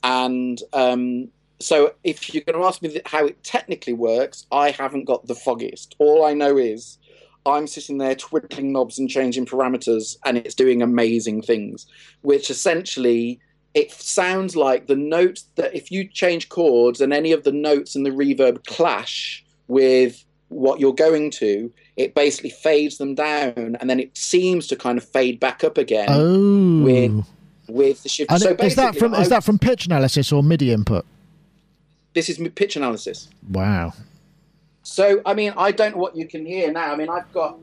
and 0.03 0.61
um, 0.73 1.29
so 1.59 1.93
if 2.03 2.33
you're 2.33 2.43
going 2.43 2.59
to 2.59 2.65
ask 2.67 2.81
me 2.81 2.99
how 3.05 3.25
it 3.25 3.43
technically 3.43 3.93
works, 3.93 4.45
I 4.51 4.71
haven't 4.71 5.05
got 5.05 5.25
the 5.27 5.35
foggiest. 5.35 5.95
All 5.99 6.25
I 6.25 6.33
know 6.33 6.57
is 6.57 6.97
I'm 7.45 7.67
sitting 7.67 7.97
there 7.97 8.15
twiddling 8.15 8.71
knobs 8.73 8.97
and 8.99 9.09
changing 9.09 9.45
parameters, 9.45 10.17
and 10.25 10.37
it's 10.37 10.55
doing 10.55 10.81
amazing 10.81 11.41
things. 11.43 11.85
Which 12.21 12.49
essentially 12.49 13.39
it 13.73 13.91
sounds 13.91 14.55
like 14.55 14.87
the 14.87 14.95
notes 14.95 15.45
that 15.55 15.75
if 15.75 15.91
you 15.91 16.07
change 16.07 16.49
chords 16.49 17.01
and 17.01 17.11
any 17.13 17.31
of 17.31 17.43
the 17.43 17.51
notes 17.51 17.95
in 17.95 18.03
the 18.03 18.09
reverb 18.09 18.65
clash 18.65 19.43
with 19.67 20.23
what 20.49 20.79
you're 20.79 20.93
going 20.93 21.29
to, 21.31 21.71
it 21.97 22.15
basically 22.15 22.49
fades 22.51 22.97
them 22.97 23.15
down, 23.15 23.75
and 23.79 23.89
then 23.89 23.99
it 23.99 24.17
seems 24.17 24.67
to 24.67 24.75
kind 24.75 24.97
of 24.97 25.07
fade 25.09 25.39
back 25.39 25.63
up 25.63 25.77
again 25.77 26.07
Oh, 26.09 26.83
with 26.83 27.25
with 27.67 28.03
the 28.03 28.09
shift. 28.09 28.31
and 28.31 28.41
so 28.41 28.55
is 28.59 28.75
that 28.75 28.95
from 28.95 29.13
is 29.15 29.29
that 29.29 29.43
from 29.43 29.57
pitch 29.57 29.85
analysis 29.87 30.31
or 30.31 30.43
MIDI 30.43 30.71
input? 30.71 31.05
This 32.15 32.29
is 32.29 32.39
pitch 32.55 32.75
analysis. 32.75 33.29
Wow. 33.49 33.93
So 34.81 35.21
I 35.25 35.33
mean, 35.35 35.53
I 35.57 35.71
don't 35.71 35.91
know 35.95 36.01
what 36.01 36.15
you 36.15 36.27
can 36.27 36.45
hear 36.45 36.71
now. 36.71 36.91
I 36.91 36.95
mean, 36.95 37.09
I've 37.09 37.31
got. 37.31 37.59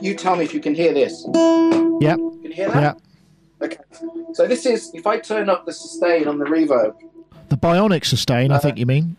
You 0.00 0.14
tell 0.14 0.34
me 0.34 0.44
if 0.44 0.54
you 0.54 0.60
can 0.60 0.74
hear 0.74 0.92
this. 0.94 1.24
Yep. 1.26 2.18
You 2.18 2.38
can 2.42 2.52
hear 2.52 2.70
that? 2.70 2.96
Yeah. 3.60 3.66
Okay. 3.66 3.76
So 4.32 4.46
this 4.46 4.64
is 4.66 4.90
if 4.94 5.06
I 5.06 5.18
turn 5.18 5.50
up 5.50 5.66
the 5.66 5.72
sustain 5.72 6.26
on 6.26 6.38
the 6.38 6.46
reverb. 6.46 6.94
The 7.50 7.56
bionic 7.56 8.04
sustain, 8.04 8.50
I 8.50 8.56
Uh, 8.56 8.58
think 8.60 8.78
you 8.78 8.86
mean. 8.86 9.16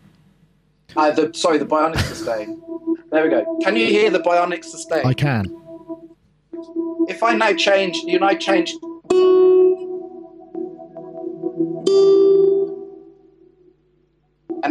Uh, 0.96 1.10
the 1.12 1.32
sorry, 1.34 1.58
the 1.58 1.66
Bionic 1.66 1.98
sustain. 2.00 2.60
There 3.12 3.22
we 3.24 3.30
go. 3.30 3.58
Can 3.62 3.76
you 3.76 3.86
hear 3.86 4.10
the 4.10 4.18
Bionic 4.18 4.64
sustain? 4.64 5.06
I 5.06 5.14
can. 5.14 5.46
if 7.08 7.22
I 7.22 7.34
now 7.34 7.52
change, 7.52 7.96
you 7.98 8.18
know, 8.18 8.26
I 8.26 8.34
change. 8.34 8.74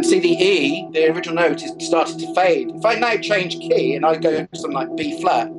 And 0.00 0.06
see 0.06 0.18
the 0.18 0.30
E, 0.30 0.88
the 0.92 1.12
original 1.12 1.34
note 1.34 1.62
is 1.62 1.86
started 1.86 2.18
to 2.20 2.34
fade. 2.34 2.70
If 2.70 2.86
I 2.86 2.94
now 2.94 3.18
change 3.18 3.58
key 3.58 3.94
and 3.94 4.06
I 4.06 4.16
go 4.16 4.46
to 4.46 4.48
something 4.54 4.72
like 4.72 4.96
B 4.96 5.20
flat, 5.20 5.52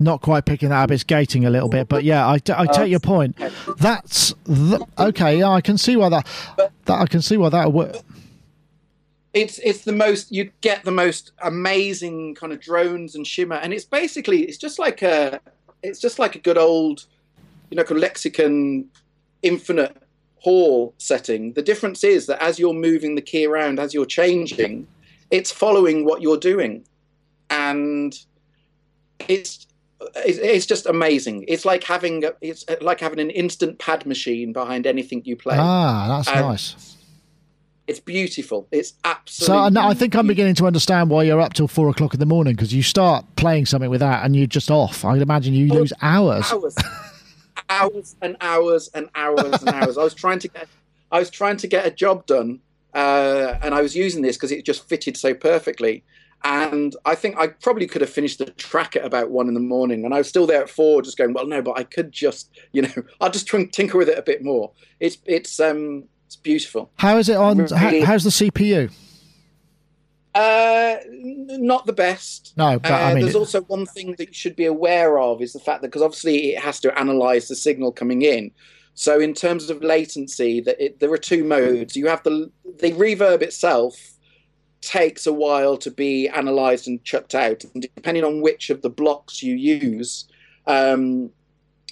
Not 0.00 0.22
quite 0.22 0.46
picking 0.46 0.70
that 0.70 0.84
up. 0.84 0.90
It's 0.90 1.04
gating 1.04 1.44
a 1.44 1.50
little 1.50 1.68
bit, 1.68 1.90
but 1.90 2.04
yeah, 2.04 2.26
I, 2.26 2.38
I 2.48 2.64
uh, 2.64 2.72
take 2.72 2.88
your 2.90 3.00
point. 3.00 3.36
That's 3.76 4.32
th- 4.46 4.80
okay. 4.98 5.40
Yeah, 5.40 5.50
I 5.50 5.60
can 5.60 5.76
see 5.76 5.96
why 5.96 6.08
that. 6.08 6.26
That 6.86 6.98
I 6.98 7.04
can 7.04 7.20
see 7.20 7.36
why 7.36 7.50
that 7.50 7.74
would. 7.74 8.00
it's 9.34 9.58
it's 9.58 9.84
the 9.84 9.92
most 9.92 10.32
you 10.32 10.52
get 10.62 10.84
the 10.84 10.90
most 10.90 11.32
amazing 11.42 12.34
kind 12.34 12.50
of 12.54 12.60
drones 12.60 13.14
and 13.14 13.26
shimmer, 13.26 13.56
and 13.56 13.74
it's 13.74 13.84
basically 13.84 14.44
it's 14.44 14.56
just 14.56 14.78
like 14.78 15.02
a 15.02 15.38
it's 15.82 16.00
just 16.00 16.18
like 16.18 16.34
a 16.34 16.38
good 16.38 16.56
old, 16.56 17.04
you 17.70 17.76
know, 17.76 17.82
kind 17.84 17.96
of 17.98 18.02
lexicon 18.02 18.86
infinite 19.42 19.96
hall 20.38 20.94
setting. 20.98 21.52
The 21.54 21.62
difference 21.62 22.04
is 22.04 22.26
that 22.26 22.42
as 22.42 22.58
you're 22.58 22.74
moving 22.74 23.14
the 23.14 23.22
key 23.22 23.46
around, 23.46 23.78
as 23.80 23.92
you're 23.94 24.06
changing, 24.06 24.86
it's 25.30 25.50
following 25.50 26.04
what 26.04 26.22
you're 26.22 26.36
doing, 26.38 26.84
and 27.50 28.14
it's 29.28 29.66
it's, 30.14 30.66
just 30.66 30.86
amazing. 30.86 31.44
It's 31.48 31.64
like 31.64 31.82
having 31.84 32.24
a, 32.24 32.32
it's 32.40 32.64
like 32.80 33.00
having 33.00 33.18
an 33.18 33.30
instant 33.30 33.78
pad 33.78 34.06
machine 34.06 34.52
behind 34.52 34.86
anything 34.86 35.22
you 35.24 35.36
play. 35.36 35.56
Ah, 35.58 36.06
that's 36.08 36.28
And 36.28 36.40
nice. 36.40 36.96
It's 37.86 38.00
beautiful. 38.00 38.66
It's 38.72 38.90
So 38.90 38.96
absolutely. 39.04 39.56
I, 39.56 39.68
know- 39.70 39.88
I 39.90 39.94
think 39.94 40.16
I'm 40.16 40.26
beginning 40.26 40.54
to 40.56 40.66
understand 40.66 41.08
why 41.08 41.22
you're 41.22 41.40
up 41.40 41.54
till 41.54 41.68
four 41.68 41.88
o'clock 41.88 42.14
in 42.14 42.20
the 42.20 42.26
morning 42.26 42.54
because 42.54 42.74
you 42.74 42.82
start 42.82 43.24
playing 43.36 43.66
something 43.66 43.90
with 43.90 44.00
that 44.00 44.24
and 44.24 44.34
you're 44.34 44.46
just 44.46 44.70
off. 44.70 45.04
I'd 45.04 45.22
imagine 45.22 45.54
you 45.54 45.72
lose 45.72 45.92
hours. 46.02 46.52
hours, 46.52 46.74
hours 47.68 48.16
and 48.22 48.36
hours 48.40 48.88
and 48.94 49.08
hours 49.14 49.62
and 49.62 49.68
hours. 49.70 49.98
I 49.98 50.04
was 50.04 50.14
trying 50.14 50.38
to 50.40 50.48
get, 50.48 50.68
I 51.12 51.18
was 51.18 51.30
trying 51.30 51.56
to 51.58 51.66
get 51.66 51.86
a 51.86 51.90
job 51.90 52.26
done, 52.26 52.60
uh, 52.94 53.56
and 53.62 53.74
I 53.74 53.82
was 53.82 53.94
using 53.96 54.22
this 54.22 54.36
because 54.36 54.52
it 54.52 54.64
just 54.64 54.88
fitted 54.88 55.16
so 55.16 55.34
perfectly. 55.34 56.04
And 56.44 56.94
I 57.04 57.14
think 57.14 57.36
I 57.38 57.48
probably 57.48 57.86
could 57.86 58.02
have 58.02 58.10
finished 58.10 58.38
the 58.38 58.44
track 58.46 58.94
at 58.94 59.04
about 59.04 59.30
one 59.30 59.48
in 59.48 59.54
the 59.54 59.60
morning, 59.60 60.04
and 60.04 60.14
I 60.14 60.18
was 60.18 60.28
still 60.28 60.46
there 60.46 60.62
at 60.62 60.70
four, 60.70 61.02
just 61.02 61.16
going, 61.18 61.32
well, 61.32 61.46
no, 61.46 61.62
but 61.62 61.78
I 61.78 61.82
could 61.84 62.12
just, 62.12 62.50
you 62.72 62.82
know, 62.82 62.92
I'll 63.20 63.30
just 63.30 63.48
tinker 63.48 63.98
with 63.98 64.08
it 64.08 64.18
a 64.18 64.22
bit 64.22 64.42
more. 64.44 64.70
It's 65.00 65.18
it's 65.24 65.58
um 65.58 66.04
it's 66.26 66.36
beautiful. 66.36 66.90
How 66.96 67.16
is 67.18 67.28
it 67.28 67.36
on? 67.36 67.58
Really- 67.58 68.00
How, 68.00 68.06
how's 68.06 68.24
the 68.24 68.30
CPU? 68.30 68.90
Uh, 70.36 70.98
not 71.08 71.86
the 71.86 71.92
best. 71.94 72.52
No, 72.58 72.78
but 72.78 72.92
I 72.92 73.10
Uh, 73.10 73.14
mean, 73.14 73.22
there's 73.24 73.34
also 73.34 73.62
one 73.62 73.86
thing 73.86 74.14
that 74.18 74.28
you 74.28 74.34
should 74.34 74.54
be 74.54 74.66
aware 74.66 75.18
of 75.18 75.40
is 75.40 75.54
the 75.54 75.60
fact 75.60 75.80
that 75.80 75.88
because 75.88 76.02
obviously 76.02 76.52
it 76.54 76.58
has 76.60 76.78
to 76.80 76.98
analyze 76.98 77.48
the 77.48 77.56
signal 77.56 77.90
coming 77.90 78.20
in. 78.20 78.50
So 78.94 79.18
in 79.18 79.32
terms 79.32 79.70
of 79.70 79.82
latency, 79.82 80.60
that 80.60 80.76
it, 80.82 81.00
there 81.00 81.10
are 81.12 81.18
two 81.18 81.42
modes. 81.44 81.96
You 81.96 82.06
have 82.08 82.22
the 82.22 82.50
the 82.80 82.92
reverb 82.92 83.40
itself 83.40 83.94
takes 84.82 85.26
a 85.26 85.32
while 85.32 85.76
to 85.78 85.90
be 85.90 86.28
analyzed 86.28 86.86
and 86.86 87.02
chucked 87.02 87.34
out, 87.34 87.64
and 87.72 87.82
depending 87.94 88.24
on 88.24 88.42
which 88.42 88.68
of 88.68 88.82
the 88.82 88.90
blocks 88.90 89.42
you 89.42 89.54
use, 89.54 90.26
um, 90.66 91.30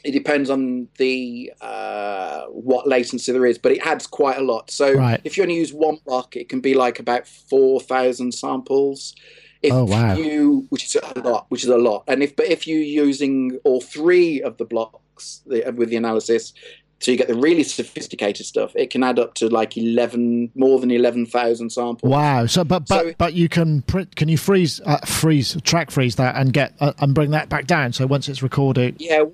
it 0.04 0.12
depends 0.12 0.50
on 0.50 0.88
the 0.98 1.52
uh, 1.60 2.44
what 2.46 2.86
latency 2.86 3.32
there 3.32 3.46
is. 3.46 3.58
But 3.58 3.72
it 3.72 3.78
adds 3.86 4.06
quite 4.06 4.38
a 4.38 4.42
lot. 4.42 4.70
So 4.70 4.92
Right. 4.94 5.20
if 5.24 5.36
you 5.36 5.42
only 5.42 5.56
use 5.56 5.72
one 5.72 5.98
block, 6.06 6.36
it 6.36 6.48
can 6.48 6.60
be 6.60 6.74
like 6.74 6.98
about 7.00 7.26
four 7.26 7.80
thousand 7.80 8.32
samples. 8.34 9.14
If 9.62 9.72
Oh, 9.72 9.84
wow. 9.86 10.14
you, 10.16 10.66
which 10.68 10.84
is 10.84 10.96
a 10.96 11.20
lot, 11.20 11.46
which 11.48 11.62
is 11.64 11.70
a 11.70 11.78
lot, 11.78 12.04
and 12.06 12.22
if 12.22 12.36
but 12.36 12.46
if 12.46 12.66
you're 12.66 12.78
using 13.06 13.58
all 13.64 13.80
three 13.80 14.42
of 14.42 14.58
the 14.58 14.66
blocks 14.66 15.40
the, 15.46 15.72
with 15.74 15.88
the 15.88 15.96
analysis, 15.96 16.52
so 17.00 17.10
you 17.10 17.16
get 17.16 17.28
the 17.28 17.34
really 17.34 17.62
sophisticated 17.62 18.44
stuff, 18.44 18.72
it 18.76 18.90
can 18.90 19.02
add 19.02 19.18
up 19.18 19.32
to 19.36 19.48
like 19.48 19.78
eleven, 19.78 20.50
more 20.54 20.78
than 20.80 20.90
eleven 20.90 21.24
thousand 21.24 21.70
samples. 21.70 22.10
wow. 22.10 22.44
So, 22.44 22.62
but 22.62 22.80
but 22.86 23.04
So- 23.06 23.12
but 23.16 23.32
you 23.32 23.48
can 23.48 23.80
print. 23.82 24.14
Can 24.16 24.28
you 24.28 24.36
freeze 24.36 24.82
uh, 24.84 24.98
freeze 25.06 25.56
track 25.62 25.90
freeze 25.90 26.16
that 26.16 26.36
and 26.36 26.52
get 26.52 26.74
uh, 26.80 26.92
and 26.98 27.14
bring 27.14 27.30
that 27.30 27.48
back 27.48 27.66
down? 27.66 27.94
So 27.94 28.06
once 28.06 28.28
it's 28.28 28.42
recorded, 28.42 28.96
Yeah, 28.98 29.24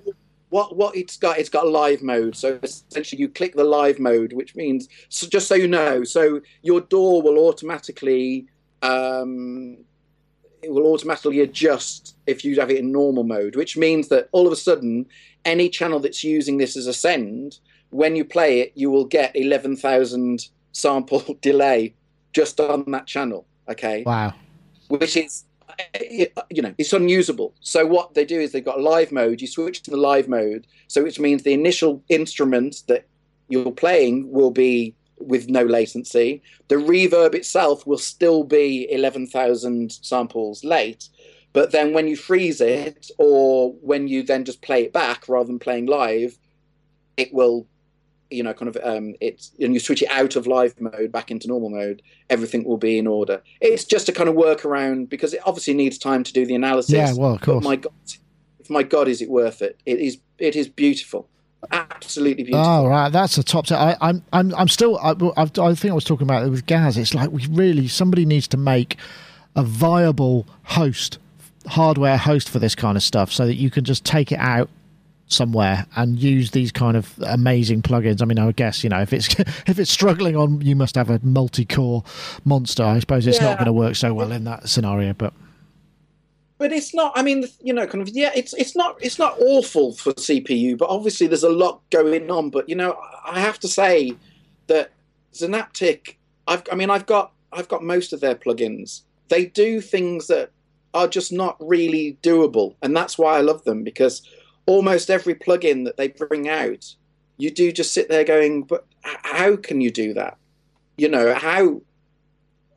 what 0.51 0.75
what 0.75 0.95
it's 0.95 1.17
got, 1.17 1.39
it's 1.39 1.49
got 1.49 1.67
live 1.67 2.03
mode. 2.03 2.35
So 2.35 2.59
essentially, 2.61 3.21
you 3.21 3.29
click 3.29 3.55
the 3.55 3.63
live 3.63 3.99
mode, 3.99 4.33
which 4.33 4.53
means 4.55 4.89
so 5.07 5.27
just 5.27 5.47
so 5.47 5.55
you 5.55 5.67
know, 5.67 6.03
so 6.03 6.41
your 6.61 6.81
DAW 6.81 7.21
will 7.21 7.39
automatically 7.47 8.47
um, 8.81 9.77
it 10.61 10.71
will 10.71 10.87
automatically 10.87 11.39
adjust 11.39 12.17
if 12.27 12.43
you 12.43 12.59
have 12.59 12.69
it 12.69 12.77
in 12.77 12.91
normal 12.91 13.23
mode, 13.23 13.55
which 13.55 13.77
means 13.77 14.09
that 14.09 14.27
all 14.33 14.45
of 14.45 14.51
a 14.51 14.57
sudden, 14.57 15.05
any 15.45 15.69
channel 15.69 15.99
that's 15.99 16.23
using 16.23 16.57
this 16.57 16.75
as 16.75 16.85
a 16.85 16.93
send, 16.93 17.59
when 17.89 18.17
you 18.17 18.25
play 18.25 18.59
it, 18.59 18.73
you 18.75 18.91
will 18.91 19.05
get 19.05 19.33
eleven 19.35 19.77
thousand 19.77 20.49
sample 20.73 21.23
delay 21.41 21.95
just 22.33 22.59
on 22.59 22.83
that 22.91 23.07
channel. 23.07 23.45
Okay 23.69 24.03
wow. 24.05 24.33
which 24.89 25.15
is 25.15 25.45
Uh, 25.79 26.41
you 26.49 26.61
know 26.61 26.73
it's 26.77 26.93
unusable. 26.93 27.53
So 27.61 27.85
what 27.85 28.13
they 28.13 28.25
do 28.25 28.39
is 28.39 28.51
they've 28.51 28.63
got 28.63 28.81
live 28.81 29.11
mode 29.11 29.41
you 29.41 29.47
switch 29.47 29.81
to 29.83 29.91
the 29.91 29.97
live 29.97 30.27
mode 30.27 30.67
so 30.87 31.03
which 31.03 31.19
means 31.19 31.43
the 31.43 31.53
initial 31.53 32.03
instrument 32.09 32.83
that 32.87 33.07
you're 33.49 33.71
playing 33.71 34.31
will 34.31 34.51
be 34.51 34.95
with 35.19 35.49
no 35.49 35.63
latency. 35.63 36.41
The 36.67 36.75
reverb 36.75 37.35
itself 37.35 37.85
will 37.85 37.99
still 37.99 38.43
be 38.43 38.91
11,000 38.91 39.91
samples 39.91 40.63
late 40.63 41.09
but 41.53 41.71
then 41.71 41.93
when 41.93 42.07
you 42.07 42.15
freeze 42.15 42.61
it 42.61 43.11
or 43.17 43.73
when 43.81 44.07
you 44.07 44.23
then 44.23 44.45
just 44.45 44.61
play 44.61 44.83
it 44.83 44.93
back 44.93 45.27
rather 45.27 45.47
than 45.47 45.59
playing 45.59 45.85
live 45.85 46.37
it 47.17 47.33
will 47.33 47.67
you 48.31 48.41
know 48.43 48.53
kind 48.53 48.73
of 48.73 48.77
um 48.83 49.13
it's 49.21 49.51
and 49.59 49.73
you 49.73 49.79
switch 49.79 50.01
it 50.01 50.09
out 50.09 50.35
of 50.35 50.47
live 50.47 50.79
mode 50.79 51.11
back 51.11 51.29
into 51.31 51.47
normal 51.47 51.69
mode 51.69 52.01
everything 52.29 52.63
will 52.63 52.77
be 52.77 52.97
in 52.97 53.07
order 53.07 53.41
it's 53.59 53.83
just 53.83 54.07
a 54.09 54.11
kind 54.11 54.29
of 54.29 54.35
workaround 54.35 55.09
because 55.09 55.33
it 55.33 55.41
obviously 55.45 55.73
needs 55.73 55.97
time 55.97 56.23
to 56.23 56.33
do 56.33 56.45
the 56.45 56.55
analysis 56.55 56.93
Yeah, 56.93 57.13
well, 57.13 57.33
of 57.35 57.41
course. 57.41 57.63
my 57.63 57.75
god 57.75 57.93
if 58.59 58.69
my 58.69 58.83
god 58.83 59.07
is 59.07 59.21
it 59.21 59.29
worth 59.29 59.61
it 59.61 59.79
it 59.85 59.99
is 59.99 60.17
it 60.37 60.55
is 60.55 60.67
beautiful 60.67 61.27
absolutely 61.71 62.43
beautiful 62.43 62.65
Oh 62.65 62.87
right, 62.87 63.09
that's 63.09 63.35
the 63.35 63.43
top. 63.43 63.67
T- 63.67 63.75
I, 63.75 63.95
I'm 64.01 64.23
I'm 64.33 64.53
I'm 64.55 64.67
still. 64.67 64.97
I, 64.97 65.11
I've, 65.37 65.57
I 65.59 65.75
think 65.75 65.91
I 65.91 65.93
was 65.93 66.03
talking 66.03 66.25
about 66.25 66.43
it 66.43 66.49
with 66.49 66.65
Gaz. 66.65 66.97
It's 66.97 67.13
like 67.13 67.29
we 67.31 67.45
really 67.51 67.87
somebody 67.87 68.25
needs 68.25 68.47
to 68.47 68.57
make 68.57 68.97
a 69.55 69.61
viable 69.61 70.47
host, 70.63 71.19
hardware 71.67 72.17
host 72.17 72.49
for 72.49 72.57
this 72.57 72.73
kind 72.73 72.97
of 72.97 73.03
stuff, 73.03 73.31
so 73.31 73.45
that 73.45 73.55
you 73.55 73.69
can 73.69 73.83
just 73.83 74.03
take 74.03 74.31
it 74.31 74.39
out 74.39 74.69
somewhere 75.31 75.85
and 75.95 76.19
use 76.19 76.51
these 76.51 76.71
kind 76.71 76.97
of 76.97 77.13
amazing 77.25 77.81
plugins. 77.81 78.21
I 78.21 78.25
mean, 78.25 78.39
I 78.39 78.45
would 78.45 78.55
guess 78.55 78.83
you 78.83 78.89
know 78.89 79.01
if 79.01 79.13
it's 79.13 79.27
if 79.67 79.79
it's 79.79 79.91
struggling 79.91 80.35
on, 80.35 80.61
you 80.61 80.75
must 80.75 80.95
have 80.95 81.09
a 81.09 81.19
multi-core 81.23 82.03
monster. 82.45 82.83
I 82.83 82.99
suppose 82.99 83.27
it's 83.27 83.41
not 83.41 83.57
going 83.57 83.65
to 83.67 83.73
work 83.73 83.95
so 83.95 84.13
well 84.13 84.31
in 84.31 84.43
that 84.45 84.69
scenario, 84.69 85.13
but 85.13 85.33
but 86.61 86.71
it's 86.71 86.93
not 86.93 87.11
i 87.15 87.23
mean 87.23 87.43
you 87.59 87.73
know 87.73 87.87
kind 87.87 88.03
of 88.03 88.09
yeah 88.09 88.29
it's 88.35 88.53
it's 88.53 88.75
not 88.75 88.95
it's 89.01 89.17
not 89.17 89.35
awful 89.39 89.93
for 89.93 90.13
cpu 90.13 90.77
but 90.77 90.87
obviously 90.89 91.25
there's 91.25 91.41
a 91.41 91.49
lot 91.49 91.81
going 91.89 92.29
on 92.29 92.51
but 92.51 92.69
you 92.69 92.75
know 92.75 92.95
i 93.25 93.39
have 93.39 93.59
to 93.59 93.67
say 93.67 94.13
that 94.67 94.91
Zynaptiq 95.33 96.17
i've 96.47 96.61
i 96.71 96.75
mean 96.75 96.91
i've 96.91 97.07
got 97.07 97.31
i've 97.51 97.67
got 97.67 97.83
most 97.83 98.13
of 98.13 98.19
their 98.19 98.35
plugins 98.35 99.01
they 99.29 99.45
do 99.47 99.81
things 99.81 100.27
that 100.27 100.51
are 100.93 101.07
just 101.07 101.33
not 101.33 101.57
really 101.59 102.19
doable 102.21 102.75
and 102.83 102.95
that's 102.95 103.17
why 103.17 103.37
i 103.37 103.41
love 103.41 103.63
them 103.63 103.83
because 103.83 104.21
almost 104.65 105.09
every 105.09 105.35
plugin 105.35 105.85
that 105.85 105.97
they 105.97 106.07
bring 106.07 106.47
out 106.47 106.95
you 107.37 107.49
do 107.49 107.71
just 107.71 107.93
sit 107.93 108.09
there 108.09 108.23
going 108.23 108.63
but 108.63 108.85
how 109.01 109.55
can 109.55 109.81
you 109.81 109.91
do 109.91 110.13
that 110.13 110.37
you 110.97 111.09
know 111.09 111.33
how 111.33 111.81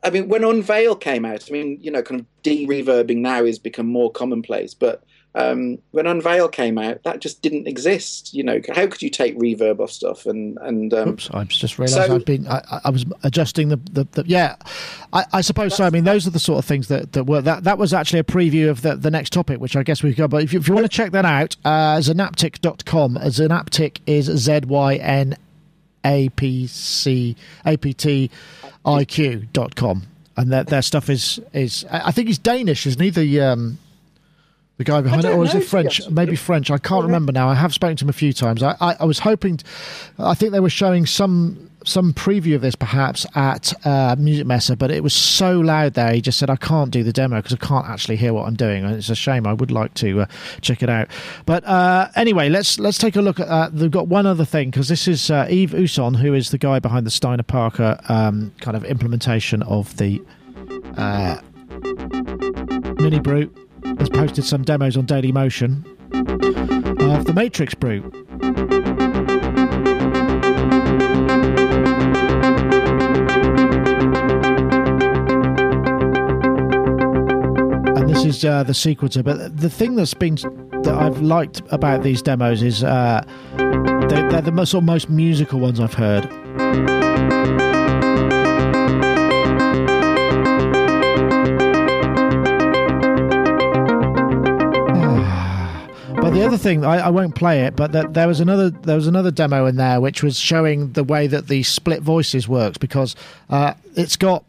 I 0.04 0.10
mean, 0.10 0.28
when 0.28 0.44
Unveil 0.44 0.96
came 0.96 1.24
out, 1.24 1.48
I 1.48 1.52
mean, 1.52 1.78
you 1.80 1.90
know, 1.90 2.02
kind 2.02 2.20
of 2.20 2.26
de-reverbing 2.42 3.16
now 3.16 3.46
has 3.46 3.58
become 3.58 3.86
more 3.86 4.12
commonplace. 4.12 4.74
But 4.74 5.02
um, 5.34 5.78
when 5.90 6.06
Unveil 6.06 6.48
came 6.48 6.78
out, 6.78 7.02
that 7.02 7.20
just 7.20 7.42
didn't 7.42 7.66
exist. 7.66 8.32
You 8.34 8.44
know, 8.44 8.60
how 8.74 8.86
could 8.86 9.02
you 9.02 9.10
take 9.10 9.36
reverb 9.38 9.80
off 9.80 9.90
stuff? 9.90 10.26
And 10.26 10.56
and 10.58 10.94
um, 10.94 11.08
Oops, 11.10 11.30
I 11.32 11.44
just 11.44 11.78
realised 11.78 11.94
so- 12.06 12.14
I've 12.14 12.24
been. 12.24 12.46
I, 12.46 12.80
I- 12.84 12.90
was 12.90 13.04
adjusting 13.24 13.68
the, 13.68 13.76
the, 13.92 14.04
the 14.12 14.24
yeah. 14.26 14.54
I, 15.12 15.24
I 15.32 15.40
suppose 15.40 15.74
so. 15.74 15.84
I 15.84 15.90
mean, 15.90 16.04
those 16.04 16.26
are 16.26 16.30
the 16.30 16.38
sort 16.38 16.58
of 16.58 16.64
things 16.64 16.88
that 16.88 17.12
that 17.14 17.24
were 17.24 17.40
that 17.40 17.64
that 17.64 17.78
was 17.78 17.92
actually 17.92 18.20
a 18.20 18.24
preview 18.24 18.70
of 18.70 18.82
the 18.82 18.94
the 18.96 19.10
next 19.10 19.32
topic, 19.32 19.60
which 19.60 19.74
I 19.76 19.82
guess 19.82 20.02
we've 20.02 20.16
got. 20.16 20.30
But 20.30 20.42
if 20.44 20.52
you, 20.52 20.60
if 20.60 20.68
you 20.68 20.74
want 20.74 20.84
to 20.84 20.88
check 20.96 21.10
that 21.12 21.24
out, 21.24 21.56
uh, 21.64 21.96
Zynaptiq.com. 21.98 23.16
Zanaptic 23.16 23.98
is 24.06 24.26
Z 24.26 24.60
Y 24.66 24.94
N 24.96 25.36
A 26.04 26.28
P 26.30 26.66
C 26.66 27.36
A 27.66 27.76
P 27.76 27.92
T 27.92 28.30
I 28.84 29.04
Q 29.04 29.46
dot 29.52 29.74
com, 29.74 30.04
and 30.36 30.52
their 30.52 30.64
their 30.64 30.82
stuff 30.82 31.08
is 31.10 31.40
is. 31.52 31.84
I 31.90 32.08
I 32.08 32.10
think 32.12 32.28
he's 32.28 32.38
Danish, 32.38 32.86
isn't 32.86 33.00
he? 33.02 33.10
The 33.10 33.40
um, 33.40 33.78
The 34.76 34.84
guy 34.84 35.00
behind 35.02 35.24
it, 35.24 35.32
or 35.32 35.44
is 35.44 35.54
it 35.54 35.62
French? 35.62 36.08
Maybe. 36.10 36.34
French. 36.34 36.68
I 36.68 36.78
can't 36.78 37.04
remember 37.04 37.30
now. 37.30 37.48
I 37.48 37.54
have 37.54 37.72
spoken 37.72 37.96
to 37.98 38.04
him 38.04 38.08
a 38.08 38.14
few 38.14 38.32
times. 38.32 38.60
I, 38.60 38.76
I, 38.80 38.96
I 39.00 39.04
was 39.04 39.20
hoping. 39.20 39.60
I 40.18 40.34
think 40.34 40.50
they 40.50 40.58
were 40.58 40.68
showing 40.70 41.06
some 41.06 41.70
some 41.84 42.12
preview 42.12 42.56
of 42.56 42.62
this 42.62 42.74
perhaps 42.74 43.26
at 43.36 43.72
uh, 43.84 44.16
Musikmesse, 44.16 44.76
but 44.76 44.90
it 44.90 45.02
was 45.02 45.12
so 45.12 45.60
loud 45.60 45.94
there. 45.94 46.12
He 46.12 46.20
just 46.20 46.40
said, 46.40 46.50
"I 46.50 46.56
can't 46.56 46.90
do 46.90 47.04
the 47.04 47.12
demo 47.12 47.36
because 47.36 47.52
I 47.52 47.64
can't 47.64 47.86
actually 47.86 48.16
hear 48.16 48.32
what 48.34 48.48
I'm 48.48 48.56
doing." 48.56 48.84
And 48.84 48.96
it's 48.96 49.10
a 49.10 49.14
shame. 49.14 49.46
I 49.46 49.52
would 49.52 49.70
like 49.70 49.94
to 49.94 50.22
uh, 50.22 50.26
check 50.60 50.82
it 50.82 50.90
out. 50.90 51.08
But 51.46 51.64
uh, 51.64 52.08
anyway, 52.16 52.48
let's 52.48 52.80
let's 52.80 52.98
take 52.98 53.14
a 53.14 53.22
look 53.22 53.38
at 53.38 53.46
that. 53.46 53.76
They've 53.76 53.90
got 53.90 54.08
one 54.08 54.26
other 54.26 54.44
thing 54.44 54.70
because 54.70 54.88
this 54.88 55.06
is 55.06 55.30
uh, 55.30 55.46
Yves 55.48 55.74
Usson, 55.74 56.14
who 56.14 56.34
is 56.34 56.50
the 56.50 56.58
guy 56.58 56.80
behind 56.80 57.06
the 57.06 57.12
Steiner 57.12 57.44
Parker 57.44 58.00
um, 58.08 58.52
kind 58.60 58.76
of 58.76 58.84
implementation 58.84 59.62
of 59.62 59.96
the 59.98 60.20
uh, 60.96 61.38
Mini 62.98 63.20
Brute 63.20 63.56
has 63.98 64.08
posted 64.08 64.44
some 64.44 64.62
demos 64.62 64.96
on 64.96 65.06
Daily 65.06 65.32
Motion 65.32 65.84
of 66.12 67.24
the 67.24 67.32
Matrix 67.34 67.74
Brute. 67.74 68.04
And 77.96 78.08
this 78.08 78.24
is 78.24 78.44
uh, 78.44 78.62
the 78.62 78.72
sequencer. 78.72 79.22
But 79.22 79.56
the 79.56 79.70
thing 79.70 79.94
that's 79.96 80.14
been 80.14 80.34
that 80.34 80.94
I've 80.94 81.20
liked 81.22 81.62
about 81.70 82.02
these 82.02 82.22
demos 82.22 82.62
is 82.62 82.84
uh, 82.84 83.24
they're, 83.56 84.30
they're 84.30 84.42
the 84.42 84.52
most, 84.52 84.74
most 84.74 85.08
musical 85.08 85.60
ones 85.60 85.80
I've 85.80 85.94
heard. 85.94 86.28
The 96.44 96.48
other 96.54 96.62
thing, 96.62 96.84
I, 96.84 97.06
I 97.06 97.08
won't 97.10 97.34
play 97.34 97.62
it, 97.64 97.74
but 97.74 97.92
that 97.92 98.14
there 98.14 98.28
was 98.28 98.40
another 98.40 98.70
there 98.70 98.96
was 98.96 99.06
another 99.06 99.30
demo 99.30 99.66
in 99.66 99.76
there 99.76 100.00
which 100.00 100.22
was 100.22 100.38
showing 100.38 100.92
the 100.92 101.04
way 101.04 101.26
that 101.26 101.48
the 101.48 101.62
split 101.62 102.02
voices 102.02 102.46
works 102.48 102.78
because 102.78 103.16
uh, 103.50 103.74
it's 103.96 104.16
got. 104.16 104.44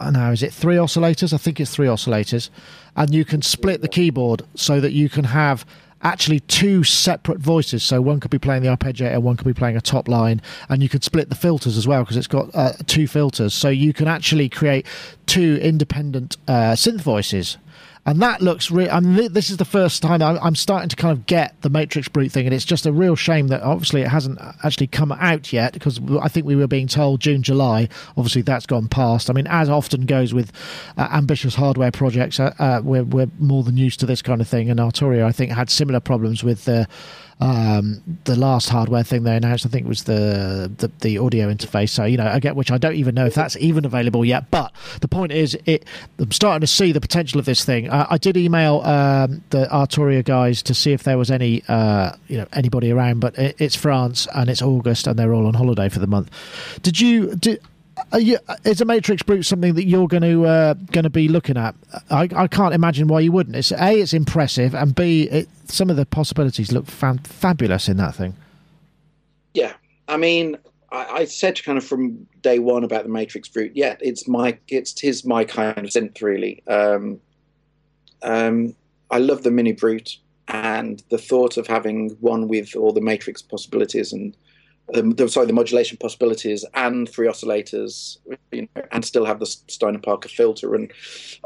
I 0.00 0.06
don't 0.06 0.14
know, 0.14 0.32
is 0.32 0.42
it 0.42 0.52
three 0.52 0.76
oscillators? 0.76 1.32
I 1.32 1.36
think 1.36 1.60
it's 1.60 1.72
three 1.72 1.86
oscillators, 1.86 2.50
and 2.96 3.14
you 3.14 3.24
can 3.24 3.40
split 3.40 3.82
the 3.82 3.88
keyboard 3.88 4.42
so 4.56 4.80
that 4.80 4.90
you 4.90 5.08
can 5.08 5.24
have 5.24 5.64
actually 6.02 6.40
two 6.40 6.82
separate 6.82 7.38
voices. 7.38 7.84
So 7.84 8.00
one 8.00 8.18
could 8.18 8.30
be 8.30 8.38
playing 8.38 8.62
the 8.62 8.68
arpeggiator, 8.68 9.22
one 9.22 9.36
could 9.36 9.46
be 9.46 9.54
playing 9.54 9.76
a 9.76 9.80
top 9.80 10.08
line, 10.08 10.42
and 10.68 10.82
you 10.82 10.88
could 10.88 11.04
split 11.04 11.28
the 11.28 11.36
filters 11.36 11.76
as 11.76 11.86
well 11.86 12.02
because 12.02 12.16
it's 12.16 12.26
got 12.26 12.50
uh, 12.54 12.72
two 12.86 13.06
filters. 13.06 13.54
So 13.54 13.68
you 13.68 13.92
can 13.92 14.08
actually 14.08 14.48
create 14.48 14.86
two 15.26 15.58
independent 15.62 16.36
uh, 16.48 16.72
synth 16.72 17.02
voices. 17.02 17.58
And 18.04 18.20
that 18.20 18.42
looks 18.42 18.68
real. 18.70 18.90
I 18.90 18.98
mean, 18.98 19.32
this 19.32 19.48
is 19.48 19.58
the 19.58 19.64
first 19.64 20.02
time 20.02 20.22
I'm, 20.22 20.36
I'm 20.42 20.56
starting 20.56 20.88
to 20.88 20.96
kind 20.96 21.16
of 21.16 21.24
get 21.26 21.60
the 21.62 21.70
Matrix 21.70 22.08
Brute 22.08 22.32
thing, 22.32 22.46
and 22.46 22.54
it's 22.54 22.64
just 22.64 22.84
a 22.84 22.92
real 22.92 23.14
shame 23.14 23.46
that 23.48 23.62
obviously 23.62 24.02
it 24.02 24.08
hasn't 24.08 24.40
actually 24.64 24.88
come 24.88 25.12
out 25.12 25.52
yet 25.52 25.72
because 25.72 26.00
I 26.20 26.26
think 26.26 26.44
we 26.44 26.56
were 26.56 26.66
being 26.66 26.88
told 26.88 27.20
June, 27.20 27.44
July. 27.44 27.88
Obviously, 28.16 28.42
that's 28.42 28.66
gone 28.66 28.88
past. 28.88 29.30
I 29.30 29.32
mean, 29.32 29.46
as 29.46 29.68
often 29.68 30.04
goes 30.06 30.34
with 30.34 30.50
uh, 30.98 31.08
ambitious 31.12 31.54
hardware 31.54 31.92
projects, 31.92 32.40
uh, 32.40 32.52
uh, 32.58 32.80
we're, 32.82 33.04
we're 33.04 33.30
more 33.38 33.62
than 33.62 33.76
used 33.76 34.00
to 34.00 34.06
this 34.06 34.20
kind 34.20 34.40
of 34.40 34.48
thing. 34.48 34.68
And 34.68 34.80
Arturia, 34.80 35.24
I 35.24 35.32
think, 35.32 35.52
had 35.52 35.70
similar 35.70 36.00
problems 36.00 36.42
with 36.42 36.64
the 36.64 36.88
um, 37.42 38.02
the 38.24 38.36
last 38.36 38.68
hardware 38.68 39.02
thing 39.02 39.24
they 39.24 39.36
announced. 39.36 39.66
I 39.66 39.68
think 39.68 39.88
was 39.88 40.04
the, 40.04 40.70
the 40.78 40.90
the 41.00 41.18
audio 41.18 41.52
interface. 41.52 41.90
So 41.90 42.04
you 42.04 42.16
know, 42.16 42.26
I 42.26 42.38
get 42.38 42.54
which 42.54 42.70
I 42.70 42.78
don't 42.78 42.94
even 42.94 43.16
know 43.16 43.26
if 43.26 43.34
that's 43.34 43.56
even 43.56 43.84
available 43.84 44.24
yet. 44.24 44.48
But 44.52 44.72
the 45.00 45.08
point 45.08 45.32
is, 45.32 45.58
it 45.66 45.84
I'm 46.20 46.30
starting 46.30 46.60
to 46.60 46.68
see 46.68 46.92
the 46.92 47.00
potential 47.00 47.40
of 47.40 47.44
this 47.44 47.64
thing. 47.64 47.90
Uh, 47.90 48.06
I 48.08 48.18
did 48.18 48.36
email 48.36 48.80
um, 48.82 49.42
the 49.50 49.66
Arturia 49.72 50.24
guys 50.24 50.62
to 50.62 50.74
see 50.74 50.92
if 50.92 51.02
there 51.02 51.18
was 51.18 51.32
any 51.32 51.64
uh, 51.66 52.12
you 52.28 52.38
know 52.38 52.46
anybody 52.52 52.92
around, 52.92 53.18
but 53.18 53.36
it, 53.36 53.56
it's 53.58 53.74
France 53.74 54.28
and 54.34 54.48
it's 54.48 54.62
August 54.62 55.08
and 55.08 55.18
they're 55.18 55.34
all 55.34 55.46
on 55.46 55.54
holiday 55.54 55.88
for 55.88 55.98
the 55.98 56.06
month. 56.06 56.30
Did 56.82 57.00
you 57.00 57.34
did? 57.34 57.60
Are 58.12 58.20
you, 58.20 58.38
is 58.64 58.80
a 58.80 58.84
Matrix 58.84 59.22
Brute 59.22 59.44
something 59.44 59.74
that 59.74 59.84
you're 59.84 60.08
going 60.08 60.22
to 60.22 60.46
uh, 60.46 60.74
going 60.74 61.04
to 61.04 61.10
be 61.10 61.28
looking 61.28 61.56
at? 61.56 61.74
I, 62.10 62.28
I 62.34 62.46
can't 62.48 62.74
imagine 62.74 63.08
why 63.08 63.20
you 63.20 63.32
wouldn't. 63.32 63.56
It's 63.56 63.72
a, 63.72 64.00
it's 64.00 64.12
impressive, 64.12 64.74
and 64.74 64.94
b, 64.94 65.24
it, 65.24 65.48
some 65.66 65.90
of 65.90 65.96
the 65.96 66.06
possibilities 66.06 66.72
look 66.72 66.86
fan- 66.86 67.18
fabulous 67.18 67.88
in 67.88 67.96
that 67.98 68.14
thing. 68.14 68.36
Yeah, 69.54 69.74
I 70.08 70.16
mean, 70.16 70.56
I, 70.90 71.04
I 71.04 71.24
said 71.24 71.62
kind 71.62 71.78
of 71.78 71.84
from 71.84 72.26
day 72.42 72.58
one 72.58 72.84
about 72.84 73.04
the 73.04 73.08
Matrix 73.08 73.48
Brute. 73.48 73.72
Yeah, 73.74 73.96
it's 74.00 74.28
my 74.28 74.58
it's 74.68 75.00
his 75.00 75.24
my 75.24 75.44
kind 75.44 75.78
of 75.78 75.84
synth 75.86 76.22
really. 76.22 76.62
Um, 76.66 77.20
um, 78.22 78.74
I 79.10 79.18
love 79.18 79.42
the 79.42 79.50
Mini 79.50 79.72
Brute 79.72 80.18
and 80.48 81.02
the 81.10 81.18
thought 81.18 81.56
of 81.56 81.66
having 81.66 82.10
one 82.20 82.48
with 82.48 82.76
all 82.76 82.92
the 82.92 83.00
Matrix 83.00 83.42
possibilities 83.42 84.12
and 84.12 84.36
the, 84.88 85.28
sorry, 85.28 85.46
the 85.46 85.52
modulation 85.52 85.96
possibilities 85.96 86.64
and 86.74 87.08
three 87.08 87.26
oscillators, 87.26 88.18
you 88.50 88.62
know, 88.62 88.82
and 88.90 89.04
still 89.04 89.24
have 89.24 89.40
the 89.40 89.46
Steiner 89.46 89.98
Parker 89.98 90.28
filter 90.28 90.74
and 90.74 90.92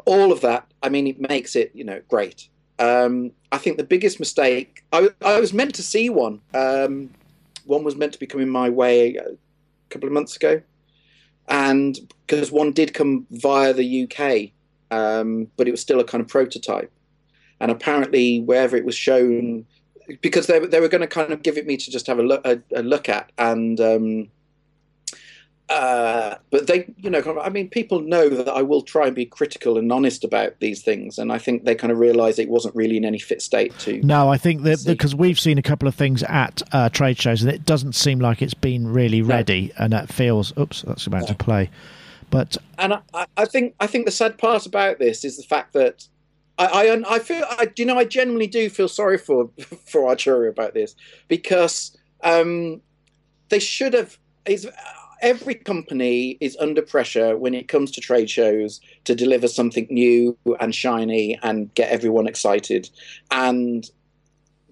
all 0.04 0.32
of 0.32 0.40
that. 0.40 0.66
I 0.82 0.88
mean, 0.88 1.06
it 1.06 1.20
makes 1.20 1.56
it 1.56 1.70
you 1.74 1.84
know 1.84 2.00
great. 2.08 2.48
Um, 2.78 3.32
I 3.52 3.58
think 3.58 3.78
the 3.78 3.84
biggest 3.84 4.18
mistake. 4.18 4.84
I, 4.92 5.10
I 5.24 5.40
was 5.40 5.52
meant 5.52 5.74
to 5.76 5.82
see 5.82 6.10
one. 6.10 6.40
Um, 6.54 7.10
one 7.64 7.84
was 7.84 7.96
meant 7.96 8.12
to 8.12 8.18
be 8.18 8.26
coming 8.26 8.48
my 8.48 8.70
way 8.70 9.16
a 9.16 9.36
couple 9.90 10.08
of 10.08 10.12
months 10.12 10.36
ago, 10.36 10.60
and 11.48 11.98
because 12.26 12.50
one 12.50 12.72
did 12.72 12.94
come 12.94 13.26
via 13.30 13.72
the 13.72 14.04
UK, 14.04 14.50
um, 14.90 15.48
but 15.56 15.68
it 15.68 15.70
was 15.70 15.80
still 15.80 16.00
a 16.00 16.04
kind 16.04 16.20
of 16.20 16.28
prototype, 16.28 16.92
and 17.60 17.70
apparently 17.70 18.40
wherever 18.40 18.76
it 18.76 18.84
was 18.84 18.96
shown, 18.96 19.66
because 20.20 20.46
they, 20.46 20.58
they 20.58 20.80
were 20.80 20.88
going 20.88 21.00
to 21.00 21.06
kind 21.06 21.32
of 21.32 21.42
give 21.42 21.56
it 21.56 21.66
me 21.66 21.76
to 21.76 21.90
just 21.90 22.06
have 22.06 22.18
a 22.18 22.22
look 22.22 22.46
a, 22.46 22.60
a 22.74 22.82
look 22.82 23.08
at, 23.08 23.32
and 23.38 23.80
um, 23.80 24.28
uh, 25.68 26.36
but 26.50 26.68
they, 26.68 26.92
you 26.98 27.10
know, 27.10 27.40
I 27.42 27.48
mean, 27.48 27.68
people 27.68 28.00
know 28.00 28.28
that 28.28 28.48
I 28.48 28.62
will 28.62 28.82
try 28.82 29.06
and 29.08 29.16
be 29.16 29.26
critical 29.26 29.76
and 29.76 29.90
honest 29.90 30.22
about 30.22 30.60
these 30.60 30.82
things, 30.82 31.18
and 31.18 31.32
I 31.32 31.38
think 31.38 31.64
they 31.64 31.74
kind 31.74 31.92
of 31.92 31.98
realise 31.98 32.38
it 32.38 32.48
wasn't 32.48 32.76
really 32.76 32.96
in 32.96 33.04
any 33.04 33.18
fit 33.18 33.42
state 33.42 33.76
to. 33.80 34.00
No, 34.02 34.30
I 34.30 34.38
think 34.38 34.62
that 34.62 34.84
because 34.86 35.14
we've 35.14 35.40
seen 35.40 35.58
a 35.58 35.62
couple 35.62 35.88
of 35.88 35.94
things 35.96 36.22
at 36.22 36.62
uh, 36.70 36.88
trade 36.90 37.18
shows, 37.18 37.42
and 37.42 37.52
it 37.52 37.64
doesn't 37.64 37.94
seem 37.94 38.20
like 38.20 38.42
it's 38.42 38.54
been 38.54 38.86
really 38.86 39.22
ready, 39.22 39.72
and 39.76 39.92
it 39.92 40.08
feels. 40.08 40.56
Oops, 40.56 40.82
that's 40.82 41.06
about 41.06 41.26
to 41.26 41.34
play. 41.34 41.68
But 42.30 42.56
and 42.78 42.94
I, 43.12 43.26
I 43.36 43.44
think 43.44 43.74
I 43.80 43.88
think 43.88 44.04
the 44.04 44.12
sad 44.12 44.38
part 44.38 44.66
about 44.66 45.00
this 45.00 45.24
is 45.24 45.36
the 45.36 45.42
fact 45.42 45.72
that 45.72 46.06
I 46.58 46.66
I, 46.66 47.14
I 47.14 47.18
feel 47.18 47.44
I 47.48 47.70
you 47.76 47.84
know 47.84 47.98
I 47.98 48.04
genuinely 48.04 48.46
do 48.46 48.68
feel 48.70 48.88
sorry 48.88 49.18
for 49.18 49.50
for 49.86 50.02
Arturia 50.02 50.48
about 50.48 50.74
this 50.74 50.94
because 51.28 51.96
um, 52.22 52.80
they 53.48 53.58
should 53.58 53.94
have 53.94 54.18
is 54.46 54.68
every 55.22 55.54
company 55.54 56.36
is 56.40 56.56
under 56.60 56.82
pressure 56.82 57.36
when 57.38 57.54
it 57.54 57.68
comes 57.68 57.90
to 57.90 58.00
trade 58.00 58.28
shows 58.28 58.80
to 59.04 59.14
deliver 59.14 59.48
something 59.48 59.86
new 59.88 60.36
and 60.60 60.74
shiny 60.74 61.38
and 61.42 61.72
get 61.74 61.90
everyone 61.90 62.26
excited 62.26 62.90
and 63.30 63.90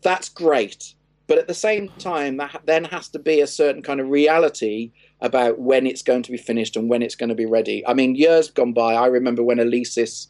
that's 0.03 0.29
great 0.29 0.95
but 1.27 1.39
at 1.39 1.49
the 1.49 1.55
same 1.55 1.89
time 1.99 2.37
that 2.37 2.61
then 2.67 2.85
has 2.85 3.09
to 3.09 3.19
be 3.19 3.41
a 3.41 3.47
certain 3.47 3.83
kind 3.83 4.01
of 4.01 4.09
reality 4.09 4.93
about 5.21 5.59
when 5.59 5.87
it's 5.87 6.03
going 6.03 6.23
to 6.23 6.31
be 6.31 6.37
finished 6.37 6.77
and 6.77 6.91
when 6.91 7.03
it's 7.03 7.15
going 7.15 7.31
to 7.31 7.35
be 7.35 7.47
ready. 7.47 7.87
I 7.87 7.95
mean, 7.95 8.15
years 8.15 8.51
gone 8.51 8.75
by, 8.75 8.95
I 8.95 9.07
remember 9.07 9.43
when 9.43 9.59
Alesis 9.59 10.27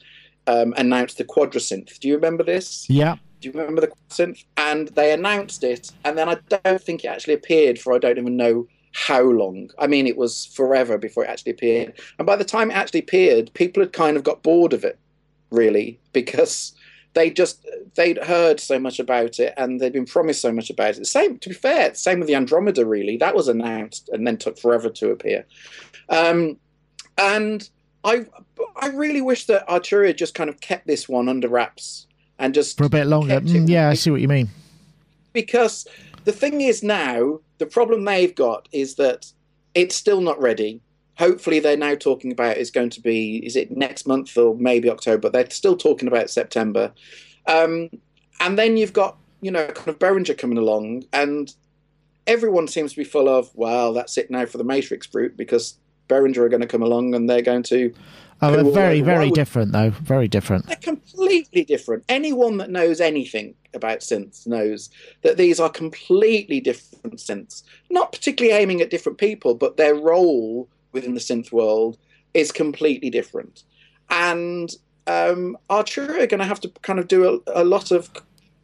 um, 0.47 0.74
announced 0.76 1.18
the 1.18 1.24
Quadrasynth. 1.24 1.99
Do 1.99 2.09
you 2.09 2.14
remember 2.14 2.45
this? 2.45 2.88
yeah, 2.88 3.16
Do 3.40 3.49
you 3.49 3.53
remember 3.53 3.80
the 3.80 3.88
Quadrasynth? 3.88 4.45
And 4.57 4.88
they 4.88 5.12
announced 5.12 5.64
it, 5.64 5.92
and 6.05 6.16
then 6.18 6.28
I 6.28 6.36
don't 6.49 6.82
think 6.82 7.05
it 7.05 7.09
actually 7.09 7.34
appeared 7.34 7.78
for 7.78 7.95
I 7.95 7.99
don't 7.99 8.18
even 8.18 8.36
know 8.36 8.66
how 8.95 9.22
long. 9.22 9.70
I 9.78 9.86
mean, 9.88 10.07
it 10.07 10.16
was 10.16 10.47
forever 10.47 10.97
before 10.99 11.24
it 11.24 11.30
actually 11.30 11.53
appeared. 11.53 12.01
And 12.18 12.26
by 12.26 12.36
the 12.36 12.45
time 12.45 12.70
it 12.70 12.74
actually 12.74 13.01
appeared, 13.01 13.53
people 13.55 13.82
had 13.82 13.92
kind 13.92 14.16
of 14.16 14.22
got 14.22 14.42
bored 14.45 14.72
of 14.72 14.84
it, 14.84 14.99
really, 15.51 15.99
because 16.12 16.74
they 17.14 17.30
just 17.30 17.66
they'd 17.97 18.18
heard 18.18 18.61
so 18.61 18.78
much 18.78 18.99
about 18.99 19.38
it 19.38 19.55
and 19.57 19.80
they'd 19.80 19.92
been 19.92 20.05
promised 20.05 20.40
so 20.40 20.53
much 20.53 20.70
about 20.70 20.97
it. 20.97 21.07
Same, 21.07 21.38
to 21.38 21.49
be 21.49 21.55
fair, 21.55 21.95
same 21.95 22.20
with 22.20 22.28
the 22.28 22.34
Andromeda. 22.34 22.86
Really, 22.86 23.16
that 23.16 23.34
was 23.34 23.49
announced 23.49 24.09
and 24.12 24.26
then 24.26 24.36
took 24.36 24.59
forever 24.59 24.90
to 24.90 25.11
appear. 25.11 25.45
Um, 26.09 26.59
and 27.18 27.68
I, 28.05 28.26
I 28.76 28.88
really 28.88 29.20
wish 29.22 29.46
that 29.46 29.66
Arturia 29.68 30.14
just 30.14 30.34
kind 30.34 30.50
of 30.50 30.61
kept 30.61 30.86
this 30.86 31.09
one 31.09 31.28
under 31.28 31.48
wraps 31.48 32.07
and 32.38 32.52
just 32.55 32.76
for 32.76 32.84
a 32.84 32.88
bit 32.90 33.07
longer. 33.07 33.40
Mm, 33.40 33.68
yeah, 33.68 33.88
I 33.88 33.94
see 33.94 34.11
what 34.11 34.20
you 34.20 34.28
mean. 34.28 34.48
because 35.32 35.86
the 36.24 36.32
thing 36.32 36.61
is 36.61 36.82
now 36.82 37.40
the 37.59 37.66
problem 37.66 38.05
they've 38.05 38.34
got 38.34 38.68
is 38.72 38.96
that 38.96 39.32
it's 39.74 39.96
still 39.96 40.20
not 40.20 40.40
ready 40.40 40.80
hopefully 41.18 41.61
they're 41.61 41.76
now 41.76 41.94
talking 41.94 42.32
about 42.32 42.57
is 42.57 42.70
going 42.70 42.90
to 42.90 43.00
be 43.00 43.44
is 43.46 43.57
it 43.57 43.70
next 43.76 44.07
month 44.07 44.36
or 44.36 44.55
maybe 44.57 44.90
october 44.90 45.28
they're 45.28 45.48
still 45.50 45.76
talking 45.76 46.09
about 46.09 46.30
september 46.30 46.92
um, 47.46 47.90
and 48.40 48.59
then 48.59 48.76
you've 48.76 48.92
got 48.92 49.16
you 49.40 49.50
know 49.50 49.66
kind 49.68 49.88
of 49.88 49.98
Behringer 49.98 50.36
coming 50.36 50.59
along 50.59 51.05
and 51.12 51.55
everyone 52.26 52.66
seems 52.66 52.92
to 52.92 52.96
be 52.96 53.05
full 53.05 53.28
of 53.28 53.50
well 53.55 53.92
that's 53.92 54.16
it 54.16 54.30
now 54.30 54.46
for 54.46 54.59
the 54.59 54.64
matrix 54.64 55.07
brute 55.07 55.36
because 55.36 55.78
Behringer 56.09 56.38
are 56.38 56.48
going 56.48 56.61
to 56.61 56.66
come 56.66 56.82
along 56.82 57.14
and 57.14 57.28
they're 57.28 57.42
going 57.42 57.62
to 57.64 57.92
Oh, 58.42 58.50
they're 58.50 58.72
very, 58.72 59.00
very 59.00 59.26
would- 59.26 59.34
different, 59.34 59.72
though. 59.72 59.90
Very 59.90 60.28
different. 60.28 60.66
They're 60.66 60.76
completely 60.76 61.64
different. 61.64 62.05
Anyone 62.09 62.59
that 62.59 62.68
knows 62.68 63.00
anything 63.00 63.55
about 63.72 64.00
synths 64.00 64.46
knows 64.46 64.90
that 65.22 65.36
these 65.36 65.59
are 65.61 65.70
completely 65.70 66.61
different 66.61 67.16
synths. 67.18 67.62
Not 67.90 68.12
particularly 68.12 68.57
aiming 68.59 68.80
at 68.80 68.90
different 68.90 69.18
people, 69.18 69.55
but 69.55 69.76
their 69.76 69.94
role 69.94 70.68
within 70.92 71.14
the 71.14 71.20
synth 71.20 71.52
world 71.52 71.96
is 72.34 72.52
completely 72.52 73.09
different. 73.09 73.62
And 74.11 74.70
um, 75.07 75.57
Arturia 75.70 76.22
are 76.22 76.26
going 76.26 76.40
to 76.40 76.44
have 76.44 76.61
to 76.61 76.68
kind 76.82 76.98
of 76.98 77.09
do 77.09 77.40
a, 77.46 77.62
a 77.62 77.64
lot 77.64 77.90
of. 77.90 78.11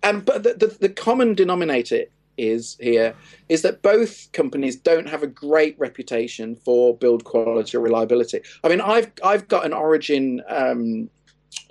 And 0.03 0.25
but 0.25 0.43
the, 0.43 0.55
the, 0.55 0.67
the 0.81 0.89
common 0.89 1.35
denominator 1.35 2.05
is 2.41 2.77
here 2.81 3.15
is 3.49 3.63
that 3.63 3.83
both 3.83 4.31
companies 4.33 4.77
don't 4.77 5.09
have 5.09 5.23
a 5.23 5.27
great 5.27 5.79
reputation 5.79 6.55
for 6.57 6.97
build 6.97 7.25
quality 7.25 7.77
or 7.77 7.81
reliability. 7.81 8.41
I 8.65 8.69
mean, 8.69 8.81
I've 8.81 9.11
I've 9.25 9.49
got 9.49 9.65
an 9.67 9.73
Origin, 9.73 10.43
um, 10.49 11.11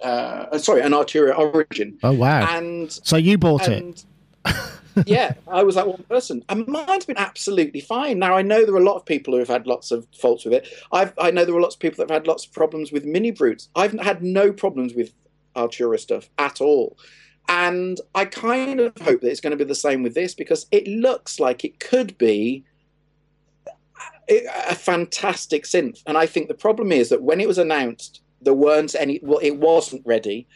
uh, 0.03 0.57
sorry, 0.57 0.81
an 0.81 0.91
Arturia 0.91 1.37
Origin, 1.37 1.97
Oh, 2.03 2.13
wow. 2.13 2.47
and 2.57 2.91
so 2.91 3.17
you 3.17 3.37
bought 3.37 3.67
it. 3.67 4.05
yeah, 5.05 5.33
I 5.47 5.63
was 5.63 5.75
that 5.75 5.87
one 5.87 6.03
person, 6.09 6.43
and 6.49 6.67
mine's 6.67 7.05
been 7.05 7.17
absolutely 7.17 7.81
fine. 7.81 8.19
Now 8.19 8.35
I 8.35 8.41
know 8.41 8.65
there 8.65 8.75
are 8.75 8.79
a 8.79 8.83
lot 8.83 8.95
of 8.95 9.05
people 9.05 9.33
who 9.33 9.39
have 9.39 9.47
had 9.47 9.67
lots 9.67 9.91
of 9.91 10.07
faults 10.19 10.43
with 10.45 10.53
it. 10.53 10.67
I've, 10.91 11.13
I 11.17 11.31
know 11.31 11.45
there 11.45 11.55
are 11.55 11.61
lots 11.61 11.75
of 11.75 11.79
people 11.81 11.97
that 11.97 12.11
have 12.11 12.21
had 12.21 12.27
lots 12.27 12.45
of 12.45 12.53
problems 12.53 12.91
with 12.91 13.05
mini 13.05 13.31
brutes. 13.31 13.69
I've 13.75 13.93
had 13.99 14.21
no 14.23 14.51
problems 14.51 14.93
with 14.93 15.13
Arturia 15.55 15.99
stuff 15.99 16.29
at 16.37 16.61
all, 16.61 16.97
and 17.49 17.99
I 18.13 18.25
kind 18.25 18.79
of 18.79 18.95
hope 18.99 19.21
that 19.21 19.29
it's 19.29 19.41
going 19.41 19.51
to 19.51 19.57
be 19.57 19.67
the 19.67 19.75
same 19.75 20.03
with 20.03 20.13
this 20.13 20.35
because 20.35 20.67
it 20.71 20.87
looks 20.87 21.39
like 21.39 21.65
it 21.65 21.79
could 21.79 22.15
be 22.19 22.63
a 24.29 24.75
fantastic 24.75 25.63
synth. 25.63 26.03
And 26.05 26.15
I 26.15 26.27
think 26.27 26.47
the 26.47 26.53
problem 26.53 26.91
is 26.91 27.09
that 27.09 27.23
when 27.23 27.41
it 27.41 27.47
was 27.47 27.57
announced, 27.57 28.21
there 28.39 28.53
weren't 28.53 28.93
any. 28.93 29.19
Well, 29.23 29.39
it 29.41 29.57
wasn't 29.57 30.05
ready. 30.05 30.47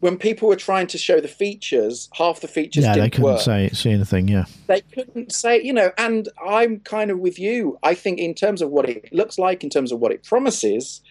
When 0.00 0.18
people 0.18 0.48
were 0.48 0.56
trying 0.56 0.88
to 0.88 0.98
show 0.98 1.20
the 1.20 1.28
features, 1.28 2.10
half 2.14 2.40
the 2.40 2.48
features 2.48 2.84
Yeah, 2.84 2.94
didn't 2.94 3.04
they 3.04 3.10
couldn't 3.10 3.24
work 3.24 3.40
say 3.40 3.70
see 3.70 3.90
anything. 3.90 4.28
Yeah. 4.28 4.44
they 4.66 4.80
couldn't 4.80 5.32
say, 5.32 5.62
you 5.62 5.72
know, 5.72 5.92
and 5.96 6.28
I'm 6.44 6.80
kind 6.80 7.10
of 7.10 7.20
with 7.20 7.38
you. 7.38 7.78
I 7.82 7.94
think 7.94 8.18
in 8.18 8.34
terms 8.34 8.60
of 8.60 8.68
what 8.68 8.88
it 8.90 9.10
looks 9.12 9.38
like, 9.38 9.64
in 9.64 9.70
terms 9.70 9.92
of 9.92 10.00
what 10.00 10.12
it 10.12 10.24
promises, 10.24 11.02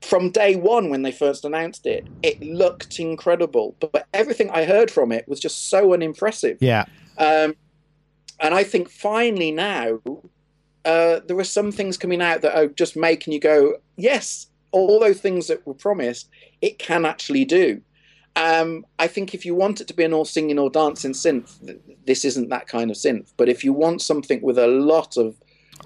from 0.00 0.30
day 0.30 0.56
one 0.56 0.90
when 0.90 1.02
they 1.02 1.12
first 1.12 1.44
announced 1.44 1.86
it, 1.86 2.06
it 2.22 2.40
looked 2.42 2.98
incredible. 2.98 3.76
But, 3.80 3.92
but 3.92 4.06
everything 4.14 4.50
I 4.50 4.64
heard 4.64 4.90
from 4.90 5.12
it 5.12 5.26
was 5.28 5.40
just 5.40 5.70
so 5.70 5.92
unimpressive. 5.92 6.58
Yeah. 6.60 6.84
Um, 7.16 7.56
and 8.40 8.54
I 8.54 8.62
think 8.62 8.88
finally 8.90 9.50
now, 9.50 10.00
uh, 10.84 11.20
there 11.26 11.38
are 11.38 11.44
some 11.44 11.72
things 11.72 11.96
coming 11.96 12.22
out 12.22 12.42
that 12.42 12.56
are 12.56 12.68
just 12.68 12.96
making 12.96 13.32
you 13.32 13.40
go, 13.40 13.74
yes, 13.96 14.46
all 14.70 15.00
those 15.00 15.20
things 15.20 15.48
that 15.48 15.66
were 15.66 15.74
promised, 15.74 16.28
it 16.60 16.78
can 16.78 17.04
actually 17.04 17.44
do. 17.44 17.80
Um, 18.36 18.86
I 19.00 19.08
think 19.08 19.34
if 19.34 19.44
you 19.44 19.54
want 19.54 19.80
it 19.80 19.88
to 19.88 19.94
be 19.94 20.04
an 20.04 20.12
all 20.12 20.24
singing, 20.24 20.58
all 20.58 20.68
dancing 20.68 21.12
synth, 21.12 21.58
th- 21.66 21.80
this 22.06 22.24
isn't 22.24 22.50
that 22.50 22.68
kind 22.68 22.90
of 22.90 22.96
synth. 22.96 23.32
But 23.36 23.48
if 23.48 23.64
you 23.64 23.72
want 23.72 24.00
something 24.00 24.40
with 24.40 24.58
a 24.58 24.68
lot 24.68 25.16
of 25.16 25.36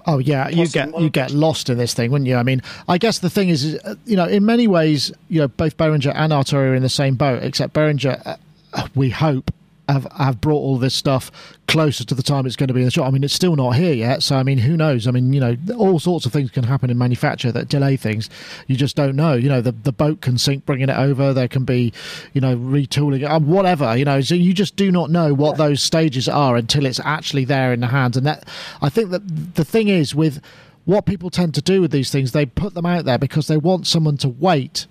Oh 0.05 0.17
yeah, 0.17 0.49
you 0.49 0.67
get 0.67 0.99
you 0.99 1.09
get 1.09 1.31
lost 1.31 1.69
in 1.69 1.77
this 1.77 1.93
thing, 1.93 2.11
wouldn't 2.11 2.27
you? 2.27 2.35
I 2.35 2.43
mean, 2.43 2.61
I 2.87 2.97
guess 2.97 3.19
the 3.19 3.29
thing 3.29 3.49
is, 3.49 3.75
uh, 3.85 3.95
you 4.05 4.15
know, 4.15 4.25
in 4.25 4.45
many 4.45 4.67
ways, 4.67 5.11
you 5.29 5.39
know, 5.39 5.47
both 5.47 5.77
Behringer 5.77 6.11
and 6.13 6.33
Arturo 6.33 6.71
are 6.71 6.75
in 6.75 6.83
the 6.83 6.89
same 6.89 7.15
boat, 7.15 7.41
except 7.41 7.73
Behringer, 7.73 8.37
uh, 8.73 8.87
we 8.95 9.09
hope, 9.09 9.51
have 9.89 10.07
have 10.17 10.39
brought 10.41 10.59
all 10.59 10.77
this 10.77 10.93
stuff 10.93 11.31
closer 11.67 12.03
to 12.05 12.15
the 12.15 12.23
time 12.23 12.45
it's 12.45 12.55
going 12.55 12.67
to 12.67 12.73
be 12.73 12.81
in 12.81 12.85
the 12.85 12.91
shop. 12.91 13.07
I 13.07 13.11
mean, 13.11 13.23
it's 13.23 13.33
still 13.33 13.55
not 13.55 13.71
here 13.71 13.93
yet, 13.93 14.23
so 14.23 14.35
I 14.35 14.43
mean, 14.43 14.57
who 14.57 14.77
knows? 14.77 15.07
I 15.07 15.11
mean, 15.11 15.33
you 15.33 15.39
know, 15.39 15.57
all 15.77 15.99
sorts 15.99 16.25
of 16.25 16.31
things 16.31 16.51
can 16.51 16.63
happen 16.63 16.89
in 16.89 16.97
manufacture 16.97 17.51
that 17.51 17.69
delay 17.69 17.97
things. 17.97 18.29
You 18.67 18.75
just 18.75 18.95
don't 18.95 19.15
know. 19.15 19.33
You 19.33 19.49
know, 19.49 19.61
the 19.61 19.71
the 19.71 19.91
boat 19.91 20.21
can 20.21 20.37
sink 20.37 20.65
bringing 20.65 20.89
it 20.89 20.97
over. 20.97 21.33
There 21.33 21.47
can 21.47 21.65
be, 21.65 21.93
you 22.33 22.41
know, 22.41 22.55
retooling, 22.55 23.29
uh, 23.29 23.39
whatever. 23.39 23.95
You 23.97 24.05
know, 24.05 24.21
so 24.21 24.35
you 24.35 24.53
just 24.53 24.75
do 24.75 24.91
not 24.91 25.09
know 25.09 25.33
what 25.33 25.57
those 25.57 25.81
stages 25.81 26.29
are 26.29 26.55
until 26.55 26.85
it's 26.85 26.99
actually 26.99 27.45
there 27.45 27.73
in 27.73 27.79
the 27.81 27.87
hands. 27.87 28.17
And 28.17 28.25
that, 28.25 28.47
I 28.81 28.89
think 28.89 29.11
that 29.11 29.55
the 29.55 29.65
thing 29.65 29.87
is 29.87 30.15
with 30.15 30.41
what 30.85 31.05
people 31.05 31.29
tend 31.29 31.53
to 31.55 31.61
do 31.61 31.81
with 31.81 31.91
these 31.91 32.11
things, 32.11 32.31
they 32.31 32.45
put 32.45 32.73
them 32.73 32.85
out 32.85 33.05
there 33.05 33.17
because 33.17 33.47
they 33.47 33.57
want 33.57 33.87
someone 33.87 34.17
to 34.17 34.29
wait 34.29 34.85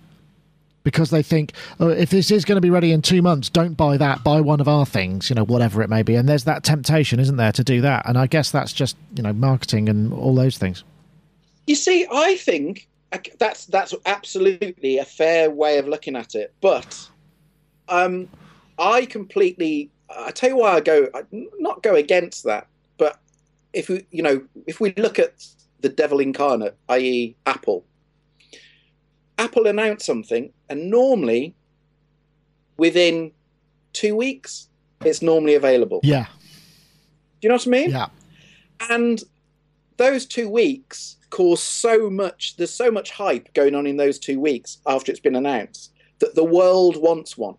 because 0.85 1.11
they 1.11 1.22
think, 1.22 1.53
oh, 1.80 1.89
if 1.89 2.11
this 2.11 2.30
is 2.30 2.45
going 2.45 2.57
to 2.57 2.61
be 2.61 2.70
ready 2.70 2.93
in 2.93 3.03
two 3.03 3.22
months, 3.22 3.49
don't 3.49 3.74
buy 3.74 3.97
that, 3.97 4.24
buy 4.24 4.41
one 4.41 4.61
of 4.61 4.68
our 4.68 4.87
things, 4.87 5.30
you 5.30 5.35
know, 5.35 5.45
whatever 5.45 5.83
it 5.83 5.91
may 5.91 6.03
be. 6.03 6.14
And 6.14 6.28
there's 6.28 6.45
that 6.45 6.64
temptation, 6.64 7.20
isn't 7.20 7.37
there, 7.37 7.53
to 7.53 7.64
do 7.64 7.80
that? 7.83 8.09
And 8.09 8.18
I 8.18 8.26
guess 8.26 8.51
that's 8.51 8.72
just, 8.72 8.97
you 9.14 9.22
know, 9.22 9.33
marketing 9.33 9.89
and 9.89 10.12
all 10.12 10.35
those 10.35 10.59
things. 10.59 10.85
You 11.66 11.76
see, 11.76 12.07
I 12.12 12.37
think 12.37 12.89
that's 13.39 13.66
that's 13.66 13.95
absolutely 14.07 14.99
a 14.99 15.05
fair 15.05 15.51
way 15.51 15.78
of 15.78 15.87
looking 15.87 16.16
at 16.16 16.35
it. 16.35 16.53
But 16.61 17.09
um, 17.89 18.28
I 18.78 19.07
completely, 19.07 19.91
I 20.11 20.30
tell 20.30 20.51
you 20.51 20.57
why 20.57 20.72
I 20.72 20.80
go, 20.80 21.09
not 21.59 21.83
go 21.83 21.95
against 21.95 22.45
that, 22.45 22.66
but 22.97 23.20
if 23.72 23.89
we, 23.89 24.07
you 24.11 24.22
know, 24.22 24.43
if 24.66 24.80
we 24.80 24.93
look 24.97 25.18
at 25.18 25.47
the 25.80 25.89
devil 25.89 26.20
incarnate, 26.20 26.76
i.e., 26.89 27.37
Apple, 27.47 27.85
Apple 29.39 29.66
announce 29.66 30.05
something, 30.05 30.53
and 30.68 30.91
normally 30.91 31.55
within 32.76 33.33
two 33.93 34.16
weeks, 34.16 34.68
it's 35.05 35.22
normally 35.22 35.55
available. 35.55 36.01
Yeah. 36.03 36.26
Do 36.26 37.47
you 37.47 37.49
know 37.49 37.57
what 37.57 37.66
I 37.66 37.70
mean? 37.70 37.91
Yeah. 37.91 38.09
And 38.89 39.22
those 39.97 40.26
two 40.26 40.49
weeks 40.49 41.16
cause 41.30 41.62
so 41.62 42.11
much, 42.11 42.57
there's 42.57 42.72
so 42.72 42.91
much 42.91 43.11
hype 43.11 43.53
going 43.55 43.74
on 43.74 43.87
in 43.87 43.97
those 43.97 44.18
two 44.18 44.39
weeks 44.39 44.78
after 44.87 45.11
it's 45.11 45.20
been 45.20 45.37
announced 45.37 45.93
that 46.18 46.35
the 46.35 46.45
world 46.45 46.97
wants 46.97 47.37
one. 47.37 47.57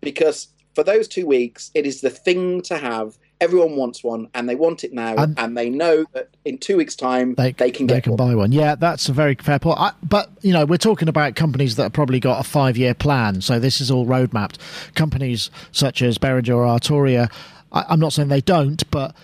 Because 0.00 0.48
for 0.74 0.82
those 0.82 1.06
two 1.06 1.26
weeks, 1.26 1.70
it 1.74 1.86
is 1.86 2.00
the 2.00 2.10
thing 2.10 2.62
to 2.62 2.78
have. 2.78 3.18
Everyone 3.40 3.76
wants 3.76 4.04
one 4.04 4.28
and 4.34 4.48
they 4.48 4.54
want 4.54 4.84
it 4.84 4.92
now. 4.92 5.14
And- 5.16 5.38
And, 5.38 5.56
they 5.56 5.70
know 5.70 6.04
that 6.12 6.28
in 6.44 6.58
two 6.58 6.76
weeks' 6.76 6.94
time, 6.94 7.34
they, 7.34 7.52
can 7.52 7.86
they 7.86 7.94
get 7.94 8.04
can 8.04 8.12
one. 8.16 8.16
buy 8.28 8.34
one. 8.34 8.52
Yeah, 8.52 8.74
that's 8.74 9.08
a 9.08 9.12
very 9.12 9.34
fair 9.34 9.58
point. 9.58 9.78
I, 9.80 9.92
but 10.02 10.30
you 10.42 10.52
know, 10.52 10.64
we're 10.66 10.76
talking 10.76 11.08
about 11.08 11.34
companies 11.36 11.76
that 11.76 11.84
have 11.84 11.92
probably 11.92 12.20
got 12.20 12.40
a 12.40 12.48
five-year 12.48 12.94
plan, 12.94 13.40
so 13.40 13.58
this 13.58 13.80
is 13.80 13.90
all 13.90 14.04
road 14.06 14.32
mapped. 14.32 14.58
Companies 14.94 15.50
such 15.72 16.02
as 16.02 16.18
Behringer 16.18 16.54
or 16.56 16.64
Arturia, 16.64 17.30
I, 17.72 17.84
I'm 17.88 18.00
not 18.00 18.12
saying 18.12 18.28
they 18.28 18.40
don't, 18.40 18.88
but 18.90 19.14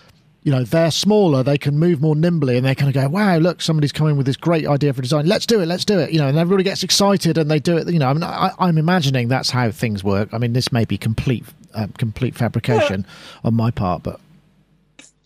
you 0.46 0.52
know, 0.52 0.62
they're 0.62 0.92
smaller, 0.92 1.42
they 1.42 1.58
can 1.58 1.76
move 1.76 2.00
more 2.00 2.14
nimbly, 2.14 2.56
and 2.56 2.64
they 2.64 2.76
kind 2.76 2.88
of 2.88 2.94
go, 2.94 3.08
"Wow, 3.08 3.38
look, 3.38 3.60
somebody's 3.60 3.90
coming 3.90 4.16
with 4.16 4.26
this 4.26 4.36
great 4.36 4.64
idea 4.64 4.92
for 4.92 5.02
design. 5.02 5.26
Let's 5.26 5.44
do 5.44 5.60
it, 5.60 5.66
let's 5.66 5.84
do 5.84 5.98
it." 5.98 6.12
You 6.12 6.20
know, 6.20 6.28
and 6.28 6.38
everybody 6.38 6.62
gets 6.62 6.84
excited 6.84 7.36
and 7.36 7.50
they 7.50 7.58
do 7.58 7.76
it. 7.76 7.90
You 7.92 7.98
know, 7.98 8.08
I 8.08 8.12
mean, 8.12 8.22
I, 8.22 8.52
I'm 8.60 8.78
imagining 8.78 9.26
that's 9.26 9.50
how 9.50 9.72
things 9.72 10.04
work. 10.04 10.28
I 10.32 10.38
mean, 10.38 10.52
this 10.52 10.70
may 10.70 10.84
be 10.84 10.98
complete, 10.98 11.44
uh, 11.74 11.88
complete 11.98 12.36
fabrication 12.36 13.04
on 13.42 13.54
my 13.54 13.72
part, 13.72 14.04
but 14.04 14.20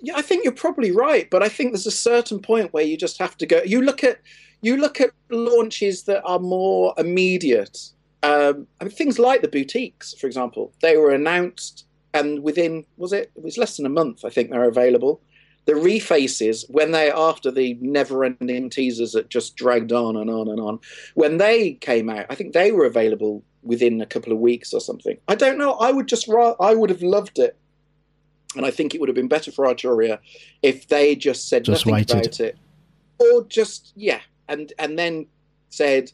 yeah, 0.01 0.15
I 0.17 0.23
think 0.23 0.43
you're 0.43 0.55
probably 0.55 0.91
right, 0.91 1.29
but 1.29 1.43
I 1.43 1.51
think 1.51 1.73
there's 1.73 1.87
a 1.87 1.91
certain 1.91 2.39
point 2.41 2.73
where 2.73 2.85
you 2.85 2.97
just 2.97 3.19
have 3.19 3.37
to 3.37 3.47
go. 3.47 3.61
You 3.63 3.83
look 3.83 4.03
at 4.03 4.21
you 4.63 4.79
look 4.79 5.03
at 5.03 5.11
launches 5.29 6.05
that 6.05 6.23
are 6.25 6.39
more 6.39 6.95
immediate. 6.97 7.91
Um, 8.23 8.67
I 8.81 8.85
mean, 8.85 8.91
things 8.91 9.19
like 9.19 9.43
the 9.43 9.49
boutiques, 9.49 10.15
for 10.15 10.27
example, 10.27 10.73
they 10.81 10.97
were 10.97 11.11
announced, 11.11 11.85
and 12.13 12.43
within 12.43 12.85
was 12.97 13.13
it? 13.13 13.31
It 13.37 13.43
was 13.43 13.59
less 13.59 13.77
than 13.77 13.87
a 13.87 13.91
month. 13.91 14.25
I 14.25 14.31
think 14.31 14.51
they're 14.51 14.65
available. 14.69 15.21
The 15.67 15.73
refaces, 15.73 16.65
when 16.71 16.91
they 16.93 17.11
after 17.11 17.51
the 17.51 17.77
never-ending 17.81 18.71
teasers 18.71 19.13
that 19.13 19.29
just 19.29 19.57
dragged 19.57 19.93
on 19.93 20.17
and 20.17 20.31
on 20.31 20.49
and 20.49 20.59
on, 20.59 20.81
when 21.15 21.37
they 21.37 21.75
came 21.75 22.09
out, 22.09 22.27
I 22.31 22.35
think 22.35 22.53
they 22.55 22.73
were 22.73 22.87
available 22.87 23.45
within 23.63 24.01
a 24.01 24.07
couple 24.07 24.33
of 24.33 24.39
weeks 24.39 24.73
or 24.73 24.81
something. 24.81 25.19
I 25.29 25.35
don't 25.35 25.59
know. 25.59 25.73
I 25.75 25.93
would 25.93 26.09
just 26.09 26.27
ra- 26.29 26.57
I 26.59 26.75
would 26.75 26.91
have 26.91 27.03
loved 27.03 27.39
it 27.39 27.57
and 28.57 28.67
I 28.67 28.71
think 28.71 28.95
it 28.95 29.01
would 29.01 29.09
have 29.09 29.15
been 29.17 29.29
better 29.29 29.53
for 29.53 29.65
Arturia 29.67 30.19
if 30.63 30.89
they 30.89 31.15
just 31.15 31.49
said 31.49 31.65
Just 31.65 31.87
nothing 31.87 31.95
waited. 31.95 32.17
about 32.17 32.41
it, 32.41 32.59
or 33.19 33.45
just 33.47 33.93
yeah, 33.97 34.21
and 34.49 34.73
and 34.79 34.99
then 34.99 35.27
said 35.69 36.11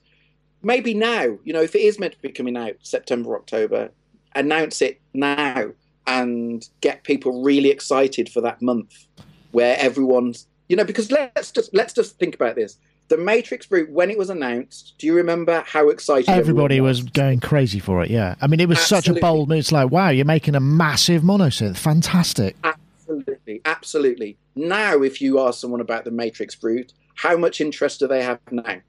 maybe 0.63 0.93
now, 0.95 1.39
you 1.45 1.53
know, 1.53 1.63
if 1.63 1.75
it 1.75 1.81
is 1.83 1.99
meant 1.99 2.13
to 2.13 2.21
be 2.21 2.31
coming 2.31 2.57
out 2.57 2.75
September 2.83 3.37
October, 3.37 3.91
announce 4.35 4.83
it 4.83 5.01
now 5.15 5.71
and 6.07 6.69
get 6.81 7.05
people 7.05 7.43
really 7.43 7.71
excited 7.71 8.29
for 8.29 8.41
that 8.41 8.63
month 8.63 9.07
where 9.53 9.77
everyone's 9.79 10.47
you 10.69 10.77
know 10.77 10.85
because 10.85 11.11
let's 11.11 11.51
just 11.51 11.75
let's 11.75 11.93
just 11.93 12.19
think 12.19 12.35
about 12.35 12.57
this. 12.57 12.79
The 13.09 13.17
Matrix 13.17 13.67
Brute, 13.67 13.89
when 13.89 14.11
it 14.11 14.19
was 14.19 14.31
announced, 14.31 14.95
do 14.99 15.07
you 15.07 15.15
remember 15.15 15.63
how 15.65 15.91
excited 15.91 16.29
everybody 16.29 16.77
everyone 16.77 16.89
was 16.89 17.03
going 17.05 17.39
crazy 17.39 17.79
for 17.79 18.03
it. 18.03 18.11
Yeah, 18.11 18.35
I 18.41 18.49
mean, 18.49 18.59
it 18.59 18.69
was 18.69 18.81
such 18.81 19.07
a 19.07 19.15
bold 19.15 19.49
move. 19.49 19.59
It's 19.59 19.71
like, 19.71 19.93
wow, 19.93 20.09
you're 20.09 20.25
making 20.25 20.57
a 20.57 20.61
massive 20.61 21.23
monosynth. 21.23 21.77
Fantastic. 21.77 22.57
Absolutely, 22.65 23.61
absolutely. 23.65 24.37
Now, 24.57 25.03
if 25.03 25.21
you 25.21 25.39
ask 25.39 25.61
someone 25.61 25.81
about 25.81 26.05
the 26.05 26.11
Matrix 26.11 26.57
Brute, 26.57 26.95
how 27.15 27.37
much 27.37 27.61
interest 27.61 28.01
do 28.01 28.09
they 28.09 28.25
have 28.25 28.41
now? 28.51 28.81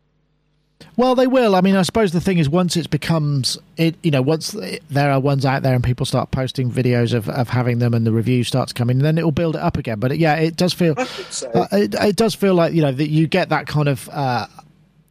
Well, 0.95 1.15
they 1.15 1.27
will. 1.27 1.55
I 1.55 1.61
mean, 1.61 1.75
I 1.75 1.83
suppose 1.83 2.11
the 2.11 2.21
thing 2.21 2.39
is, 2.39 2.49
once 2.49 2.75
it 2.75 2.89
becomes 2.89 3.57
it, 3.77 3.95
you 4.01 4.11
know, 4.11 4.21
once 4.21 4.55
there 4.89 5.11
are 5.11 5.19
ones 5.19 5.45
out 5.45 5.63
there 5.63 5.75
and 5.75 5.83
people 5.83 6.05
start 6.05 6.31
posting 6.31 6.71
videos 6.71 7.13
of, 7.13 7.29
of 7.29 7.49
having 7.49 7.79
them 7.79 7.93
and 7.93 8.05
the 8.05 8.11
reviews 8.11 8.47
starts 8.47 8.73
coming, 8.73 8.99
then 8.99 9.17
it 9.17 9.23
will 9.23 9.31
build 9.31 9.55
it 9.55 9.61
up 9.61 9.77
again. 9.77 9.99
But 9.99 10.17
yeah, 10.17 10.35
it 10.35 10.55
does 10.55 10.73
feel, 10.73 10.95
so. 11.29 11.49
uh, 11.51 11.67
it, 11.71 11.95
it 11.95 12.15
does 12.15 12.33
feel 12.33 12.55
like 12.55 12.73
you 12.73 12.81
know 12.81 12.91
that 12.91 13.09
you 13.09 13.27
get 13.27 13.49
that 13.49 13.67
kind 13.67 13.87
of. 13.87 14.09
Uh, 14.11 14.47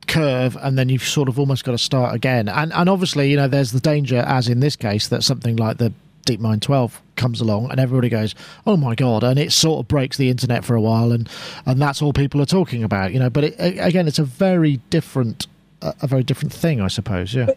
curve 0.09 0.57
and 0.63 0.79
then 0.79 0.89
you've 0.89 1.03
sort 1.03 1.29
of 1.29 1.37
almost 1.37 1.65
got 1.65 1.73
to 1.73 1.79
start 1.79 2.15
again 2.15 2.49
and 2.49 2.73
and 2.75 2.89
obviously 2.89 3.29
you 3.29 3.37
know 3.37 3.49
there's 3.49 3.73
the 3.73 3.81
danger 3.81 4.19
as 4.29 4.49
in 4.49 4.61
this 4.61 4.77
case 4.77 5.09
that 5.09 5.25
something 5.25 5.57
like 5.57 5.79
the 5.79 5.93
DeepMind 6.27 6.61
12 6.61 7.01
comes 7.15 7.41
along 7.41 7.71
and 7.71 7.81
everybody 7.81 8.09
goes, 8.09 8.35
"Oh 8.67 8.77
my 8.77 8.95
god!" 8.95 9.25
and 9.25 9.39
it 9.39 9.53
sort 9.53 9.81
of 9.81 9.89
breaks 9.89 10.17
the 10.19 10.29
internet 10.29 10.65
for 10.65 10.75
a 10.75 10.81
while, 10.81 11.13
and 11.13 11.29
and 11.65 11.81
that's 11.81 12.03
all 12.03 12.13
people 12.13 12.43
are 12.43 12.47
talking 12.47 12.83
about, 12.83 13.13
you 13.13 13.19
know. 13.19 13.31
But 13.31 13.45
it, 13.45 13.55
again, 13.59 14.07
it's 14.07 14.19
a 14.19 14.25
very 14.25 14.81
different, 14.91 15.47
a 15.83 16.07
very 16.07 16.23
different 16.23 16.53
thing, 16.53 16.81
I 16.81 16.89
suppose. 16.89 17.35
Yeah, 17.35 17.51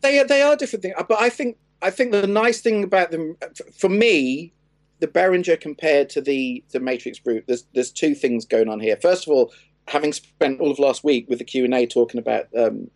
they 0.00 0.18
are 0.18 0.26
they 0.26 0.42
are 0.42 0.56
different 0.56 0.82
things, 0.82 0.94
but 1.08 1.20
I 1.20 1.28
think 1.28 1.56
I 1.82 1.90
think 1.90 2.12
the 2.12 2.26
nice 2.26 2.60
thing 2.60 2.84
about 2.84 3.10
them, 3.10 3.36
for 3.72 3.88
me, 3.88 4.52
the 5.00 5.08
Behringer 5.08 5.60
compared 5.60 6.08
to 6.10 6.20
the 6.20 6.62
the 6.70 6.80
Matrix 6.80 7.18
Brute, 7.18 7.44
there's 7.46 7.64
there's 7.74 7.90
two 7.90 8.14
things 8.14 8.44
going 8.44 8.68
on 8.68 8.80
here. 8.80 8.96
First 8.96 9.26
of 9.26 9.32
all, 9.32 9.52
having 9.88 10.12
spent 10.12 10.60
all 10.60 10.70
of 10.70 10.78
last 10.78 11.04
week 11.04 11.28
with 11.28 11.38
the 11.38 11.44
Q 11.44 11.64
and 11.64 11.74
A 11.74 11.86
talking 11.86 12.20
about 12.20 12.46
um, 12.56 12.90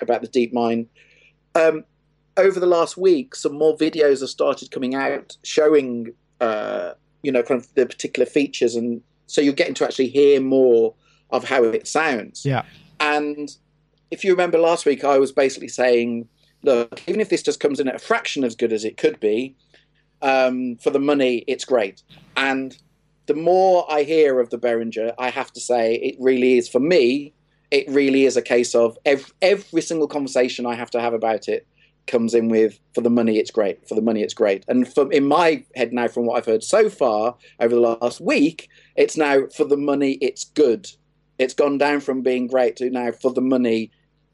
about 0.00 0.22
the 0.22 0.28
DeepMind. 0.28 0.86
Um, 1.54 1.84
over 2.36 2.60
the 2.60 2.66
last 2.66 2.96
week, 2.96 3.34
some 3.34 3.54
more 3.54 3.76
videos 3.76 4.20
have 4.20 4.30
started 4.30 4.70
coming 4.70 4.94
out 4.94 5.36
showing, 5.42 6.14
uh, 6.40 6.92
you 7.22 7.32
know, 7.32 7.42
kind 7.42 7.60
of 7.60 7.72
the 7.74 7.86
particular 7.86 8.26
features, 8.26 8.76
and 8.76 9.02
so 9.26 9.40
you're 9.40 9.52
getting 9.52 9.74
to 9.74 9.84
actually 9.84 10.08
hear 10.08 10.40
more 10.40 10.94
of 11.30 11.44
how 11.44 11.64
it 11.64 11.86
sounds. 11.86 12.44
Yeah. 12.44 12.64
And 12.98 13.56
if 14.10 14.24
you 14.24 14.32
remember 14.32 14.58
last 14.58 14.86
week, 14.86 15.04
I 15.04 15.18
was 15.18 15.32
basically 15.32 15.68
saying, 15.68 16.28
look, 16.62 17.02
even 17.06 17.20
if 17.20 17.28
this 17.28 17.42
just 17.42 17.60
comes 17.60 17.80
in 17.80 17.88
at 17.88 17.94
a 17.94 18.00
fraction 18.00 18.44
as 18.44 18.56
good 18.56 18.72
as 18.72 18.84
it 18.84 18.96
could 18.96 19.18
be, 19.20 19.54
um, 20.22 20.76
for 20.76 20.90
the 20.90 20.98
money, 20.98 21.44
it's 21.46 21.64
great. 21.64 22.02
And 22.36 22.76
the 23.26 23.34
more 23.34 23.90
I 23.90 24.02
hear 24.02 24.40
of 24.40 24.50
the 24.50 24.58
Behringer, 24.58 25.14
I 25.18 25.30
have 25.30 25.52
to 25.52 25.60
say, 25.60 25.94
it 25.94 26.16
really 26.18 26.58
is 26.58 26.68
for 26.68 26.80
me. 26.80 27.32
It 27.70 27.88
really 27.88 28.24
is 28.24 28.36
a 28.36 28.42
case 28.42 28.74
of 28.74 28.98
every, 29.04 29.30
every 29.40 29.82
single 29.82 30.08
conversation 30.08 30.66
I 30.66 30.74
have 30.74 30.90
to 30.90 31.00
have 31.00 31.14
about 31.14 31.48
it 31.48 31.66
comes 32.06 32.34
in 32.34 32.48
with 32.48 32.80
for 32.94 33.02
the 33.02 33.10
money 33.10 33.38
it's 33.38 33.52
great 33.52 33.86
for 33.88 33.94
the 33.94 34.02
money 34.02 34.22
it's 34.22 34.34
great 34.34 34.64
and 34.66 34.92
from 34.92 35.12
in 35.12 35.24
my 35.24 35.62
head 35.76 35.92
now 35.92 36.08
from 36.08 36.26
what 36.26 36.36
i've 36.36 36.46
heard 36.46 36.64
so 36.64 36.90
far 36.90 37.36
over 37.60 37.74
the 37.74 37.80
last 37.80 38.20
week 38.20 38.68
it's 38.96 39.16
now 39.16 39.46
for 39.54 39.64
the 39.64 39.76
money 39.76 40.12
it's 40.20 40.44
good 40.44 40.88
it's 41.38 41.54
gone 41.54 41.78
down 41.78 42.00
from 42.00 42.22
being 42.22 42.48
great 42.48 42.74
to 42.74 42.90
now 42.90 43.12
for 43.12 43.32
the 43.32 43.40
money 43.40 43.92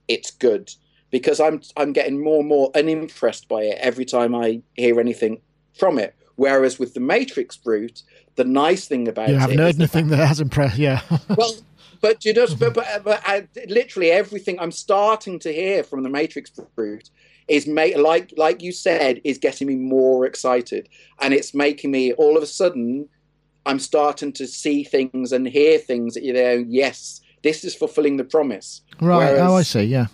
it's 0.09 0.31
good. 0.31 0.73
Because 1.11 1.41
i'm 1.41 1.63
i'm 1.77 1.93
getting 1.93 2.23
more 2.23 2.41
and 2.41 2.49
more 2.49 2.71
unimpressed 2.75 3.49
by 3.49 3.63
it 3.63 3.79
every 3.81 4.05
time 4.05 4.35
i 4.35 4.61
hear 4.75 5.01
anything 5.01 5.41
from 5.79 5.99
it. 5.99 6.15
Whereas 6.35 6.79
with 6.79 6.95
the 6.95 7.01
MatrixBrute 7.01 8.03
the 8.35 8.45
nice 8.45 8.87
thing 8.87 9.09
about 9.09 9.29
you 9.29 9.37
it 9.37 9.39
haven't 9.39 9.59
heard 9.59 9.77
anything 9.77 10.09
that 10.09 10.19
has 10.19 10.41
impressed 10.41 10.79
yeah. 10.79 11.01
Well 11.37 11.55
but 12.01 12.25
you 12.25 12.35
just 12.35 12.59
but, 12.59 12.75
but, 12.79 13.03
but 13.05 13.23
I, 13.25 13.49
literally 13.69 14.11
everything 14.11 14.59
i'm 14.61 14.73
starting 14.73 15.39
to 15.41 15.53
hear 15.53 15.83
from 15.83 16.03
the 16.03 16.11
matrix 16.11 16.51
brute 16.75 17.09
is 17.49 17.67
make 17.67 17.97
like 17.97 18.33
like 18.37 18.63
you 18.63 18.73
said 18.73 19.21
is 19.25 19.39
getting 19.39 19.69
me 19.69 19.77
more 19.77 20.27
excited. 20.27 20.89
And 21.21 21.33
it's 21.33 21.55
making 21.55 21.91
me 21.91 22.13
all 22.15 22.37
of 22.37 22.43
a 22.43 22.47
sudden 22.47 23.09
i'm 23.65 23.79
starting 23.79 24.33
to 24.33 24.47
see 24.47 24.85
things 24.85 25.33
and 25.33 25.47
hear 25.47 25.79
things 25.79 26.15
that 26.15 26.23
you 26.23 26.33
know 26.33 26.65
yes 26.69 27.21
this 27.47 27.65
is 27.65 27.77
fulfilling 27.77 28.17
the 28.17 28.25
promise. 28.25 28.83
Right. 29.01 29.19
Whereas, 29.19 29.41
oh, 29.41 29.57
I 29.57 29.63
see. 29.63 29.83
Yeah. 29.85 30.07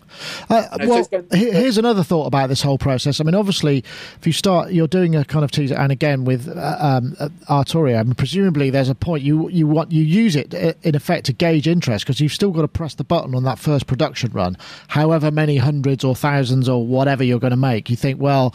Uh, 0.51 0.66
You 0.80 0.87
know, 0.87 0.95
well, 0.95 1.05
so 1.05 1.24
here's 1.33 1.78
another 1.78 2.03
thought 2.03 2.26
about 2.26 2.49
this 2.49 2.61
whole 2.61 2.78
process. 2.78 3.20
I 3.20 3.24
mean, 3.24 3.35
obviously, 3.35 3.78
if 4.18 4.26
you 4.26 4.33
start, 4.33 4.72
you're 4.72 4.89
doing 4.89 5.14
a 5.16 5.24
kind 5.24 5.45
of 5.45 5.51
teaser, 5.51 5.74
and 5.76 5.91
again 5.91 6.24
with 6.24 6.49
uh, 6.49 6.76
um, 6.78 7.16
uh, 7.18 7.28
Arturia, 7.49 8.01
I 8.01 8.03
mean, 8.03 8.14
presumably 8.14 8.68
there's 8.68 8.91
a 8.91 8.95
point 8.95 9.22
you 9.22 9.49
you 9.49 9.66
want 9.66 9.93
you 9.93 10.03
use 10.03 10.37
it 10.37 10.53
uh, 10.55 10.74
in 10.83 10.95
effect 10.95 11.26
to 11.26 11.33
gauge 11.33 11.66
interest 11.66 12.05
because 12.05 12.20
you've 12.20 12.33
still 12.33 12.51
got 12.51 12.62
to 12.62 12.68
press 12.68 12.95
the 12.95 13.05
button 13.05 13.35
on 13.35 13.45
that 13.45 13.59
first 13.59 13.87
production 13.87 14.30
run, 14.33 14.59
however 14.89 15.30
many 15.30 15.57
hundreds 15.57 16.05
or 16.05 16.14
thousands 16.14 16.68
or 16.68 16.85
whatever 16.85 17.24
you're 17.24 17.41
going 17.41 17.53
to 17.53 17.57
make. 17.57 17.89
You 17.89 17.97
think, 17.97 18.20
well, 18.20 18.55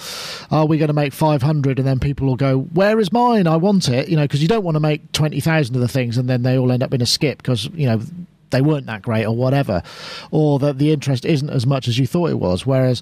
are 0.51 0.65
we 0.67 0.77
going 0.77 0.89
to 0.89 0.93
make 0.93 1.13
500, 1.13 1.79
and 1.79 1.87
then 1.87 1.99
people 1.99 2.27
will 2.27 2.35
go, 2.35 2.59
where 2.59 2.99
is 2.99 3.11
mine? 3.11 3.47
I 3.47 3.55
want 3.55 3.89
it, 3.89 4.07
you 4.09 4.15
know, 4.15 4.23
because 4.25 4.41
you 4.41 4.47
don't 4.47 4.63
want 4.63 4.75
to 4.75 4.81
make 4.81 5.11
20,000 5.13 5.73
of 5.73 5.81
the 5.81 5.87
things 5.87 6.17
and 6.17 6.29
then 6.29 6.43
they 6.43 6.57
all 6.57 6.71
end 6.71 6.83
up 6.83 6.93
in 6.93 7.01
a 7.01 7.05
skip 7.05 7.37
because 7.37 7.65
you 7.73 7.87
know 7.87 8.01
they 8.49 8.61
weren't 8.61 8.85
that 8.87 9.01
great 9.01 9.25
or 9.25 9.35
whatever, 9.35 9.83
or 10.31 10.59
that 10.59 10.77
the 10.77 10.91
interest 10.91 11.25
isn't 11.25 11.49
as 11.49 11.65
much 11.65 11.87
as 11.87 11.97
you 11.97 12.07
thought 12.07 12.29
it 12.29 12.39
was. 12.39 12.65
Whereas, 12.65 13.01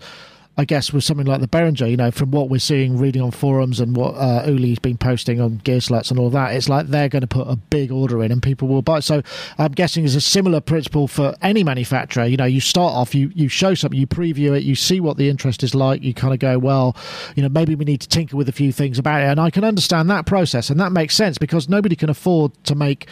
I 0.58 0.64
guess 0.64 0.94
with 0.94 1.04
something 1.04 1.26
like 1.28 1.42
the 1.42 1.50
Behringer, 1.50 1.90
you 1.90 1.98
know, 1.98 2.12
from 2.12 2.32
what 2.32 2.50
we're 2.50 2.60
seeing, 2.60 2.98
reading 2.98 3.22
on 3.22 3.32
forums 3.32 3.82
and 3.82 3.94
what 3.94 4.12
uh, 4.12 4.44
Uli's 4.46 4.80
been 4.80 4.98
posting 4.98 5.42
on 5.42 5.58
Gearslutz 5.60 6.12
and 6.12 6.20
all 6.20 6.30
that, 6.30 6.56
it's 6.56 6.70
like 6.70 6.88
they're 6.88 7.10
going 7.10 7.22
to 7.22 7.28
put 7.28 7.50
a 7.50 7.58
big 7.58 7.92
order 7.92 8.24
in 8.24 8.32
and 8.32 8.42
people 8.42 8.70
will 8.70 8.82
buy. 8.82 9.02
So 9.02 9.22
I'm 9.58 9.74
guessing 9.74 10.06
it's 10.06 10.16
a 10.16 10.22
similar 10.22 10.62
principle 10.62 11.10
for 11.10 11.36
any 11.42 11.64
manufacturer. 11.64 12.24
You 12.24 12.38
know, 12.38 12.46
you 12.46 12.62
start 12.62 12.94
off, 12.94 13.14
you 13.14 13.34
you 13.36 13.50
show 13.50 13.74
something, 13.74 14.00
you 14.00 14.08
preview 14.08 14.56
it, 14.56 14.64
you 14.64 14.76
see 14.76 15.02
what 15.02 15.18
the 15.18 15.30
interest 15.30 15.62
is 15.62 15.76
like, 15.76 16.02
you 16.04 16.14
kind 16.14 16.34
of 16.34 16.40
go, 16.40 16.58
well, 16.58 16.96
you 17.36 17.44
know, 17.44 17.50
maybe 17.50 17.76
we 17.76 17.84
need 17.84 18.00
to 18.02 18.08
tinker 18.08 18.38
with 18.38 18.48
a 18.48 18.54
few 18.54 18.72
things 18.72 18.98
about 18.98 19.24
it, 19.24 19.26
and 19.26 19.42
I 19.42 19.50
can 19.50 19.66
understand 19.66 20.10
that 20.10 20.26
process, 20.26 20.70
and 20.70 20.80
that 20.80 20.94
makes 20.94 21.16
sense 21.16 21.38
because 21.38 21.68
nobody 21.68 21.98
can 21.98 22.10
afford 22.10 22.54
to 22.64 22.76
make, 22.76 23.08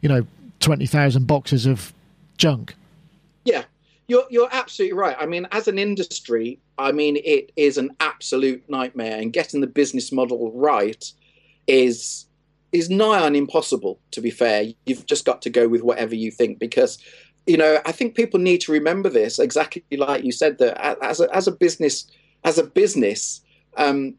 you 0.00 0.08
know, 0.08 0.24
twenty 0.64 0.86
thousand 0.86 1.26
boxes 1.26 1.66
of 1.66 1.92
junk. 2.38 2.74
Yeah, 3.44 3.64
you're 4.08 4.24
you're 4.30 4.48
absolutely 4.50 4.96
right. 4.96 5.16
I 5.20 5.26
mean, 5.26 5.46
as 5.52 5.68
an 5.68 5.78
industry, 5.78 6.58
I 6.78 6.90
mean, 6.90 7.16
it 7.16 7.52
is 7.56 7.76
an 7.76 7.90
absolute 8.00 8.64
nightmare, 8.68 9.20
and 9.20 9.32
getting 9.32 9.60
the 9.60 9.66
business 9.66 10.10
model 10.10 10.50
right 10.52 11.12
is 11.66 12.26
is 12.72 12.90
nigh 12.90 13.20
on 13.20 13.36
impossible. 13.36 14.00
To 14.12 14.20
be 14.20 14.30
fair, 14.30 14.64
you've 14.86 15.06
just 15.06 15.24
got 15.24 15.42
to 15.42 15.50
go 15.50 15.68
with 15.68 15.82
whatever 15.82 16.14
you 16.14 16.30
think 16.30 16.58
because. 16.58 16.98
You 17.46 17.58
know, 17.58 17.78
I 17.84 17.92
think 17.92 18.14
people 18.14 18.40
need 18.40 18.62
to 18.62 18.72
remember 18.72 19.10
this 19.10 19.38
exactly 19.38 19.84
like 19.98 20.24
you 20.24 20.32
said 20.32 20.56
that 20.60 20.80
as 21.04 21.20
a, 21.20 21.28
as 21.36 21.46
a 21.46 21.52
business, 21.52 22.10
as 22.42 22.56
a 22.56 22.64
business, 22.64 23.42
um, 23.76 24.14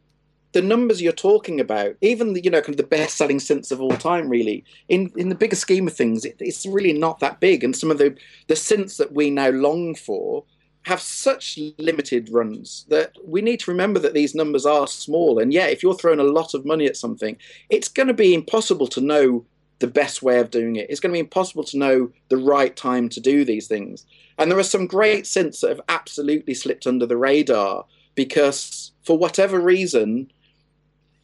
the 0.56 0.62
numbers 0.62 1.02
you're 1.02 1.12
talking 1.12 1.60
about, 1.60 1.96
even 2.00 2.32
the, 2.32 2.42
you 2.42 2.50
know, 2.50 2.62
kind 2.62 2.70
of 2.70 2.78
the 2.78 2.82
best-selling 2.82 3.36
synths 3.36 3.70
of 3.70 3.78
all 3.78 3.90
time, 3.90 4.26
really, 4.26 4.64
in 4.88 5.12
in 5.14 5.28
the 5.28 5.34
bigger 5.34 5.54
scheme 5.54 5.86
of 5.86 5.92
things, 5.92 6.24
it, 6.24 6.36
it's 6.40 6.64
really 6.64 6.94
not 6.94 7.20
that 7.20 7.40
big. 7.40 7.62
And 7.62 7.76
some 7.76 7.90
of 7.90 7.98
the 7.98 8.16
the 8.46 8.54
synths 8.54 8.96
that 8.96 9.12
we 9.12 9.28
now 9.28 9.50
long 9.50 9.94
for 9.94 10.44
have 10.84 11.00
such 11.00 11.58
limited 11.76 12.30
runs 12.30 12.86
that 12.88 13.12
we 13.22 13.42
need 13.42 13.60
to 13.60 13.70
remember 13.70 14.00
that 14.00 14.14
these 14.14 14.34
numbers 14.34 14.64
are 14.64 14.86
small. 14.86 15.38
And 15.38 15.52
yeah, 15.52 15.66
if 15.66 15.82
you're 15.82 15.98
throwing 15.98 16.20
a 16.20 16.32
lot 16.38 16.54
of 16.54 16.64
money 16.64 16.86
at 16.86 16.96
something, 16.96 17.36
it's 17.68 17.88
going 17.88 18.06
to 18.06 18.14
be 18.14 18.32
impossible 18.32 18.86
to 18.86 19.00
know 19.02 19.44
the 19.80 19.88
best 19.88 20.22
way 20.22 20.38
of 20.40 20.50
doing 20.50 20.76
it. 20.76 20.88
It's 20.88 21.00
going 21.00 21.12
to 21.12 21.16
be 21.16 21.28
impossible 21.28 21.64
to 21.64 21.76
know 21.76 22.10
the 22.30 22.38
right 22.38 22.74
time 22.74 23.10
to 23.10 23.20
do 23.20 23.44
these 23.44 23.66
things. 23.66 24.06
And 24.38 24.50
there 24.50 24.58
are 24.58 24.72
some 24.74 24.86
great 24.86 25.24
synths 25.24 25.60
that 25.60 25.68
have 25.68 25.82
absolutely 25.90 26.54
slipped 26.54 26.86
under 26.86 27.04
the 27.04 27.18
radar 27.18 27.84
because, 28.14 28.92
for 29.02 29.18
whatever 29.18 29.60
reason, 29.60 30.30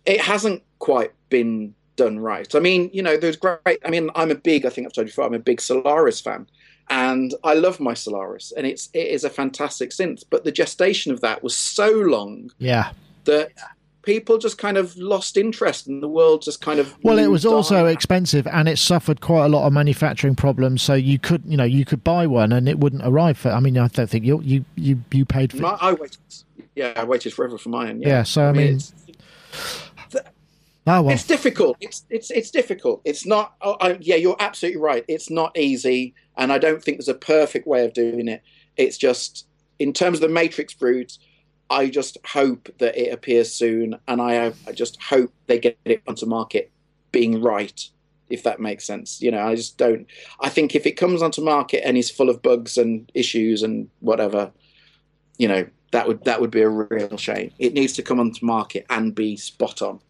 it 0.06 0.20
hasn't 0.20 0.62
quite 0.78 1.12
been 1.28 1.74
done 1.96 2.18
right. 2.18 2.54
I 2.54 2.58
mean, 2.60 2.90
you 2.92 3.02
know, 3.02 3.16
there's 3.16 3.36
great. 3.36 3.78
I 3.84 3.90
mean, 3.90 4.10
I'm 4.14 4.30
a 4.30 4.34
big. 4.34 4.64
I 4.66 4.70
think 4.70 4.86
I've 4.86 4.92
told 4.92 5.06
you 5.06 5.10
before. 5.12 5.24
I'm 5.26 5.34
a 5.34 5.38
big 5.38 5.60
Solaris 5.60 6.20
fan, 6.20 6.46
and 6.90 7.34
I 7.44 7.54
love 7.54 7.80
my 7.80 7.94
Solaris, 7.94 8.52
and 8.56 8.66
it's 8.66 8.88
it 8.92 9.08
is 9.08 9.24
a 9.24 9.30
fantastic 9.30 9.90
synth. 9.90 10.24
But 10.30 10.44
the 10.44 10.52
gestation 10.52 11.12
of 11.12 11.20
that 11.20 11.42
was 11.42 11.56
so 11.56 11.90
long 11.90 12.50
Yeah. 12.58 12.92
that 13.24 13.50
people 14.02 14.36
just 14.36 14.58
kind 14.58 14.76
of 14.76 14.96
lost 14.96 15.36
interest, 15.36 15.86
and 15.86 16.02
the 16.02 16.08
world 16.08 16.42
just 16.42 16.60
kind 16.60 16.80
of. 16.80 16.96
Well, 17.04 17.18
it 17.18 17.28
was 17.28 17.46
also 17.46 17.84
on. 17.84 17.90
expensive, 17.92 18.46
and 18.48 18.68
it 18.68 18.78
suffered 18.78 19.20
quite 19.20 19.44
a 19.44 19.48
lot 19.48 19.66
of 19.66 19.72
manufacturing 19.72 20.34
problems. 20.34 20.82
So 20.82 20.94
you 20.94 21.18
could, 21.20 21.42
you 21.46 21.56
know, 21.56 21.62
you 21.64 21.84
could 21.84 22.02
buy 22.02 22.26
one, 22.26 22.52
and 22.52 22.68
it 22.68 22.78
wouldn't 22.80 23.02
arrive 23.04 23.38
for. 23.38 23.50
I 23.50 23.60
mean, 23.60 23.78
I 23.78 23.86
don't 23.88 24.10
think 24.10 24.24
you 24.24 24.40
you 24.42 24.64
you, 24.74 25.00
you 25.12 25.24
paid 25.24 25.52
for. 25.52 25.58
My, 25.58 25.78
I 25.80 25.92
waited. 25.92 26.18
Yeah, 26.74 26.94
I 26.96 27.04
waited 27.04 27.34
forever 27.34 27.58
for 27.58 27.68
mine. 27.68 28.00
Yeah, 28.00 28.08
Yeah, 28.08 28.22
so, 28.22 28.44
I 28.46 28.52
mean- 28.52 28.76
it's, 28.76 28.94
oh 30.86 31.02
well, 31.02 31.14
it's 31.14 31.26
difficult. 31.26 31.76
It's 31.80 32.04
it's 32.10 32.30
it's 32.30 32.50
difficult. 32.50 33.02
It's 33.04 33.26
not. 33.26 33.54
Oh, 33.60 33.76
I, 33.80 33.98
yeah, 34.00 34.16
you're 34.16 34.36
absolutely 34.38 34.80
right. 34.80 35.04
It's 35.08 35.30
not 35.30 35.56
easy, 35.56 36.14
and 36.36 36.52
I 36.52 36.58
don't 36.58 36.82
think 36.82 36.98
there's 36.98 37.08
a 37.08 37.14
perfect 37.14 37.66
way 37.66 37.84
of 37.84 37.92
doing 37.92 38.28
it. 38.28 38.42
It's 38.76 38.96
just 38.96 39.46
in 39.78 39.92
terms 39.92 40.20
of 40.20 40.28
the 40.28 40.34
MatrixBrute, 40.34 41.18
I 41.70 41.88
just 41.88 42.18
hope 42.26 42.68
that 42.78 42.96
it 42.96 43.12
appears 43.12 43.52
soon, 43.52 43.98
and 44.08 44.20
I 44.20 44.52
I 44.66 44.72
just 44.72 45.00
hope 45.02 45.32
they 45.46 45.58
get 45.58 45.78
it 45.84 46.02
onto 46.06 46.26
market 46.26 46.70
being 47.10 47.40
right. 47.42 47.88
If 48.28 48.44
that 48.44 48.60
makes 48.60 48.86
sense, 48.86 49.20
you 49.20 49.30
know, 49.30 49.46
I 49.46 49.54
just 49.56 49.76
don't. 49.76 50.06
I 50.40 50.48
think 50.48 50.74
if 50.74 50.86
it 50.86 50.92
comes 50.92 51.20
onto 51.20 51.42
market 51.42 51.86
and 51.86 51.98
is 51.98 52.10
full 52.10 52.30
of 52.30 52.40
bugs 52.40 52.78
and 52.78 53.10
issues 53.12 53.62
and 53.62 53.90
whatever, 54.00 54.52
you 55.36 55.48
know, 55.48 55.66
that 55.92 56.08
would 56.08 56.24
that 56.24 56.40
would 56.40 56.50
be 56.50 56.62
a 56.62 56.68
real 56.68 57.16
shame. 57.18 57.52
It 57.58 57.74
needs 57.74 57.92
to 57.94 58.02
come 58.02 58.18
onto 58.18 58.44
market 58.44 58.86
and 58.88 59.14
be 59.14 59.36
spot 59.36 59.82
on, 59.82 60.00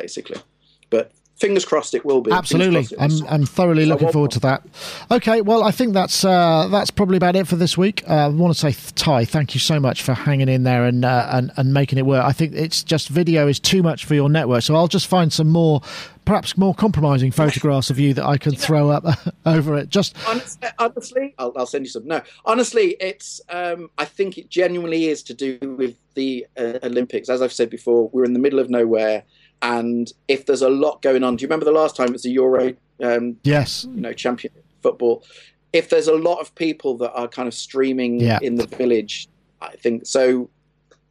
basically. 0.00 0.40
But 0.88 1.12
fingers 1.40 1.64
crossed 1.64 1.94
it 1.94 2.04
will 2.04 2.20
be. 2.20 2.30
Absolutely, 2.30 2.86
I'm, 2.98 3.26
I'm 3.28 3.46
thoroughly 3.46 3.86
looking 3.86 4.12
forward 4.12 4.30
to 4.32 4.40
that. 4.40 4.62
Okay, 5.10 5.40
well, 5.40 5.64
I 5.64 5.70
think 5.70 5.94
that's 5.94 6.24
uh, 6.24 6.68
that's 6.70 6.90
probably 6.90 7.16
about 7.16 7.34
it 7.34 7.48
for 7.48 7.56
this 7.56 7.76
week. 7.76 8.04
Uh, 8.08 8.26
I 8.26 8.28
want 8.28 8.54
to 8.54 8.60
say, 8.72 8.92
Ty, 8.94 9.24
thank 9.24 9.54
you 9.54 9.60
so 9.60 9.80
much 9.80 10.02
for 10.02 10.12
hanging 10.12 10.48
in 10.48 10.62
there 10.62 10.84
and, 10.84 11.04
uh, 11.04 11.28
and 11.32 11.50
and 11.56 11.72
making 11.74 11.98
it 11.98 12.06
work. 12.06 12.24
I 12.24 12.32
think 12.32 12.54
it's 12.54 12.84
just 12.84 13.08
video 13.08 13.48
is 13.48 13.58
too 13.58 13.82
much 13.82 14.04
for 14.04 14.14
your 14.14 14.28
network, 14.28 14.62
so 14.62 14.76
I'll 14.76 14.88
just 14.88 15.06
find 15.06 15.32
some 15.32 15.48
more. 15.48 15.80
Perhaps 16.26 16.56
more 16.56 16.74
compromising 16.74 17.32
photographs 17.32 17.90
of 17.90 17.98
you 17.98 18.14
that 18.14 18.24
I 18.24 18.36
can 18.36 18.54
throw 18.66 18.90
up 18.90 19.04
over 19.46 19.76
it. 19.76 19.88
Just 19.88 20.14
honestly, 20.28 20.68
honestly 20.78 21.34
I'll, 21.38 21.52
I'll, 21.56 21.66
send 21.66 21.86
you 21.86 21.90
some. 21.90 22.06
No, 22.06 22.20
honestly, 22.44 22.96
it's. 23.00 23.40
Um, 23.48 23.90
I 23.98 24.04
think 24.04 24.38
it 24.38 24.48
genuinely 24.48 25.06
is 25.06 25.24
to 25.24 25.34
do 25.34 25.58
with 25.76 25.96
the 26.14 26.46
uh, 26.56 26.78
Olympics. 26.84 27.28
As 27.28 27.42
I've 27.42 27.52
said 27.52 27.68
before, 27.68 28.10
we're 28.12 28.24
in 28.24 28.34
the 28.34 28.38
middle 28.38 28.60
of 28.60 28.70
nowhere 28.70 29.24
and 29.62 30.12
if 30.28 30.46
there's 30.46 30.62
a 30.62 30.70
lot 30.70 31.02
going 31.02 31.22
on, 31.22 31.36
do 31.36 31.42
you 31.42 31.48
remember 31.48 31.64
the 31.64 31.72
last 31.72 31.96
time 31.96 32.08
it 32.08 32.12
was 32.12 32.22
the 32.22 32.30
Euro? 32.30 32.74
Um, 33.02 33.36
yes. 33.42 33.86
You 33.92 34.00
know, 34.00 34.12
champion 34.12 34.52
football. 34.82 35.24
If 35.72 35.90
there's 35.90 36.08
a 36.08 36.14
lot 36.14 36.40
of 36.40 36.54
people 36.54 36.96
that 36.98 37.12
are 37.12 37.28
kind 37.28 37.46
of 37.46 37.54
streaming 37.54 38.20
yeah. 38.20 38.38
in 38.42 38.56
the 38.56 38.66
village, 38.66 39.28
I 39.60 39.76
think 39.76 40.06
so. 40.06 40.48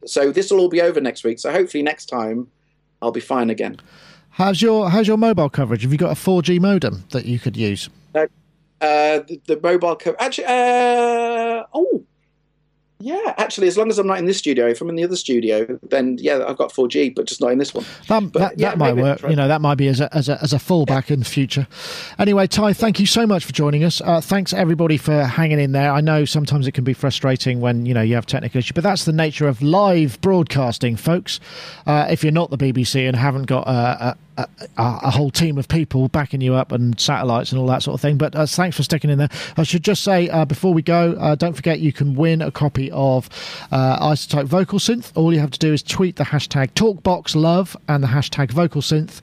So 0.04 0.32
this 0.32 0.50
will 0.50 0.60
all 0.60 0.68
be 0.68 0.82
over 0.82 1.00
next 1.00 1.24
week. 1.24 1.38
So 1.38 1.50
hopefully 1.50 1.82
next 1.82 2.06
time 2.06 2.48
I'll 3.00 3.12
be 3.12 3.20
fine 3.20 3.50
again. 3.50 3.80
How's 4.30 4.62
your 4.62 4.90
How's 4.90 5.06
your 5.06 5.16
mobile 5.16 5.50
coverage? 5.50 5.82
Have 5.82 5.92
you 5.92 5.98
got 5.98 6.12
a 6.12 6.20
4G 6.20 6.60
modem 6.60 7.04
that 7.10 7.24
you 7.24 7.38
could 7.38 7.56
use? 7.56 7.88
Uh, 8.14 8.26
uh, 8.80 9.20
the, 9.26 9.40
the, 9.46 9.60
mobile 9.62 9.96
coverage. 9.96 10.20
Actually, 10.20 10.46
uh, 10.46 11.64
oh, 11.74 12.04
yeah, 13.00 13.34
actually, 13.38 13.66
as 13.66 13.78
long 13.78 13.88
as 13.88 13.98
I'm 13.98 14.06
not 14.06 14.18
in 14.18 14.26
this 14.26 14.36
studio, 14.36 14.66
if 14.68 14.80
I'm 14.82 14.90
in 14.90 14.96
the 14.96 15.04
other 15.04 15.16
studio, 15.16 15.78
then 15.88 16.18
yeah, 16.20 16.44
I've 16.46 16.58
got 16.58 16.70
4G, 16.70 17.14
but 17.14 17.24
just 17.24 17.40
not 17.40 17.50
in 17.50 17.58
this 17.58 17.72
one. 17.72 17.84
That, 18.08 18.32
but, 18.32 18.38
that, 18.38 18.58
yeah, 18.58 18.70
that 18.70 18.78
might 18.78 18.96
work. 18.96 19.22
You 19.22 19.36
know, 19.36 19.48
that 19.48 19.62
might 19.62 19.76
be 19.76 19.88
as 19.88 20.00
a 20.00 20.14
as 20.14 20.28
a, 20.28 20.40
as 20.42 20.52
a 20.52 20.58
fallback 20.58 21.08
yeah. 21.08 21.14
in 21.14 21.20
the 21.20 21.24
future. 21.24 21.66
Anyway, 22.18 22.46
Ty, 22.46 22.74
thank 22.74 23.00
you 23.00 23.06
so 23.06 23.26
much 23.26 23.46
for 23.46 23.52
joining 23.52 23.84
us. 23.84 24.02
Uh, 24.02 24.20
thanks 24.20 24.52
everybody 24.52 24.98
for 24.98 25.24
hanging 25.24 25.58
in 25.58 25.72
there. 25.72 25.90
I 25.90 26.02
know 26.02 26.26
sometimes 26.26 26.66
it 26.66 26.72
can 26.72 26.84
be 26.84 26.92
frustrating 26.92 27.60
when 27.60 27.86
you 27.86 27.94
know 27.94 28.02
you 28.02 28.14
have 28.16 28.26
technical 28.26 28.58
issues, 28.58 28.72
but 28.72 28.84
that's 28.84 29.06
the 29.06 29.12
nature 29.12 29.48
of 29.48 29.62
live 29.62 30.20
broadcasting, 30.20 30.96
folks. 30.96 31.40
Uh, 31.86 32.06
if 32.10 32.22
you're 32.22 32.32
not 32.32 32.50
the 32.50 32.58
BBC 32.58 33.08
and 33.08 33.16
haven't 33.16 33.46
got 33.46 33.66
a, 33.66 34.10
a 34.10 34.16
a, 34.76 35.00
a, 35.04 35.10
whole 35.10 35.30
team 35.30 35.58
of 35.58 35.68
people 35.68 36.08
backing 36.08 36.40
you 36.40 36.54
up 36.54 36.72
and 36.72 36.98
satellites 36.98 37.52
and 37.52 37.60
all 37.60 37.66
that 37.66 37.82
sort 37.82 37.94
of 37.94 38.00
thing. 38.00 38.16
But 38.16 38.34
uh, 38.34 38.46
thanks 38.46 38.76
for 38.76 38.82
sticking 38.82 39.10
in 39.10 39.18
there. 39.18 39.28
I 39.56 39.62
should 39.62 39.84
just 39.84 40.02
say 40.02 40.28
uh, 40.28 40.44
before 40.44 40.74
we 40.74 40.82
go, 40.82 41.12
uh, 41.18 41.34
don't 41.34 41.54
forget 41.54 41.80
you 41.80 41.92
can 41.92 42.14
win 42.14 42.42
a 42.42 42.50
copy 42.50 42.90
of 42.92 43.28
uh, 43.70 44.08
iZotope 44.08 44.46
Vocal 44.46 44.78
Synth. 44.78 45.12
All 45.16 45.32
you 45.32 45.40
have 45.40 45.50
to 45.50 45.58
do 45.58 45.72
is 45.72 45.82
tweet 45.82 46.16
the 46.16 46.24
hashtag 46.24 46.70
TalkBoxLove 46.72 47.76
and 47.88 48.02
the 48.02 48.08
hashtag 48.08 48.50
Vocal 48.50 48.82
Synth 48.82 49.20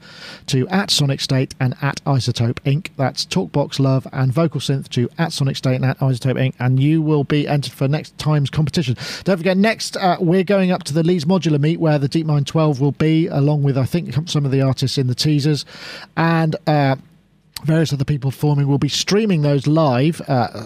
to 0.47 0.67
at 0.69 0.91
Sonic 0.91 1.21
State 1.21 1.55
and 1.59 1.75
at 1.81 2.03
iZotope 2.05 2.59
Inc. 2.61 2.89
That's 2.97 3.25
TalkBoxLove 3.25 4.07
and 4.11 4.31
Vocal 4.31 4.61
Synth 4.61 4.89
to 4.89 5.09
at 5.17 5.33
Sonic 5.33 5.55
State 5.55 5.75
and 5.75 5.85
at 5.85 5.99
iZotope 5.99 6.35
Inc. 6.35 6.53
And 6.59 6.79
you 6.79 7.01
will 7.01 7.23
be 7.23 7.47
entered 7.47 7.73
for 7.73 7.87
next 7.87 8.17
time's 8.17 8.49
competition. 8.49 8.95
Don't 9.23 9.37
forget, 9.37 9.57
next 9.57 9.97
uh, 9.97 10.17
we're 10.19 10.43
going 10.43 10.71
up 10.71 10.83
to 10.83 10.93
the 10.93 11.03
Leeds 11.03 11.25
Modular 11.25 11.59
Meet 11.59 11.79
where 11.79 11.99
the 11.99 12.09
DeepMind 12.09 12.45
12 12.45 12.79
will 12.79 12.91
be, 12.91 13.27
along 13.27 13.63
with 13.63 13.77
I 13.77 13.85
think 13.85 14.13
some 14.29 14.45
of 14.45 14.51
the 14.51 14.61
artists 14.61 14.97
in 14.97 15.06
the 15.07 15.15
teasers, 15.15 15.65
and 16.15 16.55
uh, 16.67 16.95
various 17.63 17.93
other 17.93 18.05
people 18.05 18.31
performing. 18.31 18.67
will 18.67 18.77
be 18.77 18.89
streaming 18.89 19.41
those 19.41 19.67
live. 19.67 20.21
Uh, 20.27 20.65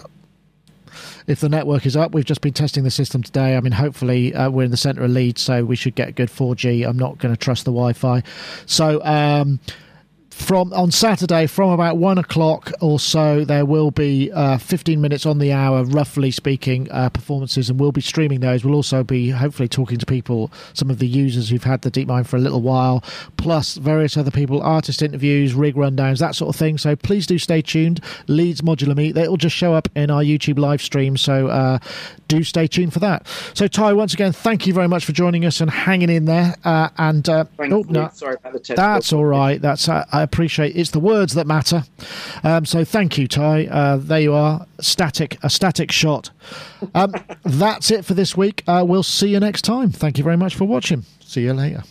if 1.26 1.40
the 1.40 1.48
network 1.48 1.86
is 1.86 1.96
up, 1.96 2.12
we've 2.12 2.24
just 2.24 2.40
been 2.40 2.52
testing 2.52 2.84
the 2.84 2.90
system 2.90 3.22
today. 3.22 3.56
I 3.56 3.60
mean, 3.60 3.72
hopefully 3.72 4.34
uh, 4.34 4.50
we're 4.50 4.64
in 4.64 4.70
the 4.70 4.76
centre 4.76 5.04
of 5.04 5.10
Leeds, 5.10 5.40
so 5.40 5.64
we 5.64 5.76
should 5.76 5.94
get 5.94 6.14
good 6.14 6.28
4G. 6.28 6.86
I'm 6.86 6.98
not 6.98 7.18
going 7.18 7.32
to 7.32 7.38
trust 7.38 7.64
the 7.64 7.70
Wi-Fi, 7.72 8.22
so. 8.66 9.02
Um, 9.04 9.60
from 10.32 10.72
on 10.72 10.90
Saturday 10.90 11.46
from 11.46 11.70
about 11.70 11.98
one 11.98 12.16
o'clock 12.16 12.72
or 12.80 12.98
so, 12.98 13.44
there 13.44 13.66
will 13.66 13.90
be 13.90 14.32
uh, 14.32 14.56
15 14.58 15.00
minutes 15.00 15.26
on 15.26 15.38
the 15.38 15.52
hour, 15.52 15.84
roughly 15.84 16.30
speaking, 16.30 16.90
uh, 16.90 17.10
performances, 17.10 17.68
and 17.68 17.78
we'll 17.78 17.92
be 17.92 18.00
streaming 18.00 18.40
those. 18.40 18.64
We'll 18.64 18.74
also 18.74 19.04
be 19.04 19.30
hopefully 19.30 19.68
talking 19.68 19.98
to 19.98 20.06
people, 20.06 20.50
some 20.72 20.90
of 20.90 20.98
the 20.98 21.06
users 21.06 21.50
who've 21.50 21.62
had 21.62 21.82
the 21.82 21.90
DeepMind 21.90 22.26
for 22.26 22.36
a 22.36 22.40
little 22.40 22.62
while, 22.62 23.04
plus 23.36 23.76
various 23.76 24.16
other 24.16 24.30
people, 24.30 24.62
artist 24.62 25.02
interviews, 25.02 25.54
rig 25.54 25.74
rundowns, 25.74 26.18
that 26.20 26.34
sort 26.34 26.54
of 26.54 26.58
thing. 26.58 26.78
So 26.78 26.96
please 26.96 27.26
do 27.26 27.38
stay 27.38 27.60
tuned. 27.60 28.00
Leeds 28.26 28.62
Modular 28.62 28.96
Meet, 28.96 29.14
they 29.14 29.28
will 29.28 29.36
just 29.36 29.54
show 29.54 29.74
up 29.74 29.88
in 29.94 30.10
our 30.10 30.22
YouTube 30.22 30.58
live 30.58 30.80
stream. 30.80 31.16
So 31.18 31.48
uh, 31.48 31.78
do 32.28 32.42
stay 32.42 32.66
tuned 32.66 32.94
for 32.94 33.00
that. 33.00 33.26
So 33.52 33.68
Ty, 33.68 33.92
once 33.92 34.14
again, 34.14 34.32
thank 34.32 34.66
you 34.66 34.72
very 34.72 34.88
much 34.88 35.04
for 35.04 35.12
joining 35.12 35.44
us 35.44 35.60
and 35.60 35.70
hanging 35.70 36.08
in 36.08 36.24
there. 36.24 36.56
Uh, 36.64 36.88
and 36.96 37.28
uh, 37.28 37.44
oh, 37.58 37.84
no, 37.88 38.08
sorry 38.14 38.36
about 38.36 38.54
the 38.54 38.74
That's 38.74 39.12
all 39.12 39.26
right. 39.26 39.60
That's 39.60 39.88
uh, 39.88 40.21
I 40.22 40.24
appreciate. 40.24 40.76
It's 40.76 40.92
the 40.92 41.00
words 41.00 41.34
that 41.34 41.48
matter. 41.48 41.82
Um, 42.44 42.64
so 42.64 42.84
thank 42.84 43.18
you, 43.18 43.26
Ty. 43.26 43.66
Uh, 43.66 43.96
there 43.96 44.20
you 44.20 44.32
are, 44.32 44.66
static, 44.80 45.36
a 45.42 45.50
static 45.50 45.90
shot. 45.90 46.30
Um, 46.94 47.12
that's 47.44 47.90
it 47.90 48.04
for 48.04 48.14
this 48.14 48.36
week. 48.36 48.62
Uh, 48.68 48.84
we'll 48.86 49.02
see 49.02 49.30
you 49.30 49.40
next 49.40 49.62
time. 49.62 49.90
Thank 49.90 50.18
you 50.18 50.24
very 50.24 50.36
much 50.36 50.54
for 50.54 50.64
watching. 50.64 51.04
See 51.20 51.42
you 51.42 51.54
later. 51.54 51.82